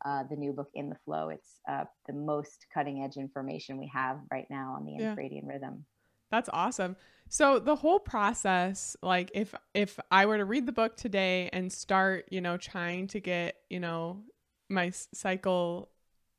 uh, 0.05 0.24
the 0.28 0.36
new 0.36 0.53
book 0.53 0.68
In 0.74 0.88
the 0.88 0.97
FLO. 1.05 1.30
It's 1.30 1.61
uh, 1.68 1.84
the 2.07 2.12
most 2.12 2.66
cutting 2.72 3.03
edge 3.03 3.16
information 3.16 3.78
we 3.78 3.90
have 3.92 4.18
right 4.30 4.47
now 4.51 4.74
on 4.76 4.84
the 4.84 4.92
yeah. 4.92 5.14
infradian 5.14 5.47
rhythm. 5.47 5.84
That's 6.30 6.51
awesome. 6.53 6.97
So 7.28 7.59
the 7.59 7.76
whole 7.76 7.99
process, 7.99 8.97
like 9.03 9.30
if 9.34 9.55
if 9.74 9.99
I 10.11 10.26
were 10.26 10.38
to 10.38 10.44
read 10.44 10.66
the 10.66 10.72
book 10.72 10.97
today 10.97 11.51
and 11.53 11.72
start, 11.72 12.26
you 12.30 12.40
know, 12.40 12.57
trying 12.57 13.09
to 13.09 13.20
get, 13.20 13.57
you 13.68 13.80
know, 13.80 14.22
my 14.68 14.90
cycle 15.12 15.90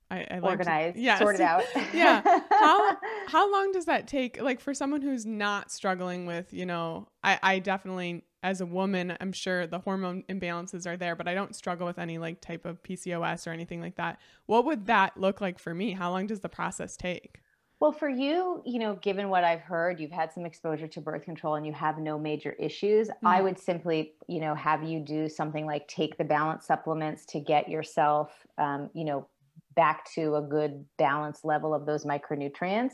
I, 0.09 0.25
I 0.31 0.39
organized, 0.39 0.95
to, 0.95 1.01
yes. 1.01 1.19
sorted 1.19 1.41
out. 1.41 1.63
yeah. 1.93 2.21
How 2.49 2.97
how 3.27 3.51
long 3.51 3.73
does 3.73 3.85
that 3.85 4.07
take? 4.07 4.41
Like 4.41 4.61
for 4.61 4.73
someone 4.73 5.01
who's 5.01 5.25
not 5.25 5.71
struggling 5.71 6.25
with, 6.25 6.53
you 6.53 6.65
know, 6.65 7.09
I 7.23 7.39
I 7.43 7.59
definitely 7.59 8.23
as 8.47 8.61
a 8.61 8.65
woman, 8.65 9.17
I'm 9.19 9.33
sure 9.33 9.67
the 9.67 9.79
hormone 9.79 10.23
imbalances 10.29 10.87
are 10.87 10.95
there, 10.95 11.17
but 11.17 11.27
I 11.27 11.33
don't 11.33 11.53
struggle 11.53 11.85
with 11.85 11.99
any 11.99 12.17
like 12.17 12.39
type 12.39 12.65
of 12.65 12.81
PCOS 12.81 13.45
or 13.45 13.51
anything 13.51 13.81
like 13.81 13.95
that. 13.95 14.19
What 14.45 14.63
would 14.63 14.85
that 14.85 15.17
look 15.17 15.41
like 15.41 15.59
for 15.59 15.73
me? 15.73 15.91
How 15.91 16.11
long 16.11 16.27
does 16.27 16.39
the 16.39 16.47
process 16.47 16.95
take? 16.95 17.41
Well, 17.81 17.91
for 17.91 18.07
you, 18.07 18.63
you 18.65 18.79
know, 18.79 18.95
given 18.95 19.27
what 19.27 19.43
I've 19.43 19.59
heard, 19.59 19.99
you've 19.99 20.11
had 20.11 20.31
some 20.31 20.45
exposure 20.45 20.87
to 20.87 21.01
birth 21.01 21.23
control 21.23 21.55
and 21.55 21.65
you 21.65 21.73
have 21.73 21.97
no 21.97 22.17
major 22.17 22.53
issues. 22.53 23.09
Mm-hmm. 23.09 23.27
I 23.27 23.41
would 23.41 23.59
simply, 23.59 24.13
you 24.29 24.39
know, 24.39 24.55
have 24.55 24.81
you 24.81 25.01
do 25.01 25.27
something 25.27 25.65
like 25.65 25.85
take 25.89 26.17
the 26.17 26.23
balance 26.23 26.65
supplements 26.65 27.25
to 27.25 27.41
get 27.41 27.67
yourself, 27.67 28.31
um, 28.57 28.89
you 28.93 29.03
know, 29.03 29.27
back 29.75 30.09
to 30.13 30.35
a 30.35 30.41
good 30.41 30.85
balance 30.97 31.43
level 31.43 31.73
of 31.73 31.85
those 31.85 32.05
micronutrients. 32.05 32.93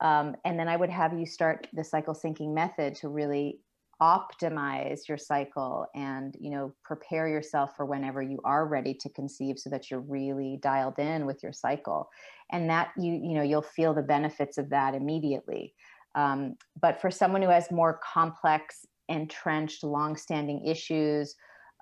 Um, 0.00 0.36
and 0.44 0.56
then 0.56 0.68
I 0.68 0.76
would 0.76 0.90
have 0.90 1.18
you 1.18 1.26
start 1.26 1.66
the 1.72 1.82
cycle 1.82 2.14
syncing 2.14 2.54
method 2.54 2.94
to 2.96 3.08
really 3.08 3.58
optimize 4.02 5.08
your 5.08 5.18
cycle 5.18 5.86
and 5.94 6.36
you 6.40 6.50
know 6.50 6.74
prepare 6.82 7.28
yourself 7.28 7.76
for 7.76 7.86
whenever 7.86 8.22
you 8.22 8.40
are 8.44 8.66
ready 8.66 8.94
to 8.94 9.08
conceive 9.10 9.58
so 9.58 9.70
that 9.70 9.90
you're 9.90 10.00
really 10.00 10.58
dialed 10.62 10.98
in 10.98 11.26
with 11.26 11.42
your 11.42 11.52
cycle. 11.52 12.08
And 12.52 12.68
that 12.70 12.90
you 12.96 13.12
you 13.12 13.34
know 13.34 13.42
you'll 13.42 13.62
feel 13.62 13.94
the 13.94 14.02
benefits 14.02 14.58
of 14.58 14.70
that 14.70 14.94
immediately. 14.94 15.74
Um, 16.14 16.54
but 16.80 17.00
for 17.00 17.10
someone 17.10 17.42
who 17.42 17.48
has 17.48 17.70
more 17.70 18.00
complex 18.12 18.86
entrenched 19.08 19.84
long-standing 19.84 20.64
issues 20.66 21.34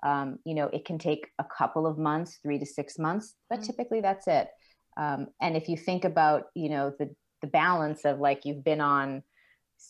um, 0.03 0.37
you 0.43 0.53
know 0.53 0.65
it 0.73 0.83
can 0.83 0.97
take 0.97 1.29
a 1.39 1.45
couple 1.57 1.87
of 1.87 1.97
months 1.97 2.39
three 2.43 2.59
to 2.59 2.65
six 2.65 2.99
months 2.99 3.35
but 3.49 3.59
mm-hmm. 3.59 3.67
typically 3.67 4.01
that's 4.01 4.27
it. 4.27 4.49
Um, 4.97 5.27
and 5.41 5.57
if 5.57 5.67
you 5.69 5.77
think 5.77 6.05
about 6.05 6.45
you 6.55 6.69
know 6.69 6.93
the 6.99 7.09
the 7.41 7.47
balance 7.47 8.05
of 8.05 8.19
like 8.19 8.45
you've 8.45 8.63
been 8.63 8.81
on 8.81 9.21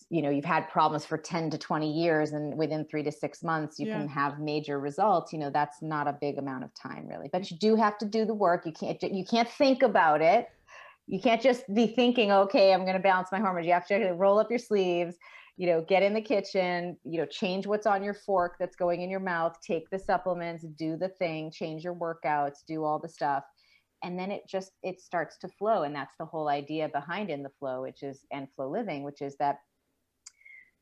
you 0.10 0.22
know 0.22 0.30
you've 0.30 0.46
had 0.46 0.70
problems 0.70 1.06
for 1.06 1.18
10 1.18 1.50
to 1.52 1.58
20 1.58 1.92
years 1.92 2.32
and 2.32 2.58
within 2.58 2.86
three 2.86 3.04
to 3.04 3.12
six 3.12 3.44
months 3.44 3.80
you 3.80 3.88
yeah. 3.88 3.98
can 3.98 4.08
have 4.08 4.40
major 4.40 4.80
results 4.80 5.34
you 5.34 5.40
know 5.40 5.50
that's 5.50 5.82
not 5.82 6.08
a 6.08 6.14
big 6.14 6.38
amount 6.38 6.64
of 6.64 6.72
time 6.74 7.08
really. 7.08 7.30
But 7.32 7.50
you 7.50 7.58
do 7.58 7.76
have 7.76 7.98
to 8.00 8.06
do 8.06 8.26
the 8.26 8.34
work. 8.34 8.66
You 8.66 8.74
can't 8.74 9.02
you 9.02 9.26
can't 9.26 9.50
think 9.50 9.84
about 9.84 10.22
it. 10.22 10.48
You 11.08 11.20
can't 11.20 11.42
just 11.42 11.72
be 11.74 11.88
thinking 11.88 12.32
okay 12.32 12.74
i'm 12.74 12.82
going 12.82 12.98
to 12.98 13.00
balance 13.00 13.30
my 13.32 13.40
hormones. 13.40 13.66
You 13.66 13.74
have 13.74 13.88
to 13.88 14.12
roll 14.12 14.40
up 14.40 14.50
your 14.50 14.60
sleeves 14.60 15.16
you 15.58 15.68
know 15.68 15.86
get 15.88 16.02
in 16.02 16.16
the 16.16 16.22
kitchen 16.22 16.98
you 17.04 17.20
know 17.20 17.28
change 17.28 17.68
what's 17.68 17.86
on 17.86 18.04
your 18.04 18.16
fork 18.16 18.56
that's 18.60 18.76
going 18.76 19.02
in 19.02 19.10
your 19.10 19.20
mouth 19.20 19.56
take 19.62 19.88
the 19.92 20.00
supplements 20.00 20.66
do 20.80 20.98
the 20.98 21.10
thing 21.10 21.52
change 21.52 21.84
your 21.84 21.94
workouts 21.94 22.66
do 22.68 22.84
all 22.84 23.00
the 23.00 23.10
stuff. 23.10 23.44
And 24.04 24.20
then 24.20 24.32
it 24.32 24.44
just 24.48 24.74
it 24.84 25.00
starts 25.00 25.38
to 25.38 25.48
flow. 25.48 25.84
And 25.84 25.96
that's 25.96 26.16
the 26.20 26.26
whole 26.26 26.50
idea 26.50 26.90
behind 26.90 27.30
In 27.30 27.42
the 27.42 27.52
FLO 27.60 27.82
which 27.82 28.04
is 28.04 28.26
and 28.32 28.48
Flo 28.56 28.70
Living 28.70 29.04
which 29.04 29.22
is 29.22 29.36
that 29.38 29.60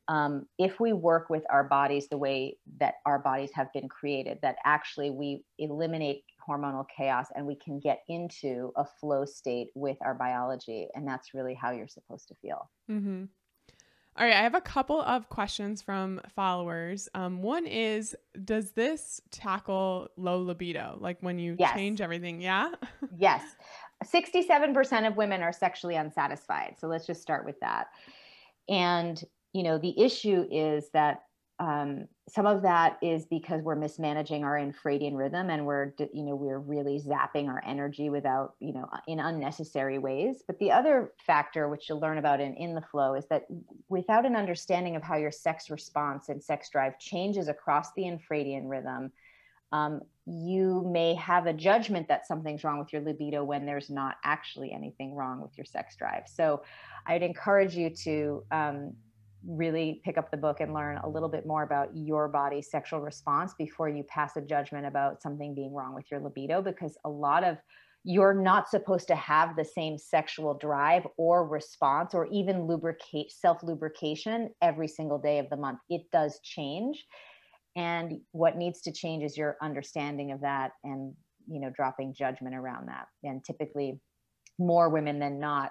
um, 0.08 0.46
if 0.58 0.80
we 0.80 0.92
work 0.92 1.30
with 1.30 1.44
our 1.50 1.64
bodies 1.64 2.08
the 2.08 2.18
way 2.18 2.58
that 2.78 2.94
our 3.06 3.18
bodies 3.18 3.50
have 3.54 3.72
been 3.72 3.88
created, 3.88 4.38
that 4.42 4.56
actually 4.64 5.10
we 5.10 5.44
eliminate 5.58 6.24
hormonal 6.46 6.84
chaos 6.94 7.28
and 7.34 7.46
we 7.46 7.54
can 7.54 7.78
get 7.78 8.02
into 8.08 8.72
a 8.76 8.84
flow 8.84 9.24
state 9.24 9.68
with 9.74 9.96
our 10.02 10.14
biology. 10.14 10.88
And 10.94 11.06
that's 11.06 11.34
really 11.34 11.54
how 11.54 11.70
you're 11.70 11.88
supposed 11.88 12.28
to 12.28 12.34
feel. 12.42 12.70
Mm-hmm. 12.90 13.24
All 14.14 14.26
right, 14.26 14.34
I 14.34 14.42
have 14.42 14.54
a 14.54 14.60
couple 14.60 15.00
of 15.00 15.30
questions 15.30 15.80
from 15.80 16.20
followers. 16.34 17.08
Um, 17.14 17.40
one 17.40 17.66
is 17.66 18.14
Does 18.44 18.72
this 18.72 19.22
tackle 19.30 20.08
low 20.18 20.42
libido? 20.42 20.98
Like 21.00 21.16
when 21.20 21.38
you 21.38 21.56
yes. 21.58 21.72
change 21.72 22.02
everything? 22.02 22.40
Yeah. 22.42 22.72
yes. 23.16 23.42
67% 24.04 25.06
of 25.06 25.16
women 25.16 25.42
are 25.42 25.52
sexually 25.52 25.94
unsatisfied. 25.94 26.74
So 26.78 26.88
let's 26.88 27.06
just 27.06 27.22
start 27.22 27.46
with 27.46 27.58
that. 27.60 27.86
And 28.68 29.22
you 29.52 29.62
know 29.62 29.78
the 29.78 29.98
issue 30.00 30.46
is 30.50 30.90
that 30.92 31.22
um, 31.58 32.08
some 32.28 32.46
of 32.46 32.62
that 32.62 32.98
is 33.02 33.26
because 33.26 33.62
we're 33.62 33.76
mismanaging 33.76 34.42
our 34.42 34.58
infradian 34.58 35.16
rhythm 35.16 35.48
and 35.48 35.64
we're 35.64 35.92
you 36.12 36.24
know 36.24 36.34
we're 36.34 36.58
really 36.58 36.98
zapping 36.98 37.48
our 37.48 37.62
energy 37.64 38.10
without 38.10 38.54
you 38.58 38.72
know 38.72 38.88
in 39.06 39.20
unnecessary 39.20 39.98
ways. 39.98 40.42
But 40.46 40.58
the 40.58 40.72
other 40.72 41.12
factor 41.24 41.68
which 41.68 41.88
you'll 41.88 42.00
learn 42.00 42.18
about 42.18 42.40
in 42.40 42.54
In 42.54 42.74
the 42.74 42.80
FLO 42.80 43.14
is 43.14 43.26
that 43.28 43.44
without 43.88 44.26
an 44.26 44.34
understanding 44.34 44.96
of 44.96 45.02
how 45.02 45.16
your 45.16 45.30
sex 45.30 45.70
response 45.70 46.30
and 46.30 46.42
sex 46.42 46.68
drive 46.70 46.98
changes 46.98 47.48
across 47.48 47.92
the 47.94 48.02
infradian 48.02 48.68
rhythm 48.68 49.12
um, 49.70 50.00
you 50.26 50.86
may 50.92 51.14
have 51.14 51.46
a 51.46 51.52
judgment 51.52 52.06
that 52.08 52.26
something's 52.26 52.62
wrong 52.62 52.78
with 52.78 52.92
your 52.92 53.02
libido 53.02 53.42
when 53.42 53.66
there's 53.66 53.88
not 53.88 54.16
actually 54.24 54.72
anything 54.72 55.14
wrong 55.14 55.40
with 55.40 55.56
your 55.56 55.64
sex 55.64 55.96
drive. 55.96 56.24
So 56.26 56.62
i'd 57.06 57.22
encourage 57.22 57.74
you 57.74 57.90
to 57.90 58.44
um, 58.50 58.92
really 59.46 60.00
pick 60.04 60.18
up 60.18 60.30
the 60.30 60.36
book 60.36 60.60
and 60.60 60.72
learn 60.72 60.98
a 60.98 61.08
little 61.08 61.28
bit 61.28 61.46
more 61.46 61.62
about 61.62 61.88
your 61.94 62.28
body's 62.28 62.70
sexual 62.70 63.00
response 63.00 63.54
before 63.58 63.88
you 63.88 64.02
pass 64.04 64.36
a 64.36 64.40
judgment 64.40 64.86
about 64.86 65.20
something 65.22 65.54
being 65.54 65.72
wrong 65.72 65.94
with 65.94 66.10
your 66.10 66.20
libido 66.20 66.62
because 66.62 66.96
a 67.04 67.08
lot 67.08 67.44
of 67.44 67.58
you're 68.04 68.34
not 68.34 68.68
supposed 68.68 69.06
to 69.08 69.14
have 69.14 69.54
the 69.54 69.64
same 69.64 69.96
sexual 69.96 70.54
drive 70.54 71.06
or 71.16 71.46
response 71.46 72.14
or 72.14 72.26
even 72.32 72.66
lubricate 72.66 73.30
self 73.30 73.62
lubrication 73.62 74.50
every 74.60 74.88
single 74.88 75.18
day 75.18 75.38
of 75.38 75.48
the 75.50 75.56
month. 75.56 75.78
It 75.88 76.02
does 76.12 76.40
change. 76.42 77.04
And 77.76 78.20
what 78.32 78.56
needs 78.56 78.82
to 78.82 78.92
change 78.92 79.22
is 79.22 79.36
your 79.36 79.56
understanding 79.62 80.32
of 80.32 80.40
that 80.40 80.72
and 80.84 81.14
you 81.48 81.60
know 81.60 81.70
dropping 81.70 82.14
judgment 82.14 82.56
around 82.56 82.88
that. 82.88 83.06
And 83.22 83.44
typically 83.44 84.00
more 84.58 84.88
women 84.88 85.18
than 85.18 85.38
not 85.38 85.70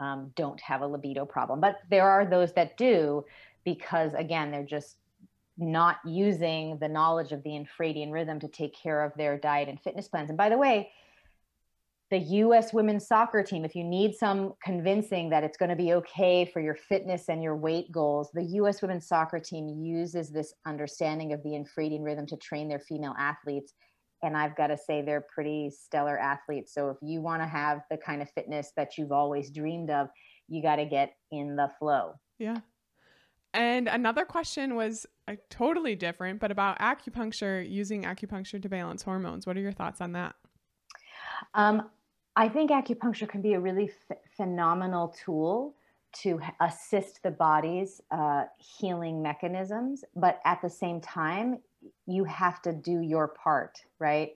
um, 0.00 0.32
don't 0.36 0.60
have 0.60 0.82
a 0.82 0.86
libido 0.86 1.24
problem. 1.24 1.60
But 1.60 1.78
there 1.90 2.08
are 2.08 2.24
those 2.24 2.52
that 2.54 2.76
do 2.76 3.24
because, 3.64 4.14
again, 4.14 4.50
they're 4.50 4.64
just 4.64 4.96
not 5.56 5.96
using 6.04 6.78
the 6.78 6.88
knowledge 6.88 7.32
of 7.32 7.42
the 7.42 7.50
infradian 7.50 8.12
rhythm 8.12 8.40
to 8.40 8.48
take 8.48 8.74
care 8.74 9.04
of 9.04 9.12
their 9.16 9.38
diet 9.38 9.68
and 9.68 9.80
fitness 9.80 10.08
plans. 10.08 10.28
And 10.28 10.36
by 10.36 10.48
the 10.48 10.58
way, 10.58 10.90
the 12.10 12.18
US 12.18 12.72
women's 12.72 13.06
soccer 13.06 13.42
team, 13.42 13.64
if 13.64 13.74
you 13.74 13.82
need 13.82 14.14
some 14.14 14.54
convincing 14.62 15.30
that 15.30 15.42
it's 15.42 15.56
going 15.56 15.70
to 15.70 15.76
be 15.76 15.94
okay 15.94 16.44
for 16.44 16.60
your 16.60 16.74
fitness 16.74 17.28
and 17.28 17.42
your 17.42 17.56
weight 17.56 17.90
goals, 17.90 18.30
the 18.34 18.42
US 18.42 18.82
women's 18.82 19.06
soccer 19.06 19.40
team 19.40 19.68
uses 19.68 20.30
this 20.30 20.54
understanding 20.66 21.32
of 21.32 21.42
the 21.42 21.50
infradian 21.50 22.04
rhythm 22.04 22.26
to 22.26 22.36
train 22.36 22.68
their 22.68 22.80
female 22.80 23.14
athletes 23.18 23.72
and 24.24 24.36
I've 24.36 24.56
got 24.56 24.68
to 24.68 24.76
say 24.76 25.02
they're 25.02 25.20
pretty 25.20 25.70
stellar 25.70 26.18
athletes. 26.18 26.72
So 26.72 26.88
if 26.88 26.96
you 27.02 27.20
want 27.20 27.42
to 27.42 27.46
have 27.46 27.82
the 27.90 27.98
kind 27.98 28.22
of 28.22 28.30
fitness 28.30 28.72
that 28.76 28.96
you've 28.96 29.12
always 29.12 29.50
dreamed 29.50 29.90
of, 29.90 30.08
you 30.48 30.62
got 30.62 30.76
to 30.76 30.86
get 30.86 31.14
in 31.30 31.56
the 31.56 31.70
flow. 31.78 32.14
Yeah. 32.38 32.58
And 33.52 33.86
another 33.86 34.24
question 34.24 34.74
was 34.74 35.06
uh, 35.28 35.36
totally 35.50 35.94
different, 35.94 36.40
but 36.40 36.50
about 36.50 36.78
acupuncture, 36.80 37.68
using 37.68 38.02
acupuncture 38.02 38.60
to 38.60 38.68
balance 38.68 39.02
hormones. 39.02 39.46
What 39.46 39.56
are 39.56 39.60
your 39.60 39.72
thoughts 39.72 40.00
on 40.00 40.12
that? 40.12 40.34
Um, 41.54 41.90
I 42.34 42.48
think 42.48 42.70
acupuncture 42.70 43.28
can 43.28 43.42
be 43.42 43.52
a 43.52 43.60
really 43.60 43.90
f- 44.10 44.18
phenomenal 44.36 45.14
tool 45.24 45.76
to 46.22 46.40
assist 46.60 47.22
the 47.22 47.30
body's 47.30 48.00
uh, 48.10 48.44
healing 48.58 49.22
mechanisms, 49.22 50.04
but 50.16 50.40
at 50.44 50.60
the 50.62 50.70
same 50.70 51.00
time, 51.00 51.58
you 52.06 52.24
have 52.24 52.62
to 52.62 52.72
do 52.72 53.00
your 53.00 53.28
part, 53.28 53.78
right? 53.98 54.30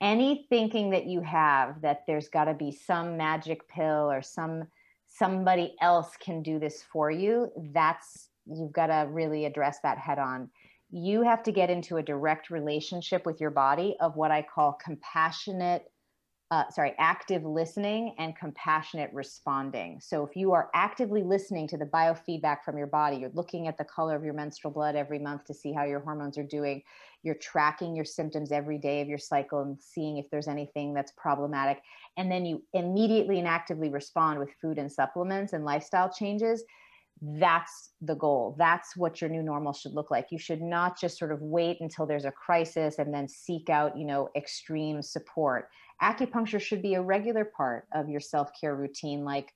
Any 0.00 0.46
thinking 0.48 0.90
that 0.90 1.06
you 1.06 1.20
have 1.20 1.80
that 1.82 2.04
there's 2.06 2.28
got 2.28 2.44
to 2.44 2.54
be 2.54 2.72
some 2.72 3.16
magic 3.16 3.68
pill 3.68 4.10
or 4.10 4.22
some 4.22 4.64
somebody 5.06 5.74
else 5.80 6.16
can 6.18 6.42
do 6.42 6.58
this 6.58 6.82
for 6.82 7.10
you, 7.10 7.50
that's 7.72 8.28
you've 8.46 8.72
got 8.72 8.86
to 8.86 9.08
really 9.10 9.44
address 9.44 9.78
that 9.82 9.98
head 9.98 10.18
on. 10.18 10.48
You 10.90 11.22
have 11.22 11.42
to 11.44 11.52
get 11.52 11.70
into 11.70 11.98
a 11.98 12.02
direct 12.02 12.50
relationship 12.50 13.26
with 13.26 13.40
your 13.40 13.50
body 13.50 13.96
of 14.00 14.16
what 14.16 14.30
I 14.30 14.42
call 14.42 14.78
compassionate 14.82 15.89
uh, 16.50 16.68
sorry, 16.70 16.94
active 16.98 17.44
listening 17.44 18.12
and 18.18 18.34
compassionate 18.36 19.10
responding. 19.12 20.00
So, 20.00 20.26
if 20.26 20.34
you 20.34 20.52
are 20.52 20.68
actively 20.74 21.22
listening 21.22 21.68
to 21.68 21.78
the 21.78 21.84
biofeedback 21.84 22.64
from 22.64 22.76
your 22.76 22.88
body, 22.88 23.18
you're 23.18 23.30
looking 23.34 23.68
at 23.68 23.78
the 23.78 23.84
color 23.84 24.16
of 24.16 24.24
your 24.24 24.34
menstrual 24.34 24.72
blood 24.72 24.96
every 24.96 25.20
month 25.20 25.44
to 25.44 25.54
see 25.54 25.72
how 25.72 25.84
your 25.84 26.00
hormones 26.00 26.36
are 26.38 26.42
doing, 26.42 26.82
you're 27.22 27.36
tracking 27.36 27.94
your 27.94 28.04
symptoms 28.04 28.50
every 28.50 28.78
day 28.78 29.00
of 29.00 29.06
your 29.06 29.18
cycle 29.18 29.60
and 29.62 29.80
seeing 29.80 30.16
if 30.16 30.28
there's 30.30 30.48
anything 30.48 30.92
that's 30.92 31.12
problematic, 31.16 31.82
and 32.16 32.32
then 32.32 32.44
you 32.44 32.64
immediately 32.72 33.38
and 33.38 33.46
actively 33.46 33.88
respond 33.88 34.40
with 34.40 34.50
food 34.60 34.76
and 34.76 34.90
supplements 34.90 35.52
and 35.52 35.64
lifestyle 35.64 36.10
changes. 36.12 36.64
That's 37.22 37.90
the 38.00 38.14
goal. 38.14 38.56
That's 38.58 38.96
what 38.96 39.20
your 39.20 39.28
new 39.28 39.42
normal 39.42 39.74
should 39.74 39.92
look 39.92 40.10
like. 40.10 40.28
You 40.30 40.38
should 40.38 40.62
not 40.62 40.98
just 40.98 41.18
sort 41.18 41.32
of 41.32 41.42
wait 41.42 41.78
until 41.80 42.06
there's 42.06 42.24
a 42.24 42.30
crisis 42.30 42.98
and 42.98 43.12
then 43.12 43.28
seek 43.28 43.68
out, 43.68 43.96
you 43.98 44.06
know, 44.06 44.30
extreme 44.34 45.02
support. 45.02 45.68
Acupuncture 46.02 46.60
should 46.60 46.80
be 46.80 46.94
a 46.94 47.02
regular 47.02 47.44
part 47.44 47.86
of 47.92 48.08
your 48.08 48.20
self-care 48.20 48.74
routine 48.74 49.24
like 49.24 49.52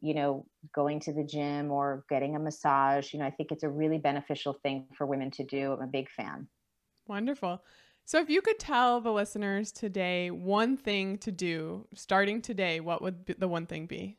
you 0.00 0.14
know 0.14 0.44
going 0.74 1.00
to 1.00 1.12
the 1.12 1.22
gym 1.22 1.70
or 1.70 2.04
getting 2.10 2.34
a 2.34 2.38
massage. 2.38 3.12
You 3.12 3.20
know 3.20 3.26
i 3.26 3.30
think 3.30 3.52
it's 3.52 3.62
a 3.62 3.68
really 3.68 3.98
beneficial 3.98 4.54
thing 4.62 4.86
for 4.94 5.06
women 5.06 5.30
to 5.32 5.44
do. 5.44 5.72
I'm 5.72 5.82
a 5.82 5.86
big 5.86 6.10
fan. 6.10 6.48
Wonderful. 7.06 7.62
So 8.04 8.20
if 8.20 8.28
you 8.28 8.42
could 8.42 8.58
tell 8.58 9.00
the 9.00 9.12
listeners 9.12 9.70
today 9.70 10.30
one 10.30 10.76
thing 10.76 11.18
to 11.18 11.30
do 11.30 11.86
starting 11.94 12.42
today 12.42 12.80
what 12.80 13.00
would 13.00 13.34
the 13.38 13.48
one 13.48 13.66
thing 13.66 13.86
be? 13.86 14.18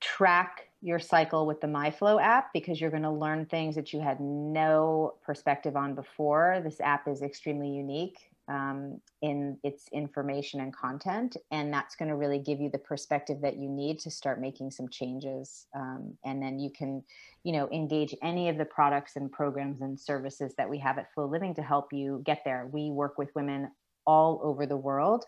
Track 0.00 0.67
your 0.80 0.98
cycle 0.98 1.46
with 1.46 1.60
the 1.60 1.66
MyFLO 1.66 2.22
app 2.22 2.52
because 2.52 2.80
you're 2.80 2.90
going 2.90 3.02
to 3.02 3.10
learn 3.10 3.46
things 3.46 3.74
that 3.74 3.92
you 3.92 4.00
had 4.00 4.20
no 4.20 5.14
perspective 5.22 5.76
on 5.76 5.94
before. 5.94 6.60
This 6.62 6.80
app 6.80 7.08
is 7.08 7.22
extremely 7.22 7.68
unique 7.68 8.30
um, 8.48 9.00
in 9.20 9.58
its 9.62 9.88
information 9.92 10.60
and 10.60 10.74
content. 10.74 11.36
And 11.50 11.72
that's 11.72 11.96
going 11.96 12.08
to 12.08 12.16
really 12.16 12.38
give 12.38 12.60
you 12.60 12.70
the 12.70 12.78
perspective 12.78 13.40
that 13.42 13.56
you 13.58 13.68
need 13.68 13.98
to 14.00 14.10
start 14.10 14.40
making 14.40 14.70
some 14.70 14.88
changes. 14.88 15.66
Um, 15.74 16.14
and 16.24 16.42
then 16.42 16.58
you 16.58 16.70
can, 16.70 17.02
you 17.44 17.52
know, 17.52 17.68
engage 17.70 18.14
any 18.22 18.48
of 18.48 18.56
the 18.56 18.64
products 18.64 19.16
and 19.16 19.30
programs 19.30 19.82
and 19.82 19.98
services 19.98 20.54
that 20.56 20.68
we 20.68 20.78
have 20.78 20.98
at 20.98 21.12
Flo 21.12 21.26
Living 21.26 21.54
to 21.56 21.62
help 21.62 21.92
you 21.92 22.22
get 22.24 22.42
there. 22.44 22.68
We 22.72 22.90
work 22.90 23.18
with 23.18 23.34
women 23.34 23.70
all 24.06 24.40
over 24.42 24.64
the 24.64 24.76
world. 24.76 25.26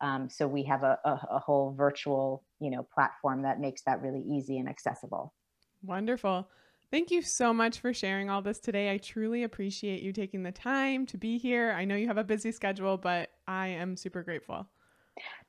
Um, 0.00 0.28
so 0.30 0.46
we 0.46 0.62
have 0.64 0.82
a, 0.82 0.98
a, 1.04 1.20
a 1.32 1.38
whole 1.38 1.72
virtual, 1.76 2.44
you 2.60 2.70
know, 2.70 2.86
platform 2.94 3.42
that 3.42 3.60
makes 3.60 3.82
that 3.82 4.00
really 4.00 4.22
easy 4.22 4.58
and 4.58 4.68
accessible. 4.68 5.34
Wonderful. 5.82 6.48
Thank 6.90 7.10
you 7.10 7.22
so 7.22 7.52
much 7.52 7.78
for 7.78 7.94
sharing 7.94 8.30
all 8.30 8.42
this 8.42 8.58
today. 8.58 8.92
I 8.92 8.98
truly 8.98 9.44
appreciate 9.44 10.02
you 10.02 10.12
taking 10.12 10.42
the 10.42 10.52
time 10.52 11.06
to 11.06 11.16
be 11.16 11.38
here. 11.38 11.72
I 11.72 11.84
know 11.84 11.94
you 11.94 12.08
have 12.08 12.18
a 12.18 12.24
busy 12.24 12.50
schedule, 12.50 12.96
but 12.96 13.30
I 13.46 13.68
am 13.68 13.96
super 13.96 14.22
grateful. 14.22 14.66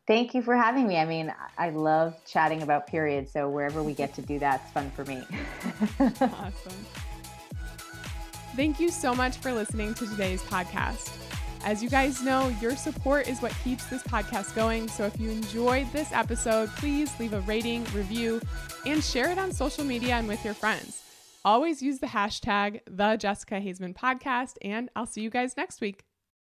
Thank 0.07 0.33
you 0.33 0.41
for 0.41 0.55
having 0.55 0.87
me. 0.87 0.97
I 0.97 1.05
mean, 1.05 1.33
I 1.57 1.69
love 1.69 2.15
chatting 2.25 2.61
about 2.61 2.85
periods, 2.85 3.31
so 3.31 3.49
wherever 3.49 3.81
we 3.81 3.93
get 3.93 4.13
to 4.15 4.21
do 4.21 4.39
that, 4.39 4.61
it's 4.63 4.71
fun 4.71 4.91
for 4.91 5.05
me. 5.05 5.23
awesome. 6.21 6.85
Thank 8.55 8.79
you 8.79 8.89
so 8.89 9.15
much 9.15 9.37
for 9.37 9.53
listening 9.53 9.93
to 9.95 10.05
today's 10.07 10.41
podcast. 10.43 11.20
As 11.63 11.83
you 11.83 11.89
guys 11.89 12.23
know, 12.23 12.47
your 12.59 12.75
support 12.75 13.27
is 13.27 13.41
what 13.41 13.53
keeps 13.63 13.85
this 13.85 14.01
podcast 14.03 14.55
going. 14.55 14.87
So 14.87 15.05
if 15.05 15.19
you 15.19 15.29
enjoyed 15.29 15.91
this 15.93 16.11
episode, 16.11 16.69
please 16.77 17.11
leave 17.19 17.33
a 17.33 17.41
rating, 17.41 17.83
review, 17.93 18.41
and 18.85 19.03
share 19.03 19.29
it 19.29 19.37
on 19.37 19.51
social 19.51 19.83
media 19.83 20.15
and 20.15 20.27
with 20.27 20.43
your 20.43 20.55
friends. 20.55 21.03
Always 21.45 21.81
use 21.81 21.99
the 21.99 22.07
hashtag 22.07 22.81
the 22.85 23.15
Jessica 23.15 23.55
Haizman 23.55 23.95
podcast, 23.95 24.57
and 24.61 24.89
I'll 24.95 25.05
see 25.05 25.21
you 25.21 25.29
guys 25.29 25.55
next 25.55 25.81
week. 25.81 26.03